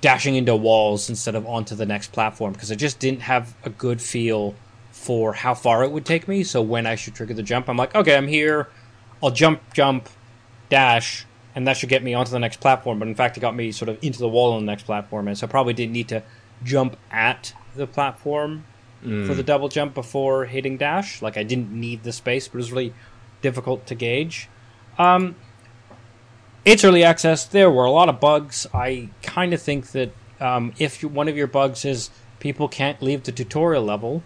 [0.00, 3.70] dashing into walls instead of onto the next platform because i just didn't have a
[3.70, 4.54] good feel
[4.92, 7.76] for how far it would take me so when i should trigger the jump i'm
[7.76, 8.68] like okay i'm here
[9.22, 10.08] i'll jump jump
[10.68, 13.56] dash and that should get me onto the next platform but in fact it got
[13.56, 15.92] me sort of into the wall on the next platform and so i probably didn't
[15.92, 16.22] need to
[16.62, 18.64] jump at the platform
[19.26, 21.22] for the double jump before hitting dash.
[21.22, 22.92] Like I didn't need the space, but it was really
[23.42, 24.48] difficult to gauge.
[24.98, 25.36] Um,
[26.64, 27.44] it's early access.
[27.44, 28.66] There were a lot of bugs.
[28.74, 32.10] I kind of think that um, if you, one of your bugs is
[32.40, 34.22] people can't leave the tutorial level,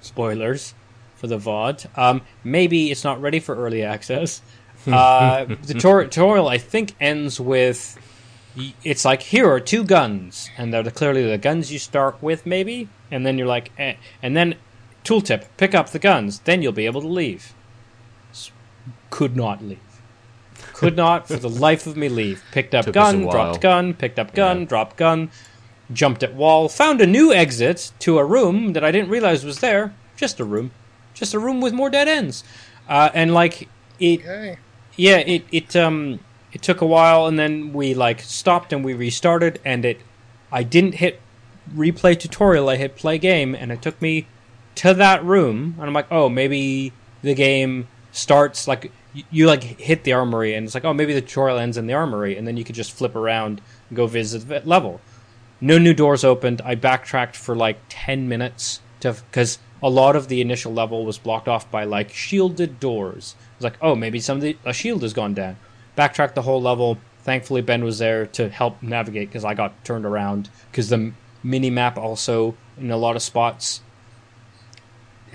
[0.00, 0.74] spoilers
[1.16, 4.42] for the VOD, um, maybe it's not ready for early access.
[4.86, 7.98] Uh, the tutor- tutorial, I think, ends with
[8.84, 12.46] it's like here are two guns, and they're the, clearly the guns you start with,
[12.46, 13.94] maybe, and then you're like, eh.
[14.22, 14.56] and then
[15.04, 17.54] tooltip, pick up the guns, then you'll be able to leave.
[19.10, 19.78] Could not leave.
[20.74, 22.42] Could not, for the life of me, leave.
[22.52, 24.64] Picked up Took gun, dropped gun, picked up gun, Yeah.
[24.66, 25.30] dropped gun,
[25.92, 29.60] jumped at wall, found a new exit to a room that I didn't realize was
[29.60, 29.94] there.
[30.16, 30.72] Just a room,
[31.14, 32.44] just a room with more dead ends,
[32.88, 33.68] uh, and like
[34.00, 34.58] it Okay.
[34.96, 36.18] yeah it it um
[36.52, 40.00] it took a while and then we like stopped and we restarted and it
[40.50, 41.20] i didn't hit
[41.76, 44.26] replay tutorial i hit play game and it took me
[44.74, 46.92] to that room and i'm like oh maybe
[47.22, 51.14] the game starts like you, you like hit the armory and it's like oh maybe
[51.14, 54.06] the tutorial ends in the armory and then you could just flip around and go
[54.06, 55.00] visit the level.
[55.60, 56.60] No new doors opened.
[56.62, 61.18] I backtracked for like 10 minutes to because a lot of the initial level was
[61.18, 63.36] blocked off by like shielded doors.
[63.38, 65.56] It was like oh maybe some the a shield has gone down.
[65.96, 66.98] Backtracked the whole level.
[67.22, 71.12] Thankfully ben was there to help navigate because i got turned around because the
[71.42, 73.80] mini map also in a lot of spots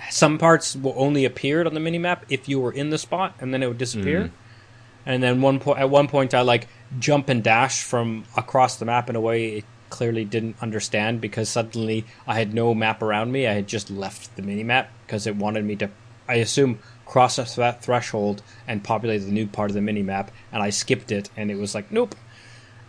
[0.09, 3.33] some parts will only appeared on the mini map if you were in the spot
[3.39, 4.31] and then it would disappear
[5.05, 6.67] and then one point at one point i like
[6.99, 11.49] jump and dash from across the map in a way it clearly didn't understand because
[11.49, 13.47] suddenly I had no map around me.
[13.47, 15.89] I had just left the mini map because it wanted me to,
[16.27, 20.31] I assume, cross a th- threshold and populate the new part of the mini map,
[20.51, 22.15] and I skipped it, and it was like, nope.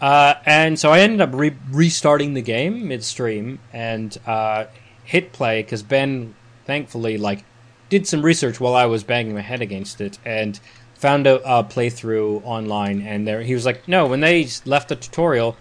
[0.01, 4.67] Uh, and so I ended up re- restarting the game midstream and uh,
[5.05, 6.35] hit play because Ben,
[6.71, 7.43] thankfully, like
[7.89, 10.61] did some research while I was banging my head against it and
[10.95, 13.03] found a, a playthrough online.
[13.03, 15.57] And there, he was like, "No, when they left the tutorial,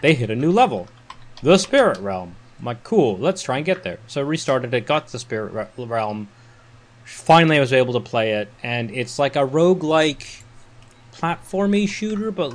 [0.00, 0.88] they hit a new level,
[1.42, 4.86] the Spirit Realm." I'm like, "Cool, let's try and get there." So I restarted it,
[4.86, 6.28] got to the Spirit Re- Realm.
[7.04, 10.42] Finally, I was able to play it, and it's like a roguelike
[11.12, 12.54] platformy shooter, but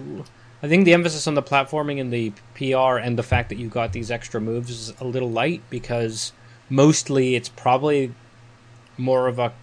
[0.63, 3.67] I think the emphasis on the platforming and the PR and the fact that you
[3.69, 6.33] got these extra moves is a little light because
[6.71, 8.13] mostly it's probably
[8.97, 9.53] more of a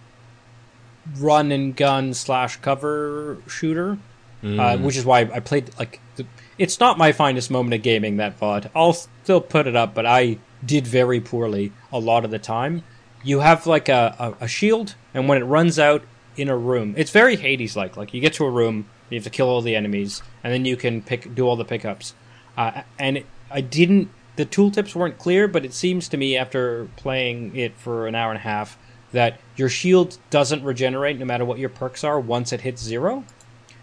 [1.17, 3.97] run and gun slash cover shooter,
[4.43, 6.25] uh, which is why I played like the,
[6.57, 8.69] it's not my finest moment of gaming that VOD.
[8.75, 12.83] I'll still put it up, but I did very poorly a lot of the time.
[13.23, 16.03] You have like a, a, a shield, and when it runs out
[16.37, 17.97] in a room, it's very Hades like.
[17.97, 20.63] Like you get to a room, you have to kill all the enemies, and then
[20.63, 22.13] you can pick do all the pickups.
[22.55, 24.09] Uh, and it, I didn't.
[24.39, 28.31] The tooltips weren't clear, but it seems to me after playing it for an hour
[28.31, 28.77] and a half
[29.11, 33.25] that your shield doesn't regenerate no matter what your perks are once it hits zero.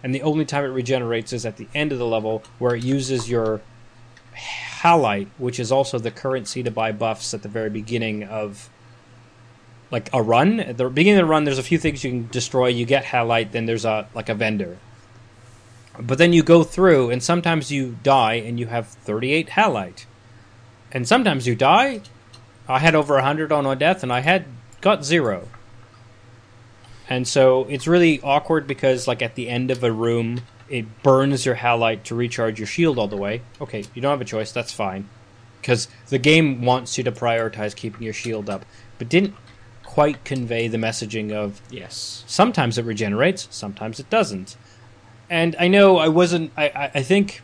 [0.03, 2.83] And the only time it regenerates is at the end of the level where it
[2.83, 3.61] uses your
[4.81, 8.71] halite, which is also the currency to buy buffs at the very beginning of
[9.91, 10.59] like a run.
[10.59, 12.69] At the beginning of the run, there's a few things you can destroy.
[12.69, 14.79] You get halite, then there's a like a vendor.
[16.01, 20.07] But then you go through, and sometimes you die, and you have 38 halite.
[20.93, 22.01] And sometimes you die.
[22.69, 24.45] I had over 100 on my death, and I had
[24.81, 25.49] got zero.
[27.09, 31.47] And so it's really awkward because, like, at the end of a room, it burns
[31.47, 33.43] your halite to recharge your shield all the way.
[33.61, 35.09] Okay, you don't have a choice, that's fine.
[35.61, 38.65] Because the game wants you to prioritize keeping your shield up,
[38.99, 39.35] but didn't
[39.85, 42.25] quite convey the messaging of Yes.
[42.27, 44.57] sometimes it regenerates, sometimes it doesn't.
[45.31, 46.53] And I know I wasn't.
[46.57, 47.43] I, I, I think,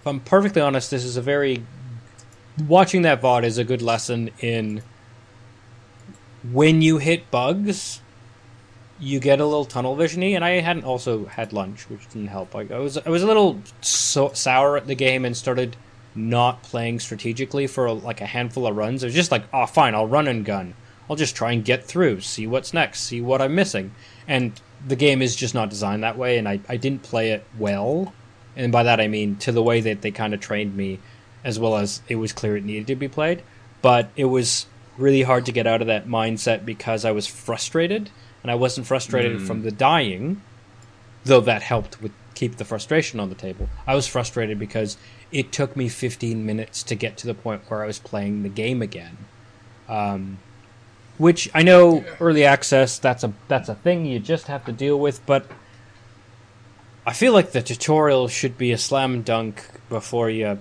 [0.00, 1.64] if I'm perfectly honest, this is a very.
[2.66, 4.82] Watching that VOD is a good lesson in
[6.52, 8.00] when you hit bugs,
[8.98, 10.34] you get a little tunnel visiony.
[10.34, 12.54] And I hadn't also had lunch, which didn't help.
[12.54, 15.76] Like I was, I was a little so, sour at the game and started
[16.14, 19.02] not playing strategically for like a handful of runs.
[19.02, 20.74] It was just like, oh, fine, I'll run and gun.
[21.08, 23.92] I'll just try and get through, see what's next, see what I'm missing.
[24.28, 27.44] And the game is just not designed that way, and I, I didn't play it
[27.58, 28.12] well.
[28.56, 31.00] And by that I mean to the way that they kind of trained me,
[31.44, 33.42] as well as it was clear it needed to be played.
[33.82, 38.10] But it was really hard to get out of that mindset because I was frustrated,
[38.42, 40.42] and I wasn't frustrated from the dying,
[41.24, 43.68] though that helped with keep the frustration on the table.
[43.86, 44.96] I was frustrated because
[45.30, 48.48] it took me 15 minutes to get to the point where I was playing the
[48.48, 49.16] game again.
[49.88, 50.38] Um,
[51.18, 54.98] which I know early access that's a that's a thing you just have to deal
[54.98, 55.46] with, but
[57.06, 60.58] I feel like the tutorial should be a slam dunk before you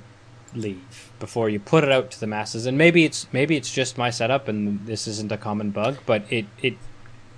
[0.55, 2.65] leave, before you put it out to the masses.
[2.65, 6.23] And maybe it's maybe it's just my setup and this isn't a common bug, but
[6.29, 6.77] it it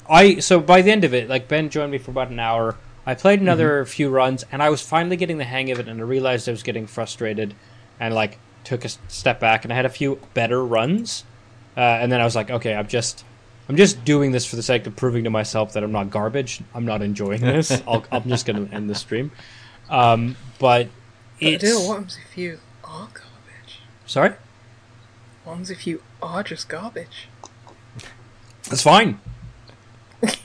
[0.10, 2.78] I so by the end of it, like Ben joined me for about an hour.
[3.06, 6.00] I played another few runs and I was finally getting the hang of it and
[6.00, 7.56] I realized I was getting frustrated
[8.00, 11.24] and like took a step back and I had a few better runs.
[11.76, 13.24] Uh, and then I was like, okay, I'm just,
[13.70, 16.62] I'm just doing this for the sake of proving to myself that I'm not garbage.
[16.74, 17.72] I'm not enjoying this.
[17.88, 19.32] I'll, I'm just going to end the stream.
[19.90, 20.90] Um, but
[21.40, 22.60] it's Adil, what happens if you
[22.92, 23.80] are garbage?
[24.06, 24.34] sorry,
[25.46, 27.28] Ones if you are just garbage?
[28.70, 29.20] That's fine.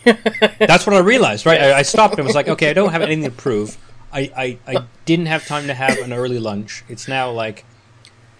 [0.04, 1.60] That's what I realized, right?
[1.60, 3.76] I, I stopped and was like, okay, I don't have anything to prove.
[4.12, 6.82] I, I, I didn't have time to have an early lunch.
[6.88, 7.64] It's now like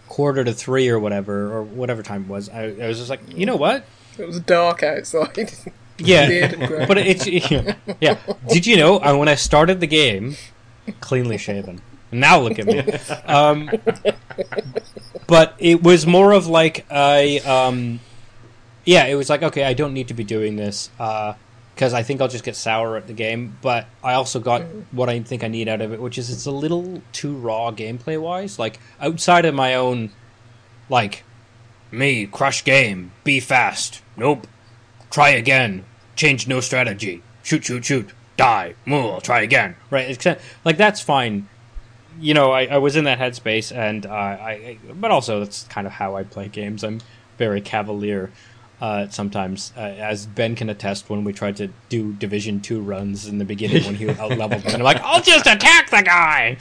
[0.09, 2.49] quarter to three or whatever, or whatever time it was.
[2.49, 3.85] I, I was just like, you know what?
[4.17, 5.53] It was dark outside.
[5.99, 6.87] Yeah, Beard and grey.
[6.87, 8.19] but it's yeah, yeah.
[8.49, 10.37] Did you know uh, when I started the game,
[11.01, 11.83] cleanly shaven?
[12.17, 12.81] Now look at me.
[13.27, 13.71] Um,
[15.27, 18.01] but it was more of like I, um,
[18.85, 20.91] yeah, it was like okay, I don't need to be doing this
[21.77, 23.59] because I think I'll just get sour at the game.
[23.61, 24.63] But I also got
[24.93, 27.71] what I think I need out of it, which is it's a little too raw
[27.71, 28.59] gameplay wise.
[28.59, 30.11] Like outside of my own,
[30.89, 31.25] like
[31.91, 34.03] me crush game, be fast.
[34.17, 34.47] Nope.
[35.11, 35.85] Try again.
[36.15, 37.23] Change no strategy.
[37.43, 38.11] Shoot, shoot, shoot.
[38.37, 38.75] Die.
[38.85, 39.77] Moo, try again.
[39.91, 40.11] Right.
[40.11, 40.27] It's
[40.65, 41.49] like that's fine.
[42.21, 44.79] You know, I, I was in that headspace, and uh, I.
[44.95, 46.85] But also, that's kind of how I play games.
[46.85, 47.01] I'm
[47.39, 48.31] very cavalier.
[48.79, 53.27] Uh, sometimes, uh, as Ben can attest, when we tried to do Division Two runs
[53.27, 56.57] in the beginning when he out leveled, and I'm like, "I'll just attack the guy."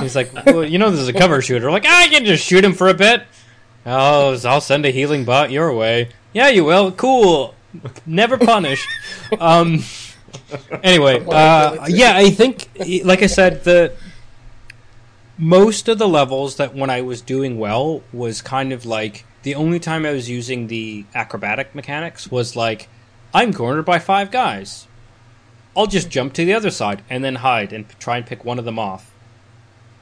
[0.00, 2.64] He's like, well, "You know, this is a cover shooter." Like, I can just shoot
[2.64, 3.24] him for a bit.
[3.84, 6.08] Oh, I'll send a healing bot your way.
[6.32, 6.92] Yeah, you will.
[6.92, 7.54] Cool.
[8.06, 8.88] Never punished.
[9.38, 9.82] Um.
[10.82, 12.68] Anyway, uh, yeah, I think,
[13.04, 13.92] like I said, the
[15.36, 19.54] most of the levels that when I was doing well was kind of like the
[19.54, 22.88] only time I was using the acrobatic mechanics was like
[23.32, 24.86] I'm cornered by five guys.
[25.76, 28.60] I'll just jump to the other side and then hide and try and pick one
[28.60, 29.12] of them off.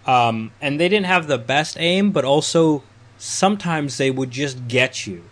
[0.06, 2.82] Um, and they didn't have the best aim, but also
[3.16, 5.24] sometimes they would just get you.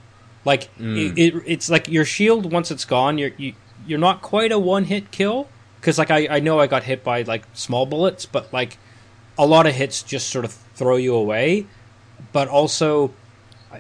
[0.45, 3.53] Like it, it, it's like your shield once it's gone, you're you,
[3.87, 7.05] you're not quite a one hit kill because like I, I know I got hit
[7.05, 8.79] by like small bullets, but like
[9.41, 11.67] a lot of hits just sort of throw you away.
[12.33, 13.13] But also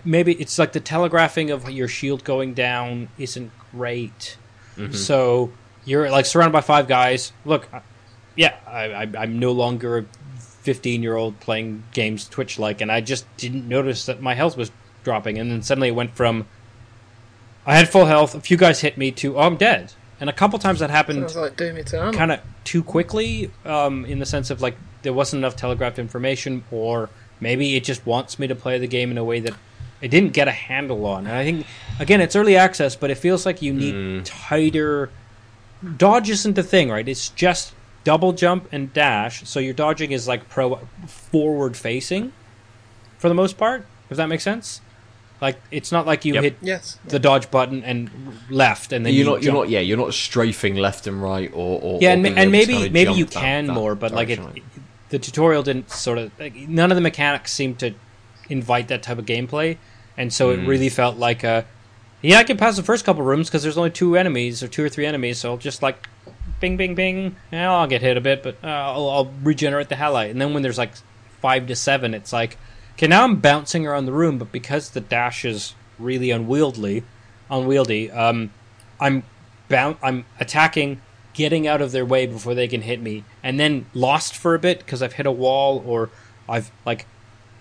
[0.04, 4.36] maybe it's like the telegraphing of your shield going down isn't great.
[4.94, 5.52] So
[5.84, 7.32] you're like surrounded by five guys.
[7.44, 7.68] Look,
[8.36, 10.04] yeah, I, I, I'm no longer a
[10.38, 14.56] 15 year old playing games Twitch like, and I just didn't notice that my health
[14.56, 14.70] was
[15.04, 16.46] dropping, and then suddenly it went from
[17.66, 20.32] I had full health, a few guys hit me to oh, I'm dead, and a
[20.32, 21.56] couple times that happened like
[22.14, 26.64] kind of too quickly um, in the sense of like there wasn't enough telegraphed information
[26.70, 27.08] or
[27.40, 29.54] maybe it just wants me to play the game in a way that
[30.00, 31.66] it didn't get a handle on and i think
[31.98, 34.22] again it's early access but it feels like you need mm.
[34.24, 35.10] tighter
[35.96, 37.72] dodge isn't the thing right it's just
[38.04, 42.32] double jump and dash so your dodging is like pro forward facing
[43.18, 44.80] for the most part if that makes sense
[45.40, 46.42] like it's not like you Yep.
[46.42, 46.98] hit Yes.
[47.06, 48.10] the dodge button and
[48.50, 49.42] left and then you're you not.
[49.42, 49.64] You're jump.
[49.64, 49.68] not.
[49.70, 53.12] Yeah, you're not strafing left and right, or, or yeah, or and, and maybe maybe
[53.12, 54.62] you can that more, but like it, directionally.
[55.10, 57.94] The tutorial didn't sort of like, none of the mechanics seemed to
[58.48, 59.76] invite that type of gameplay,
[60.16, 60.60] and so Hmm.
[60.62, 61.64] it really felt like a
[62.22, 64.84] yeah, I can pass the first couple rooms because there's only two enemies or two
[64.84, 66.06] or three enemies, so I'll just like
[66.60, 67.36] bing, bing, bing.
[67.50, 70.28] Yeah, I'll get hit a bit, but uh, I'll, I'll regenerate the hell out.
[70.28, 70.92] And then when there's like
[71.40, 72.58] five to seven, it's like
[72.96, 77.04] okay, now I'm bouncing around the room, but because the dash is really unwieldy,
[77.50, 78.50] unwieldy, um,
[79.00, 79.22] I'm
[79.70, 81.00] bound, I'm attacking,
[81.34, 84.58] getting out of their way before they can hit me, and then lost for a
[84.58, 86.10] bit because I've hit a wall or
[86.48, 87.06] I've like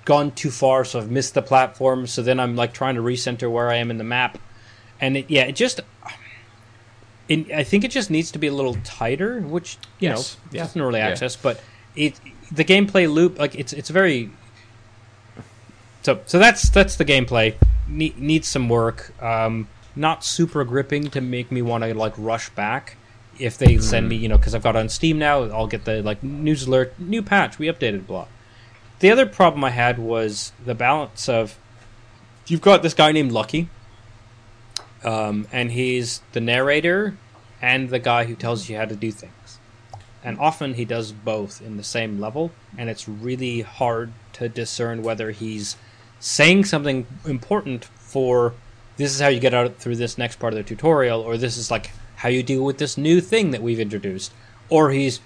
[0.06, 2.08] gone too far, so I've missed the platform.
[2.08, 4.38] So then I'm like trying to recenter where I am in the map,
[5.00, 5.82] and it, yeah, it just.
[7.28, 10.36] It, I think it just needs to be a little tighter, which you Yes.
[10.36, 10.64] know, Yeah.
[10.66, 11.10] it's an early Yeah.
[11.10, 11.62] access, but
[11.96, 12.20] it
[12.52, 14.32] the gameplay loop like it's it's very
[16.02, 17.54] so so that's that's the gameplay
[17.88, 22.50] ne- needs some work um not super gripping to make me want to like rush
[22.50, 22.96] back
[23.40, 25.86] if they send me you know because i've got it on steam now i'll get
[25.86, 28.28] the like news alert new patch we updated blah.
[29.00, 31.58] The other problem i had was the balance of
[32.48, 33.70] you've got this guy named lucky
[35.04, 37.18] um, and he's the narrator
[37.62, 39.60] and the guy who tells you how to do things.
[40.24, 45.02] And often he does both in the same level and it's really hard to discern
[45.02, 45.78] whether he's
[46.20, 48.54] saying something important for
[48.98, 51.56] this is how you get out through this next part of the tutorial or this
[51.56, 54.34] is like how you deal with this new thing that we've introduced
[54.70, 55.20] or he's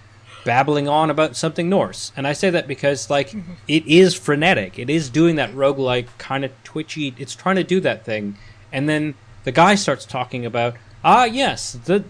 [0.46, 2.12] babbling on about something Norse.
[2.16, 3.34] And I say that because like
[3.68, 4.78] it is frenetic.
[4.78, 8.38] It is doing that roguelike kind of twitchy it's trying to do that thing.
[8.72, 12.04] And then the guy starts talking about ah yes, the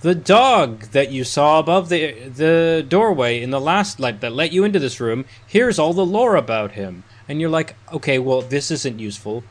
[0.00, 4.52] the dog that you saw above the the doorway in the last light that let
[4.52, 8.42] you into this room here's all the lore about him and you're like okay well
[8.42, 9.42] this isn't useful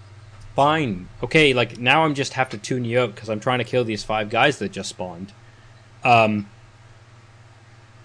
[0.56, 3.64] fine okay like now i'm just have to tune you out because i'm trying to
[3.66, 5.32] kill these five guys that just spawned
[6.04, 6.48] um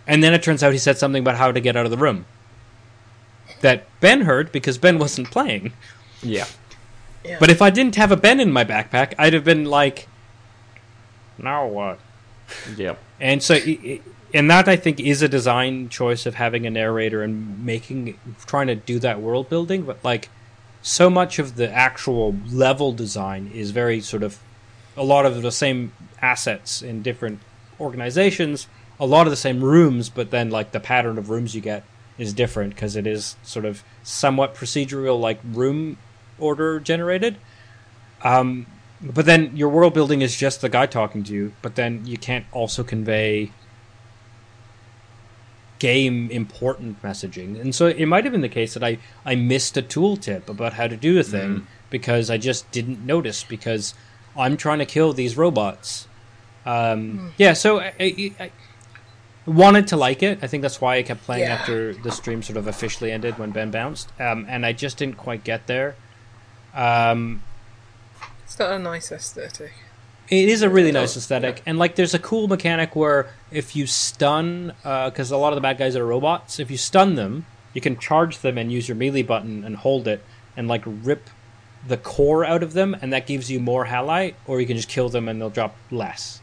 [0.07, 1.97] and then it turns out he said something about how to get out of the
[1.99, 2.25] room
[3.61, 5.73] that ben heard because ben wasn't playing
[6.23, 6.47] yeah.
[7.25, 7.37] Yeah.
[7.39, 10.09] but if i didn't have a ben in my backpack i'd have been like
[11.37, 11.99] now what
[12.77, 12.95] Yeah.
[13.21, 14.01] and so, i- i-
[14.35, 18.67] and that I think is a design choice of having a narrator and making, trying
[18.67, 19.85] to do that world building.
[19.85, 20.29] But like,
[20.83, 24.39] so much of the actual level design is very sort of
[24.97, 27.41] a lot of the same assets in different
[27.81, 28.67] organizations,
[28.99, 31.85] a lot of the same rooms, but then like the pattern of rooms you get
[32.19, 35.99] is different because it is sort of somewhat procedural, like room
[36.39, 37.37] order generated.
[38.23, 38.67] Um,
[39.01, 42.17] but then your world building is just the guy talking to you, but then you
[42.17, 43.53] can't also convey
[45.79, 47.61] game important messaging.
[47.61, 50.73] And so it might have been the case that I, I missed a tooltip about
[50.75, 53.95] how to do a thing because I just didn't notice because
[54.37, 56.07] I'm trying to kill these robots.
[56.67, 58.51] Um, Yeah, so I, I, I
[59.47, 60.41] wanted to like it.
[60.43, 61.55] I think that's why I kept playing Yeah.
[61.55, 64.13] after the stream sort of officially ended when Ben bounced.
[64.21, 65.95] Um, and I just didn't quite get there.
[66.75, 67.43] Um,
[68.45, 69.73] It's got a nice aesthetic.
[70.31, 73.87] It is a really nice aesthetic, and like there's a cool mechanic where if you
[73.87, 77.47] stun, uh, because a lot of the bad guys are robots, if you stun them,
[77.73, 80.23] you can charge them and use your melee button and hold it
[80.57, 81.31] and like rip
[81.87, 84.89] the core out of them, and that gives you more halite, or you can just
[84.89, 86.41] kill them and they'll drop less.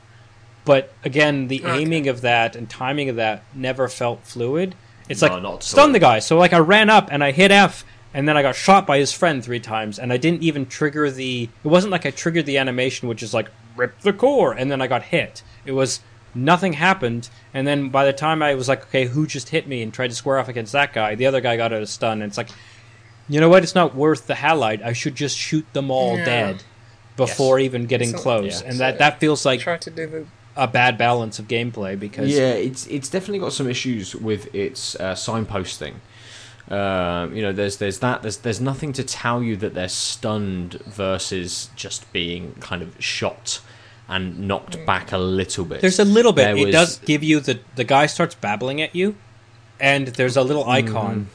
[0.63, 1.79] But again, the Okay.
[1.81, 4.73] aiming of that and timing of that never felt fluid.
[5.07, 6.17] It's No, like stun the guy.
[6.17, 7.85] So like I ran up and I hit F
[8.15, 11.11] and then I got shot by his friend three times and I didn't even trigger
[11.11, 14.71] the it wasn't like I triggered the animation which is like rip the core and
[14.71, 15.43] then I got hit.
[15.65, 15.99] It was
[16.33, 19.81] nothing happened and then by the time I was like okay who just hit me
[19.81, 22.21] and tried to square off against that guy the other guy got out of stun
[22.21, 22.49] and it's like
[23.29, 26.25] you know what it's not worth the halite I should just shoot them all Yeah.
[26.25, 26.63] dead
[27.15, 28.67] before even getting So- close Yeah.
[28.69, 30.25] and that that feels like Try to do the
[30.57, 34.95] a bad balance of gameplay because Yeah, it's it's definitely got some issues with its
[34.97, 35.95] uh, signposting.
[36.69, 40.73] Um, you know, there's there's that there's there's nothing to tell you that they're stunned
[40.85, 43.61] versus just being kind of shot
[44.07, 45.81] and knocked back a little bit.
[45.81, 46.43] There's a little bit.
[46.45, 49.15] There it was- does give you the the guy starts babbling at you,
[49.79, 51.27] and there's a little icon,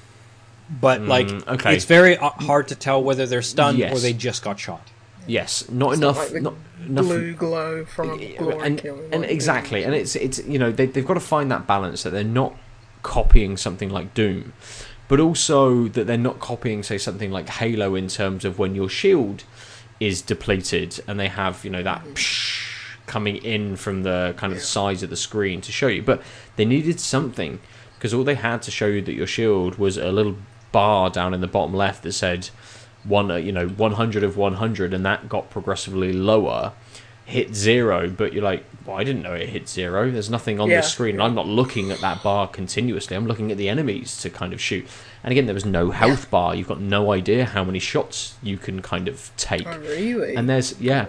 [0.81, 1.77] but like Mm, okay.
[1.77, 4.89] it's very uh, hard to tell whether they're stunned or they just got shot.
[5.29, 6.19] yes, not It's not enough.
[6.19, 6.55] like the not
[6.87, 8.99] enough blue glow from a glory and, kill.
[9.13, 12.11] and exactly, and it's it's you know they they've got to find that balance that
[12.11, 12.57] they're not
[13.05, 14.53] copying something like Doom,
[15.11, 18.89] but also that they're not copying say something like Halo in terms of when your
[18.89, 19.43] shield
[19.99, 22.03] is depleted and they have you know that
[23.07, 26.23] coming in from the kind of sides of the screen to show you, but
[26.55, 27.59] they needed something
[27.97, 30.37] because all they had to show you that your shield was a little
[30.71, 32.49] bar down in the bottom left that said
[33.03, 36.73] one uh, you know 100 of 100 and that got progressively lower
[37.27, 40.11] hit zero but you're like well i didn't know it hit zero.
[40.11, 40.81] There's nothing on Yeah.
[40.81, 43.17] the screen and i'm not looking at that bar continuously.
[43.17, 44.87] I'm looking at the enemies to kind of shoot.
[45.23, 46.55] And again there was no health bar.
[46.57, 49.67] You've got no idea how many shots you can kind of take.
[49.67, 50.35] Oh, really?
[50.35, 51.07] and there's yeah.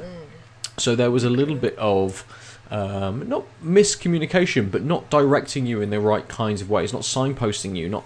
[0.78, 2.24] So there was a little bit of
[2.70, 7.76] um, not miscommunication but not directing you in the right kinds of ways not signposting
[7.76, 8.06] you not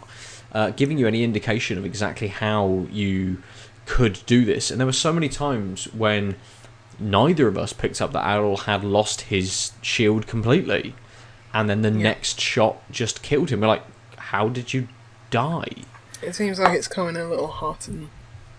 [0.54, 3.44] uh, giving you any indication of exactly how you
[3.86, 4.72] could do this.
[4.72, 6.36] And there were so many times when
[7.00, 10.94] neither of us picked up that Errol had lost his shield completely
[11.54, 12.04] and then the Yeah.
[12.04, 13.84] next shot just killed him we're like
[14.18, 14.88] how did you
[15.30, 15.70] die
[16.22, 18.10] It seems like it's coming a little hot, and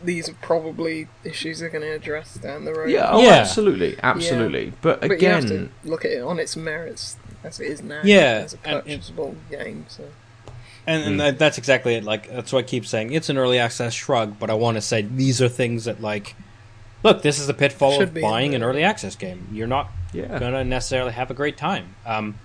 [0.04, 2.90] these are probably issues they're going to address down the road.
[2.90, 3.30] yeah oh Yeah.
[3.34, 7.60] absolutely absolutely but but again you have to look at it on its merits as
[7.60, 8.00] it is now.
[8.04, 9.84] Yeah, as a and purchasable game.
[9.88, 10.04] So
[10.86, 11.18] And, and hmm.
[11.18, 12.04] that, that's exactly it.
[12.04, 13.12] Like that's what I keep saying.
[13.12, 16.34] It's an early access shrug, but I want to say these are things that like,
[17.06, 19.48] look, this is the pitfall Should of buying an early access game.
[19.52, 21.94] You're not yeah gonna necessarily have a great time.
[22.04, 22.38] Um,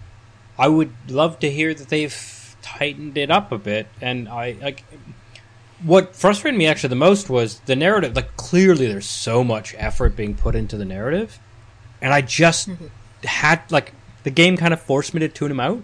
[0.58, 4.84] I would love to hear that they've tightened it up a bit, and I like.
[5.84, 8.16] What frustrated me actually the most was the narrative.
[8.16, 11.40] Like clearly, there's so much effort being put into the narrative,
[12.02, 12.70] and I just
[13.24, 13.94] had like
[14.24, 15.84] the game kind of forced me to tune them out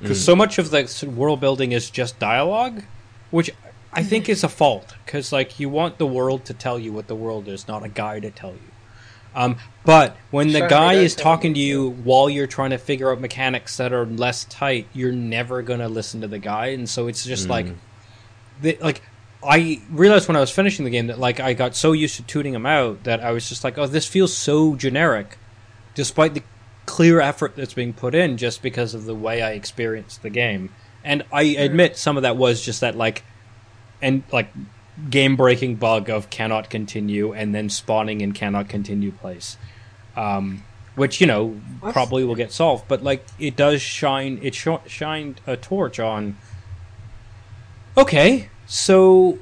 [0.00, 2.82] because so much of the world building is just dialogue,
[3.30, 3.50] which
[3.92, 7.06] I think is a fault because like you want the world to tell you what
[7.06, 8.70] the world is, not a guy to tell you.
[9.34, 13.12] Um, but when the Sure, guy is talking to you while you're trying to figure
[13.12, 17.06] out mechanics that are less tight, you're never gonna listen to the guy, and so
[17.08, 17.66] it's just like,
[18.60, 19.02] the, like
[19.44, 22.22] I realized when I was finishing the game that like I got so used to
[22.22, 25.38] tuning him out that I was just like, oh, this feels so generic,
[25.94, 26.42] despite the
[26.86, 30.70] clear effort that's being put in, just because of the way I experienced the game.
[31.04, 33.22] And I admit some of that was just that like,
[34.00, 34.52] and like
[35.10, 39.56] game breaking bug of cannot continue and then spawning in cannot continue place.
[40.16, 40.64] Um,
[40.96, 41.50] which you know
[41.80, 41.92] What?
[41.92, 44.38] probably will get solved, but like it does shine.
[44.42, 46.36] It sh- shined a torch on.
[47.96, 49.38] Okay, so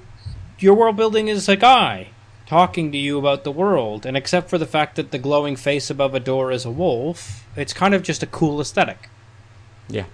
[0.58, 2.08] your world building is a guy
[2.46, 5.90] talking to you about the world, and except for the fact that the glowing face
[5.90, 9.08] above a door is a wolf, it's kind of just a cool aesthetic
[9.88, 10.04] yeah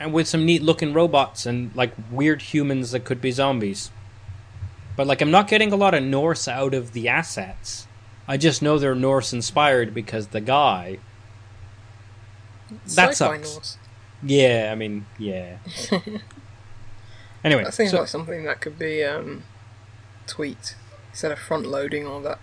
[0.00, 3.90] and with some neat looking robots and like weird humans that could be zombies.
[4.96, 7.86] But like I'm not getting a lot of Norse out of the assets.
[8.26, 10.98] I just know they're Norse inspired because the guy.
[12.70, 13.54] That Sci-fi sucks.
[13.54, 13.78] Norse.
[14.22, 15.58] Yeah, I mean, yeah.
[17.44, 19.44] anyway, That seems so- like something that could be um,
[20.26, 20.76] tweaked
[21.10, 22.38] instead of front loading all that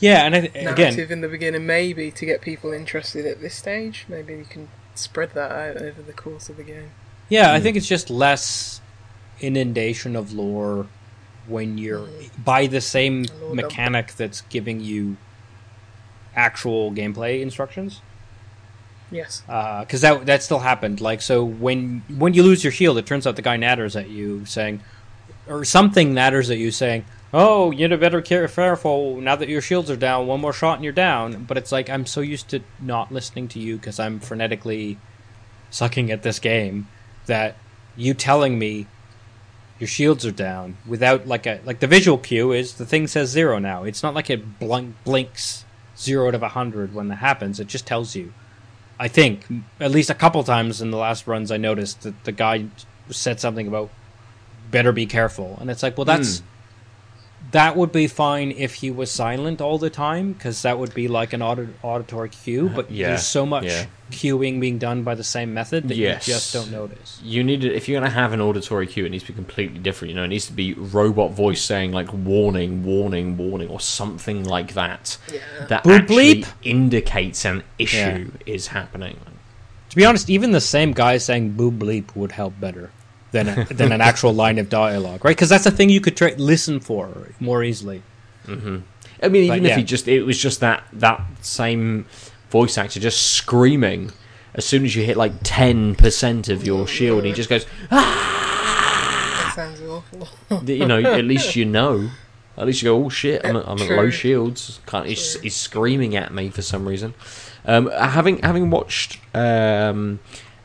[0.00, 3.54] yeah, and I, again, narrative in the beginning, maybe to get people interested at this
[3.54, 4.04] stage.
[4.08, 6.90] Maybe you can spread that out over the course of the game.
[7.28, 7.64] Yeah, I hmm.
[7.64, 8.80] think it's just less
[9.40, 10.86] inundation of lore
[11.46, 12.42] when you're hmm.
[12.42, 13.54] by the same Lore dump.
[13.54, 15.16] mechanic that's giving you
[16.36, 18.00] actual gameplay instructions.
[19.10, 19.42] Yes.
[19.48, 21.00] Uh, because that that still happened.
[21.00, 24.08] Like so, when when you lose your shield, it turns out the guy natters at
[24.08, 24.80] you saying,
[25.46, 27.04] or something natters at you saying,
[27.34, 30.28] oh, you'd better be careful now that your shields are down.
[30.28, 31.44] One more shot and you're down.
[31.44, 34.96] But it's like I'm so used to not listening to you because I'm frenetically
[35.70, 36.88] sucking at this game
[37.26, 37.56] that
[37.96, 38.86] you telling me
[39.80, 43.30] your shields are down without like a like the visual cue is the thing says
[43.30, 43.82] zero now.
[43.82, 45.64] It's not like it blink, blinks
[45.98, 47.58] zero out of a hundred when that happens.
[47.58, 48.32] It just tells you.
[48.96, 49.44] I think
[49.80, 52.66] at least a couple times in the last runs I noticed that the guy
[53.10, 53.90] said something about
[54.70, 56.46] better be careful, and it's like, well, that's hmm.
[57.54, 61.08] That would be fine if he was silent all the time because that would be
[61.08, 62.68] like an audit, auditory cue.
[62.68, 63.86] Uh, but Yeah, there's so much yeah.
[64.10, 66.28] cueing being done by the same method that Yes.
[66.28, 67.20] you just don't notice.
[67.24, 69.36] You need to, if you're going to have an auditory cue, it needs to be
[69.36, 70.10] completely different.
[70.10, 74.44] You know, it needs to be robot voice saying like warning, warning, warning, or something
[74.44, 75.16] like that.
[75.32, 75.40] Yeah.
[75.68, 76.48] That Boop actually bleep.
[76.62, 79.16] indicates an issue is happening.
[79.90, 82.90] To be honest, even the same guy saying "boo bleep" would help better
[83.34, 85.36] than a, than an actual line of dialogue, right?
[85.36, 88.02] Because that's a thing you could tra- listen for more easily.
[88.48, 88.84] I mean,
[89.20, 89.76] But even if yeah.
[89.76, 92.06] he just it was just that that same
[92.50, 94.12] voice actor just screaming
[94.54, 97.66] as soon as you hit like ten percent of your shield, and he just goes,
[97.90, 100.28] That sounds awful.
[100.66, 102.10] you know, at least you know.
[102.56, 104.78] At least you go, oh shit, I'm, at- I'm at low shields.
[104.86, 107.14] Can't, he's, he's screaming at me for some reason.
[107.66, 110.20] Um, having having watched um,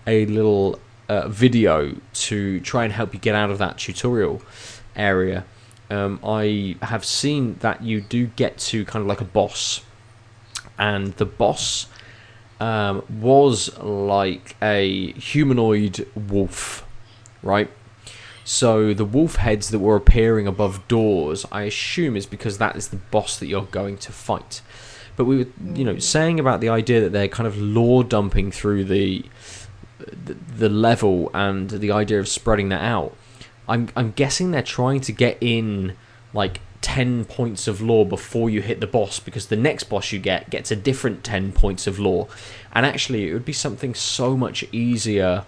[0.05, 0.79] a little
[1.09, 4.41] uh, video to try and help you get out of that tutorial
[4.95, 5.43] area,
[5.89, 9.81] um, I have seen that you do get to kind of like a boss,
[10.77, 11.87] and the boss
[12.59, 16.85] um, was like a humanoid wolf,
[17.41, 17.69] right?
[18.43, 22.87] So the wolf heads that were appearing above doors, I assume, is because that is
[22.89, 24.61] the boss that you're going to fight.
[25.15, 28.51] But we were, you know, saying about the idea that they're kind of lore dumping
[28.51, 29.25] through the
[29.99, 33.15] the, level and the idea of spreading that out.
[33.67, 35.95] I'm I'm guessing they're trying to get in
[36.33, 40.19] like 10 points of lore before you hit the boss because the next boss you
[40.19, 42.27] get gets a different 10 points of lore.
[42.73, 45.45] And actually it would be something so much easier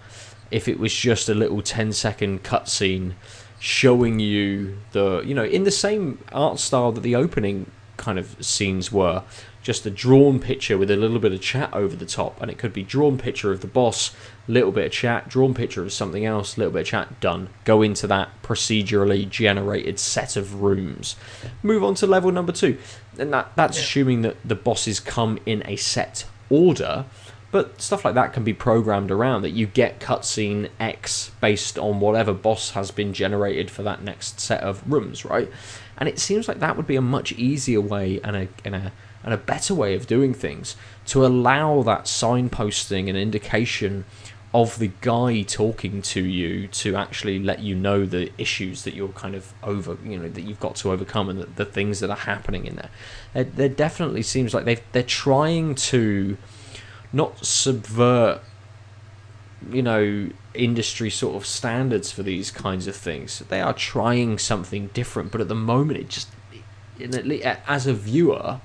[0.52, 3.14] if it was just a little 10 second cutscene
[3.60, 8.36] showing you the you know in the same art style that the opening kind of
[8.44, 9.22] scenes were
[9.62, 12.58] just a drawn picture with a little bit of chat over the top and it
[12.58, 14.16] could be drawn picture of the boss
[14.48, 17.50] little bit of chat drawn picture of something else little bit of chat done.
[17.64, 21.16] Go into that procedurally generated set of rooms.
[21.64, 22.78] Move on to level number two.
[23.18, 27.06] And that that's assuming that the bosses come in a set order
[27.52, 32.00] but stuff like that can be programmed around that you get cutscene X based on
[32.00, 35.52] whatever boss has been generated for that next set of rooms, right?
[35.98, 38.92] And it seems like that would be a much easier way and a and a
[39.24, 44.06] and a better way of doing things to allow that signposting and indication
[44.54, 49.10] of the guy talking to you to actually let you know the issues that you're
[49.10, 52.10] kind of over, you know, that you've got to overcome and the, the things that
[52.10, 52.90] are happening in there.
[53.34, 56.38] There, there definitely seems like they they're trying to
[57.14, 58.42] not subvert
[59.70, 63.40] you know industry sort of standards for these kinds of things.
[63.48, 66.30] They are trying something different but at the moment it just
[67.00, 68.60] in at le- as a viewer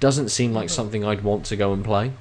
[0.00, 0.74] doesn't seem like mm-hmm.
[0.74, 2.12] something I'd want to go and play.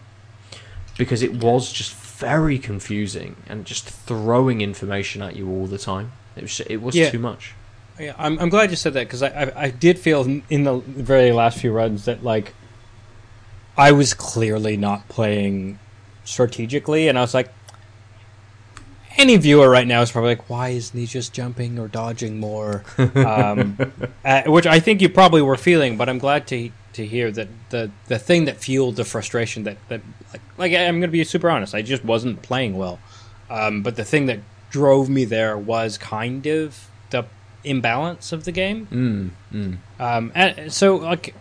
[0.98, 6.12] Because it was just very confusing and just throwing information at you all the time
[6.36, 7.10] it was it was Yeah.
[7.12, 7.54] too much
[8.00, 10.78] Yeah, I'm, I'm glad you said that because I, I I did feel in- the
[10.86, 12.54] very last few runs that like
[13.78, 15.78] I was clearly not playing
[16.26, 17.50] strategically, and I was like,
[19.18, 22.84] any viewer right now is probably like, why isn't he just jumping or dodging more?
[23.16, 23.78] um,
[24.26, 27.48] uh, which I think you probably were feeling, but I'm glad to to hear that
[27.70, 30.02] the the thing that fueled the frustration that that
[30.58, 33.00] like, I'm going to be super honest, I just wasn't playing well.
[33.50, 34.40] Um, but the thing that
[34.70, 37.26] drove me there was kind of the
[37.64, 38.88] imbalance of the game.
[38.92, 39.78] mm, mm.
[40.00, 41.36] Um, and so, like,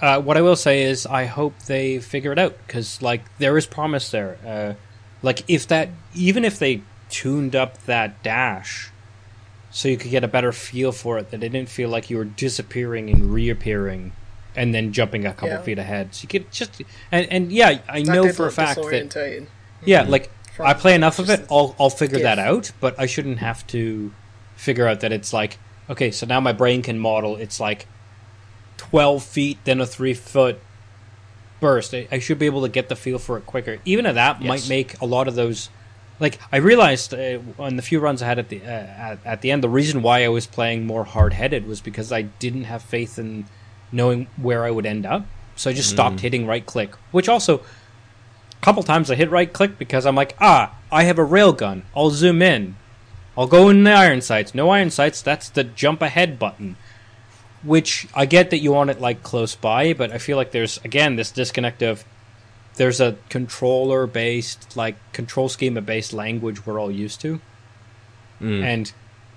[0.00, 3.56] uh, what I will say is, I hope they figure it out because, like, there
[3.56, 4.38] is promise there.
[4.44, 4.74] Uh,
[5.22, 8.90] like, if that, even if they tuned up that dash,
[9.70, 12.16] so you could get a better feel for it, that it didn't feel like you
[12.18, 14.12] were disappearing and reappearing,
[14.56, 15.62] and then jumping a couple Yeah.
[15.62, 16.14] feet ahead.
[16.14, 19.48] So you could just, and and yeah, I That know for a fact that
[19.84, 22.72] yeah, like From I play enough of it, I'll I'll figure that out.
[22.80, 24.12] But I shouldn't have to
[24.56, 25.58] figure out that it's like
[25.90, 27.86] okay, so now my brain can model it's like
[28.76, 30.58] twelve feet, then a three foot
[31.60, 31.94] burst.
[31.94, 33.78] I, I should be able to get the feel for it quicker.
[33.84, 35.70] Even at that might make a lot of those.
[36.20, 39.40] Like I realized uh, on the few runs I had at the uh, at, at
[39.40, 42.64] the end, the reason why I was playing more hard headed was because I didn't
[42.64, 43.46] have faith in
[43.92, 45.26] knowing where I would end up.
[45.54, 49.52] So I just stopped hitting right click, which also a couple times I hit right
[49.52, 51.84] click because I'm like, ah, I have a rail gun.
[51.94, 52.76] I'll zoom in.
[53.36, 54.54] I'll go in the iron sights.
[54.54, 55.22] No iron sights.
[55.22, 56.76] That's the jump ahead button.
[57.62, 60.78] which I get that you want it like close by, but I feel like there's
[60.84, 62.02] again this disconnect of
[62.74, 67.40] there's a controller based like control schema based language we're all used to,
[68.40, 68.64] Mm.
[68.64, 68.92] and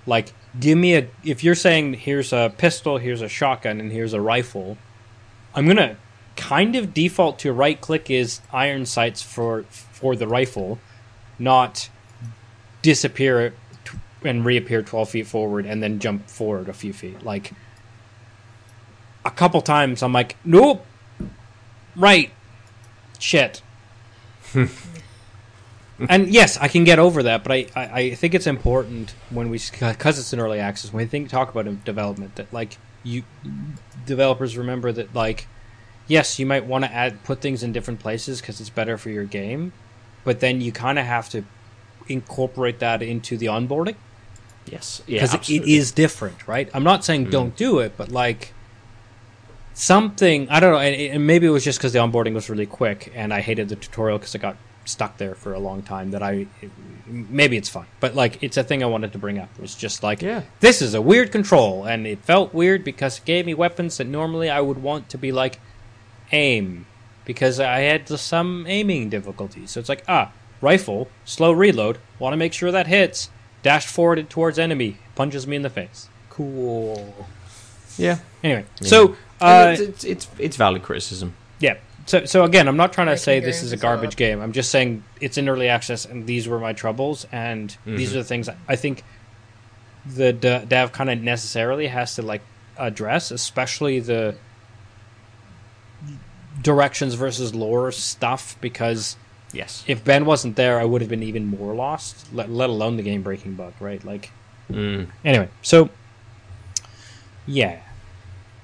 [0.06, 4.12] like give me a if you're saying here's a pistol, here's a shotgun, and here's
[4.12, 4.78] a rifle,
[5.54, 5.96] I'm gonna
[6.36, 10.78] kind of default to right click is iron sights for for the rifle,
[11.38, 11.88] not
[12.82, 13.54] disappear
[14.24, 17.22] and reappear 12 feet forward and then jump forward a few feet.
[17.24, 17.52] Like
[19.24, 20.84] a couple times, I'm like, nope,
[21.94, 22.30] right,
[23.18, 23.62] shit.
[26.08, 29.48] and yes, I can get over that, but I, I, I think it's important when
[29.48, 33.22] we because it's an early access when we think talk about development that like you
[34.04, 35.46] developers remember that like
[36.06, 39.10] yes, you might want to add put things in different places because it's better for
[39.10, 39.72] your game,
[40.24, 41.44] but then you kind of have to
[42.08, 43.96] incorporate that into the onboarding
[44.70, 45.02] Yes.
[45.06, 45.20] Yeah.
[45.20, 45.84] because it absolutely.
[45.94, 46.68] different, right?
[46.74, 47.30] I'm not saying mm.
[47.30, 48.52] don't do it, but like
[49.74, 52.66] something I don't know, and, and maybe it was just because the onboarding was really
[52.66, 54.56] quick, and I hated the tutorial because it got
[54.86, 56.10] stuck there for a long time.
[56.12, 56.46] That I
[57.06, 59.48] maybe it's fine, but like it's a thing I wanted to bring up.
[59.58, 60.42] It was just like Yeah.
[60.60, 64.06] this is a weird control, and it felt weird because it gave me weapons that
[64.06, 65.60] normally I would want to be like
[66.32, 66.86] aim
[67.24, 69.70] because I had some aiming difficulties.
[69.72, 73.30] So it's like ah, rifle, slow reload, want to make sure that hits.
[73.62, 76.08] Dash forward towards enemy, punches me in the face.
[76.30, 77.26] Cool.
[77.98, 78.18] Yeah.
[78.44, 78.88] Anyway, Yeah.
[78.88, 81.34] so uh, it's, it's it's it's valid criticism.
[81.58, 81.76] yeah.
[82.06, 84.16] So so again, I'm not trying to say this is a garbage hard.
[84.16, 84.40] game.
[84.40, 88.14] I'm just saying it's in early access, and these were my troubles, and these Mhm.
[88.14, 89.02] are the things I think
[90.06, 92.42] the d- dev kind of necessarily has to like
[92.78, 94.36] address, especially the
[96.62, 99.16] directions versus lore stuff, because
[99.52, 99.82] Yes.
[99.86, 102.26] if Ben wasn't there, I would have been even more lost.
[102.32, 104.02] Let, let alone the game breaking bug, right?
[104.04, 104.30] Like
[104.70, 105.08] Mm.
[105.24, 105.90] anyway, so
[107.46, 107.78] yeah.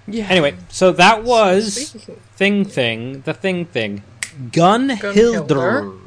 [0.07, 0.27] Yeah.
[0.29, 1.93] Anyway, so that was
[2.37, 4.03] thing thing the thing thing
[4.51, 5.15] Gunhilder.
[5.47, 5.99] Gunhilder.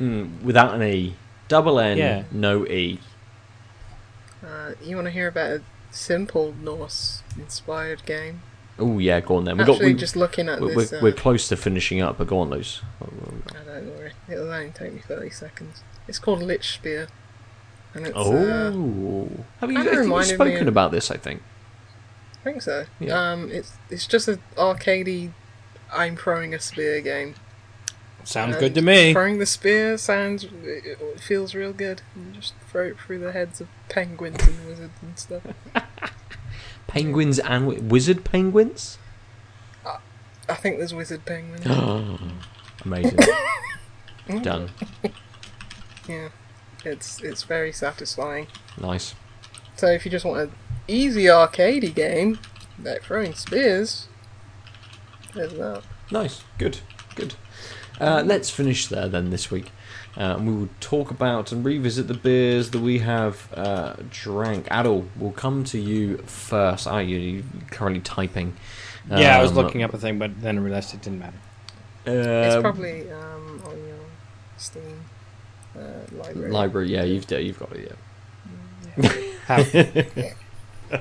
[0.00, 1.14] Mm, without an E,
[1.48, 2.22] double N, Yeah.
[2.30, 2.98] no E.
[4.44, 8.42] Uh, you want to hear about a simple Norse-inspired game?
[8.78, 9.56] Oh yeah, go on then.
[9.56, 12.00] We Actually, got we, just looking at we're, this, we're, uh, we're close to finishing
[12.02, 12.82] up, but go on, Luz.
[13.00, 13.04] I
[13.64, 14.12] don't worry.
[14.28, 15.82] It'll only take me thirty seconds.
[16.08, 17.08] It's called Lichtspeer,
[17.94, 18.16] and it's.
[18.16, 21.10] Oh, Uh, have you, I think you've spoken of- about this?
[21.10, 21.40] I think.
[22.44, 22.84] I think so.
[23.00, 23.32] Yeah.
[23.32, 25.32] Um, it's it's just an arcadey.
[25.90, 27.34] I'm throwing a spear game.
[28.24, 29.14] Sounds And good to me.
[29.14, 32.02] Throwing the spear sounds, it it feels real good.
[32.14, 35.42] You just throw it through the heads of penguins and wizards and stuff.
[36.86, 38.98] Penguins and wizard penguins.
[40.48, 41.64] I think there's wizard penguins.
[42.84, 43.18] Amazing.
[44.42, 44.70] Done.
[46.06, 46.28] yeah,
[46.84, 48.46] it's it's very satisfying.
[48.78, 49.14] Nice.
[49.76, 50.52] So if you just want an
[50.88, 52.38] easy arcadey game
[52.78, 54.08] about throwing spears,
[55.34, 55.82] there's that.
[56.10, 56.42] Nice.
[56.58, 56.80] Good.
[57.14, 57.34] Good.
[58.00, 59.70] Uh, let's finish there then this week.
[60.16, 64.68] Uh, and we will talk about and revisit the beers that we have uh, drank.
[64.70, 66.86] Adel, we'll come to you first.
[66.86, 68.56] Are you currently typing?
[69.10, 71.36] yeah, I was Um, looking up a thing, but then I realized it didn't matter.
[72.06, 73.96] It's uh, probably um, on your
[74.56, 75.00] Steam
[75.76, 75.80] uh,
[76.16, 76.50] library.
[76.50, 76.92] library.
[76.92, 77.96] Yeah, you've you've got it.
[78.96, 79.12] Yeah.
[79.46, 79.62] How?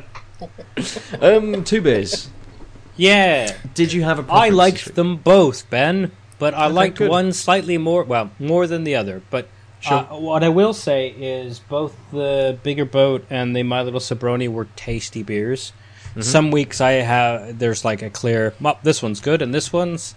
[1.22, 2.30] Um, two beers.
[2.98, 4.32] yeah, Did you have a?
[4.32, 7.10] I liked them both, Ben, but I Okay, liked good.
[7.10, 8.03] one slightly more.
[8.03, 9.22] Well, more than the other.
[9.30, 9.48] But
[9.80, 10.07] Sure.
[10.11, 14.48] uh, what I will say is both the Bigger Boat and the My Little Sabroni
[14.49, 15.72] were tasty beers.
[16.11, 16.22] Mm-hmm.
[16.22, 18.53] Some weeks I have there's like a clear.
[18.60, 20.15] Well, this one's good, and this one's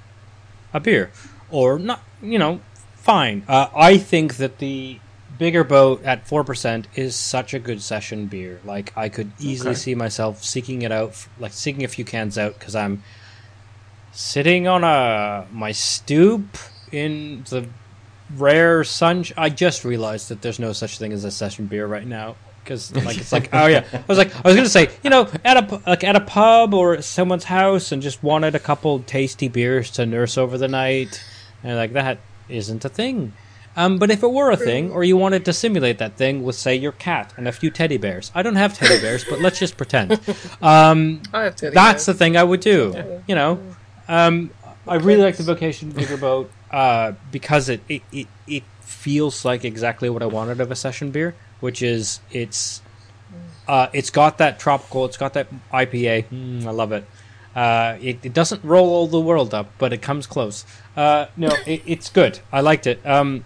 [0.75, 1.11] a beer,
[1.51, 2.01] or not.
[2.23, 2.61] You know,
[2.97, 3.45] fine.
[3.49, 4.99] Uh, I think that the
[5.39, 8.61] Bigger Boat at four percent is such a good session beer.
[8.65, 9.79] Like I could easily Okay.
[9.79, 13.03] see myself seeking it out, like seeking a few cans out because I'm
[14.13, 16.57] sitting on a my stoop
[16.93, 17.67] in the
[18.37, 19.25] rare sun.
[19.37, 22.37] I just realized that there's no such thing as a session beer right now.
[22.65, 25.29] Because like it's like oh yeah, I was like I was gonna say you know
[25.45, 29.47] at a like at a pub or someone's house and just wanted a couple tasty
[29.49, 31.23] beers to nurse over the night,
[31.63, 32.19] and like that
[32.49, 33.33] isn't a thing.
[33.77, 36.57] Um, but if it were a thing, or you wanted to simulate that thing with
[36.57, 39.59] say your cat and a few teddy bears, I don't have teddy bears, but let's
[39.59, 40.19] just pretend.
[40.63, 43.21] Um, I have teddy that's the thing I would do.
[43.27, 43.61] You know,
[44.09, 44.51] um,
[44.89, 49.65] I really like the vocation bigger boat uh, because it, it, it it feels like
[49.65, 52.81] exactly what I wanted of a session beer, which is it's
[53.69, 56.27] uh, it's got that tropical, it's got that IPA.
[56.27, 57.05] Mm, I love it.
[57.55, 58.19] Uh, it.
[58.25, 60.65] It doesn't roll all the world up, but it comes close.
[60.97, 62.39] Uh, no, it, it's good.
[62.53, 63.05] I liked it.
[63.05, 63.45] Um,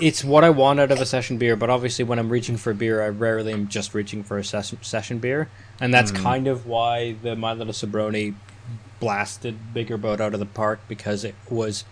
[0.00, 2.70] it's what I want out of a session beer, but obviously when I'm reaching for
[2.70, 5.48] a beer, I rarely am just reaching for a ses- session beer,
[5.80, 8.34] and that's kind of why the My Little Sabroni
[8.98, 11.84] blasted Bigger Boat out of the park because it was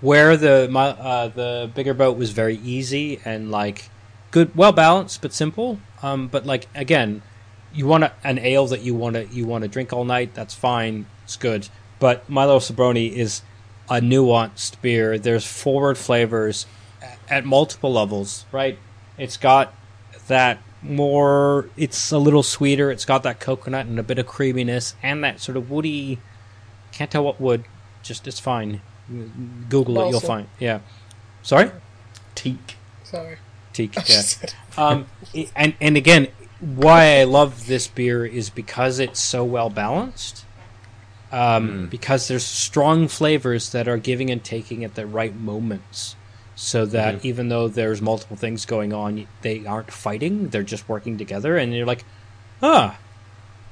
[0.00, 3.90] where the my uh, the Bigger Boat was very easy and like
[4.30, 5.78] good, well balanced but simple.
[6.02, 7.22] Um, but like again,
[7.72, 10.34] you want a, an ale that you want to you want to drink all night.
[10.34, 11.68] That's fine, it's good.
[11.98, 13.42] But My Little Sabroni is
[13.88, 15.18] a nuanced beer.
[15.18, 16.66] There's forward flavors
[17.28, 18.78] at multiple levels, right?
[19.18, 19.74] It's got
[20.28, 21.68] that more.
[21.76, 22.90] It's a little sweeter.
[22.90, 26.18] It's got that coconut and a bit of creaminess and that sort of woody.
[26.92, 27.64] Can't tell what wood.
[28.02, 28.80] Just it's fine.
[29.68, 30.48] Google it, you'll find.
[30.58, 30.80] Yeah.
[31.42, 31.70] Sorry.
[32.34, 32.76] Teak.
[33.04, 33.38] Sorry.
[33.72, 33.96] Teak.
[33.96, 34.22] I Yeah.
[34.76, 35.06] um,
[35.54, 36.28] and and again,
[36.60, 40.44] why I love this beer is because it's so well balanced.
[41.32, 46.14] Um, Because there's strong flavors that are giving and taking at the right moments,
[46.56, 51.18] so that even though there's multiple things going on, they aren't fighting; they're just working
[51.18, 51.56] together.
[51.56, 52.04] And you're like,
[52.62, 52.98] ah,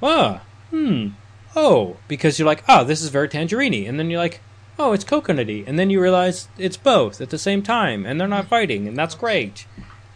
[0.03, 1.09] ah, hmm,
[1.57, 4.41] oh, because you're like, oh, this is very tangerine, and then you're like,
[4.79, 8.29] oh, it's coconutty, and then you realize it's both at the same time, and they're
[8.29, 9.67] not fighting, and that's great.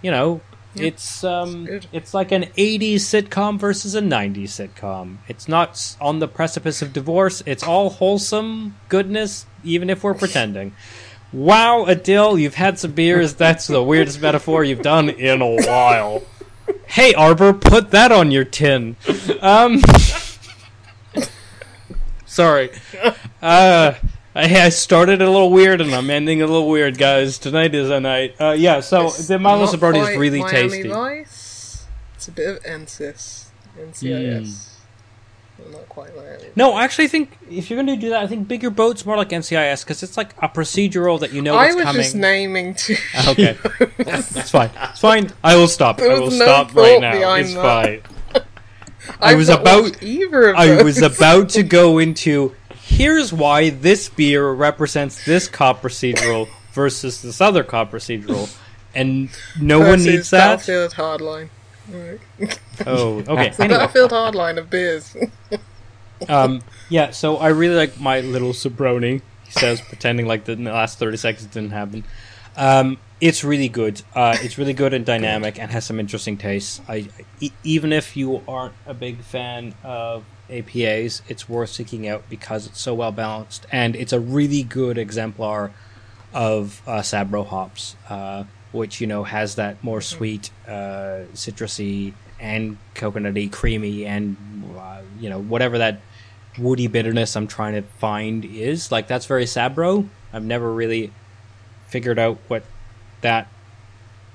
[0.02, 0.42] You know,
[0.74, 5.18] it's um, it's like an '80s sitcom versus a '90s sitcom.
[5.26, 7.42] It's not on the precipice of divorce.
[7.46, 10.74] It's all wholesome goodness, even if we're pretending.
[11.32, 13.34] Wow, Adel, you've had some beers.
[13.34, 16.22] That's the weirdest metaphor you've done in a while.
[16.86, 18.96] Hey, Arbor, put that on your tin.
[19.40, 19.82] Um,
[22.26, 22.70] sorry.
[23.42, 23.94] Uh,
[24.34, 27.38] I, I started a little weird and I'm ending a little weird, guys.
[27.38, 28.34] Tonight is a night.
[28.40, 30.88] Uh, yeah, so It's the Milo not is really Miami tasty.
[30.88, 31.86] Vice.
[32.14, 33.48] It's a bit of NCIS.
[33.78, 34.02] NCIS.
[34.02, 34.77] Well,
[35.72, 36.44] not quite Miami.
[36.56, 39.16] No, I actually think if you're going to do that, I think bigger boats more
[39.16, 42.02] like NCIS because it's like a procedural that you know I was coming.
[42.02, 42.97] just naming two.
[43.14, 43.56] Ah, okay,
[43.98, 44.70] it's fine.
[44.90, 45.30] It's fine.
[45.44, 45.98] I will stop.
[45.98, 47.35] There I will no stop right now.
[47.35, 48.02] It's that.
[48.32, 48.44] fine.
[49.20, 54.09] I I've was about- either of I was about to go into here's why this
[54.09, 58.55] beer represents this cop procedural versus this other cop procedural,
[58.94, 59.28] and
[59.60, 60.59] no one needs that.
[60.66, 61.48] Battlefield Hardline.
[61.90, 62.59] Right.
[62.86, 63.51] Oh, okay.
[63.56, 65.16] The Anyway, Battlefield Hardline of beers.
[66.28, 67.10] um, yeah.
[67.10, 69.23] So I really like my little Sabroni.
[69.44, 72.05] He says, pretending like the last thirty seconds didn't happen.
[72.56, 74.02] Um, it's really good.
[74.15, 76.81] Uh, it's really good and dynamic, and has some interesting tastes.
[76.89, 77.09] I,
[77.40, 82.66] e- even if you aren't a big fan of APAs, it's worth seeking out because
[82.66, 85.73] it's so well balanced, and it's a really good exemplar
[86.35, 92.78] of uh, Sabro hops, uh, which you know has that more sweet, uh, citrusy, and
[92.94, 94.36] coconutty, creamy, and
[94.78, 96.00] uh, you know whatever that
[96.58, 98.90] woody bitterness I'm trying to find is.
[98.90, 100.08] Like that's very Sabro.
[100.32, 101.12] I've never really
[101.88, 102.64] figured out what
[103.22, 103.48] that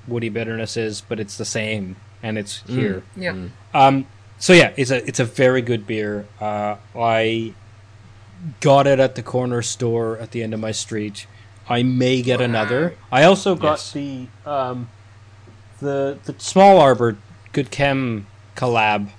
[0.08, 3.02] woody bitterness is, but it's the same, and it's here.
[3.16, 3.48] yeah.
[3.72, 4.06] Um,
[4.38, 6.26] so yeah, it's a it's a very good beer.
[6.40, 7.54] Uh, I
[8.60, 11.26] got it at the corner store at the end of my street.
[11.68, 12.94] I may get another.
[13.10, 13.92] I also got Yes.
[13.92, 14.88] the um,
[15.80, 17.16] the the small arbor
[17.52, 18.26] good chem
[18.56, 19.10] collab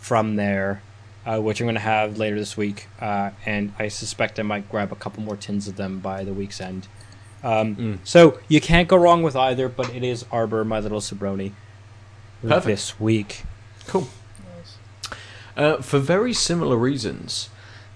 [0.00, 0.82] from there,
[1.24, 4.70] uh, which I'm going to have later this week, uh, and I suspect I might
[4.70, 6.86] grab a couple more tins of them by the week's end.
[7.42, 11.52] Um, So you can't go wrong with either, but it is Arbor, my little Sabroni,
[12.42, 12.66] Perfect.
[12.66, 13.44] this week.
[13.86, 14.08] Cool.
[15.56, 17.48] Uh, for very similar reasons,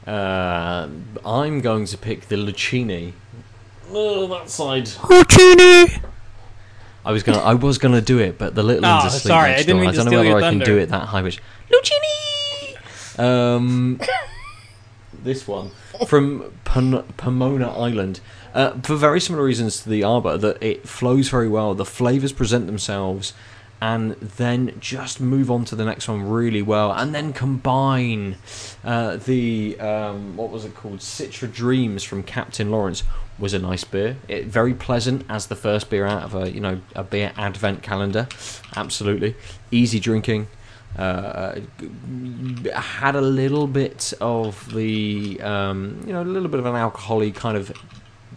[0.06, 0.88] uh,
[1.24, 3.12] I'm going to pick the Lucchini.
[3.92, 4.86] Oh, that side.
[4.86, 6.02] Lucchini.
[7.04, 9.50] I was gonna, I was gonna do it, but the little Oh, one's asleep sorry,
[9.50, 9.80] next I didn't door.
[9.80, 10.78] mean I to don't know steal whether your I can do thunder.
[10.80, 11.40] it that high pitch.
[11.72, 13.18] Lucchini.
[13.18, 14.00] Um,
[15.22, 15.70] this one
[16.06, 18.20] from Pon- Pomona Island.
[18.52, 21.72] Uh, for very similar reasons to the Arbor, that it flows very well.
[21.74, 23.32] The flavors present themselves,
[23.80, 28.36] and then just move on to the next one really well, and then combine
[28.84, 30.98] uh, the um, what was it called?
[30.98, 33.02] Citra Dreams from Captain Lawrence
[33.38, 34.18] was a nice beer.
[34.28, 37.82] It very pleasant as the first beer out of a you know a beer advent
[37.82, 38.28] calendar.
[38.76, 39.34] Absolutely
[39.70, 40.48] easy drinking.
[40.98, 41.60] Uh,
[42.74, 47.34] had a little bit of the um, you know a little bit of an alcoholy
[47.34, 47.72] kind of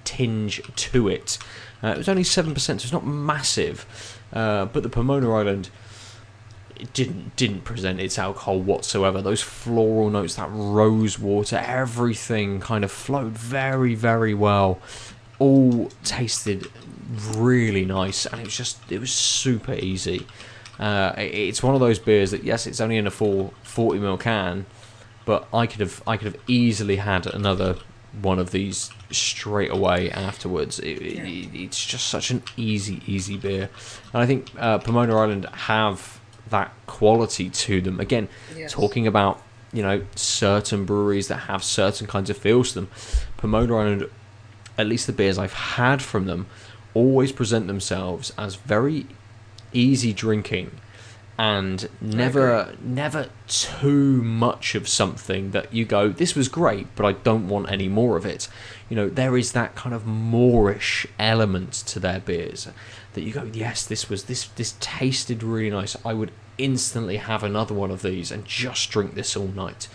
[0.05, 1.37] tinge to it.
[1.83, 4.12] Uh, it was only seven percent, so it's not massive.
[4.33, 5.69] Uh, but the Pomona Island
[6.75, 9.21] it didn't didn't present its alcohol whatsoever.
[9.21, 14.79] Those floral notes, that rose water, everything kind of flowed very very well.
[15.39, 16.67] All tasted
[17.35, 20.25] really nice, and it was just it was super easy.
[20.79, 23.99] Uh, it- it's one of those beers that yes, it's only in a full 40
[23.99, 24.65] ml can,
[25.25, 27.75] but I could have I could have easily had another
[28.21, 30.79] one of these straight away afterwards.
[30.79, 33.69] It, it, it's just such an easy, easy beer,
[34.13, 36.19] and I think uh, Pomona Island have
[36.49, 37.99] that quality to them.
[37.99, 38.71] Again, Yes.
[38.73, 39.41] talking about
[39.71, 42.89] you know certain breweries that have certain kinds of feels to them,
[43.37, 44.09] Pomona Island,
[44.77, 46.45] at least the beers I've had from them,
[46.93, 49.07] always present themselves as very
[49.73, 50.69] easy drinking
[51.37, 57.13] and never never too much of something that you go this was great but I
[57.13, 58.47] don't want any more of it.
[58.89, 62.67] You know there is that kind of moreish element to their beers
[63.13, 65.95] that you go yes this was this this tasted really nice.
[66.05, 69.87] I would instantly have another one of these and just drink this all night.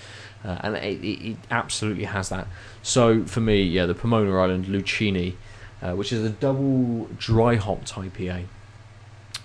[0.44, 2.48] Uh, and it, it, it absolutely has that.
[2.82, 5.34] So for me yeah the Pomona Island lucini
[5.80, 8.46] uh, which is a double dry hopped IPA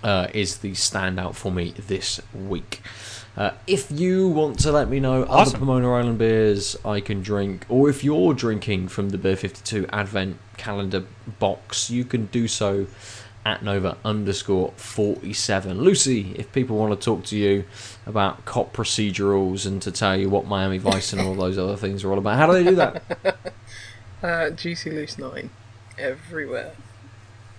[0.04, 2.82] uh, is the standout for me this week.
[3.36, 7.66] Uh, if you want to let me know other Pomona Island beers I can drink,
[7.68, 11.04] or if you're drinking from the Beer 52 Advent calendar
[11.40, 12.86] box, you can do so
[13.44, 15.80] at Nova underscore 47.
[15.80, 17.64] Lucy, if people want to talk to you
[18.06, 22.04] about cop procedurals and to tell you what Miami Vice and all those other things
[22.04, 23.02] are all about, how do they do that?
[24.22, 25.50] Uh, Juicy Loose 9.
[25.98, 26.72] Everywhere.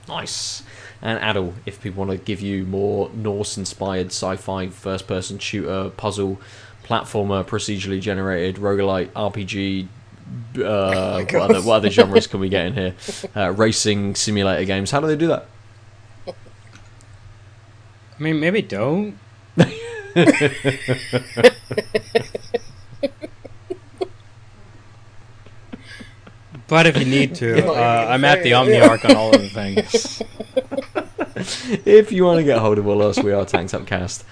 [0.08, 0.64] Nice.
[1.02, 5.40] And Adel, if people want to give you more Norse inspired sci fi first person
[5.40, 6.40] shooter, puzzle,
[6.84, 9.88] platformer, procedurally generated, roguelite, RPG,
[10.64, 12.96] uh, what, other, what other genres can we get in here?
[13.36, 14.92] Uh, racing simulator games.
[14.92, 15.48] How do they do that?
[16.28, 19.18] I mean, maybe don't.
[26.68, 28.80] but if you need to, uh, I'm at the fair, Omni.
[28.80, 30.22] Arc on all of the things.
[31.86, 34.24] If you want to get hold of all us, we are Tanked Upcast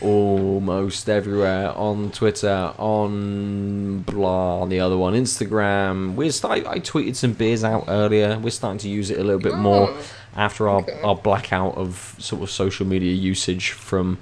[0.00, 6.14] almost everywhere on Twitter, on blah, on the other one, Instagram.
[6.14, 8.38] We're start, I tweeted some beers out earlier.
[8.38, 10.02] We're starting to use it a little bit more Oh,
[10.36, 11.00] after our, okay.
[11.02, 14.18] our blackout of sort of social media usage from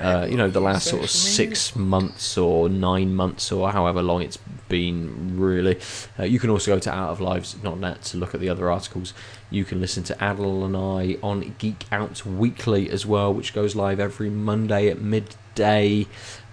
[0.00, 1.56] uh, you know the last sort of Social media.
[1.56, 4.38] six months or nine months or however long it's
[4.70, 5.78] been really
[6.18, 9.12] uh, you can also go to out of lives.net to look at the other articles
[9.50, 13.76] you can listen to Adel and I on Geek Out Weekly as well which goes
[13.76, 16.06] live every Monday at midday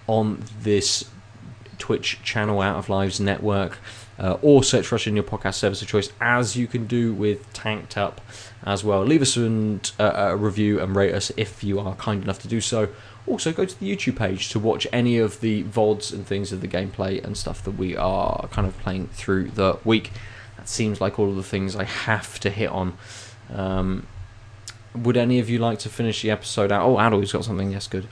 [0.06, 1.04] on this
[1.78, 3.78] Twitch channel Out of Lives Network,
[4.18, 7.14] uh, or search for us in your podcast service of choice, as you can do
[7.14, 8.20] with Tanked Up
[8.64, 9.02] as well.
[9.04, 12.48] Leave us an, uh, a review and rate us if you are kind enough to
[12.48, 12.88] do so.
[13.28, 16.60] Also, go to the YouTube page to watch any of the VODs and things of
[16.60, 20.10] the gameplay and stuff that we are kind of playing through the week.
[20.56, 22.96] That seems like all of the things I have to hit on.
[23.54, 24.06] Um,
[24.94, 26.82] would any of you like to finish the episode out?
[26.86, 27.70] Oh, Adel's got something.
[27.70, 28.08] Yes, good.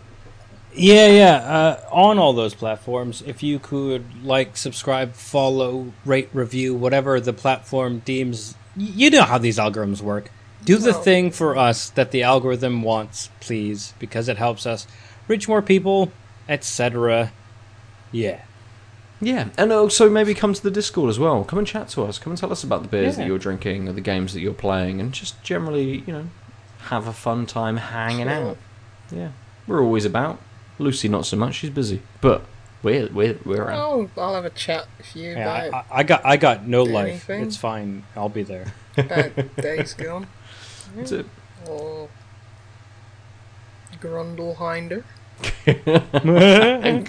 [0.74, 1.34] Yeah, yeah.
[1.36, 7.32] Uh, on all those platforms, if you could like, subscribe, follow, rate, review, whatever the
[7.32, 8.54] platform deems.
[8.76, 10.30] You know how these algorithms work.
[10.64, 14.86] Do the Well- thing for us that the algorithm wants, please, because it helps us
[15.28, 16.12] reach more people,
[16.48, 17.32] etc.
[18.12, 18.42] Yeah.
[19.20, 21.42] Yeah, and uh, also maybe come to the Discord as well.
[21.42, 22.18] Come and chat to us.
[22.18, 24.52] Come and tell us about the beers that you're drinking or the games that you're
[24.52, 26.26] playing, and just generally, you know,
[26.90, 28.50] have a fun time hanging Sure.
[28.50, 28.56] out.
[29.10, 29.30] Yeah,
[29.66, 30.38] we're always about.
[30.78, 31.54] Lucy, not so much.
[31.54, 32.42] She's busy, but
[32.82, 33.78] we're we're we're around.
[33.80, 37.08] Oh, I'll have a chat with you Yeah, I, I got I got no life.
[37.30, 37.40] Anything?
[37.46, 38.04] It's fine.
[38.14, 38.74] I'll be there.
[38.98, 40.26] about Days Gone
[40.94, 41.24] That's it.
[41.66, 42.10] or
[43.98, 45.04] Grundlehinder.
[45.66, 45.84] Good,
[46.22, 47.02] Gun,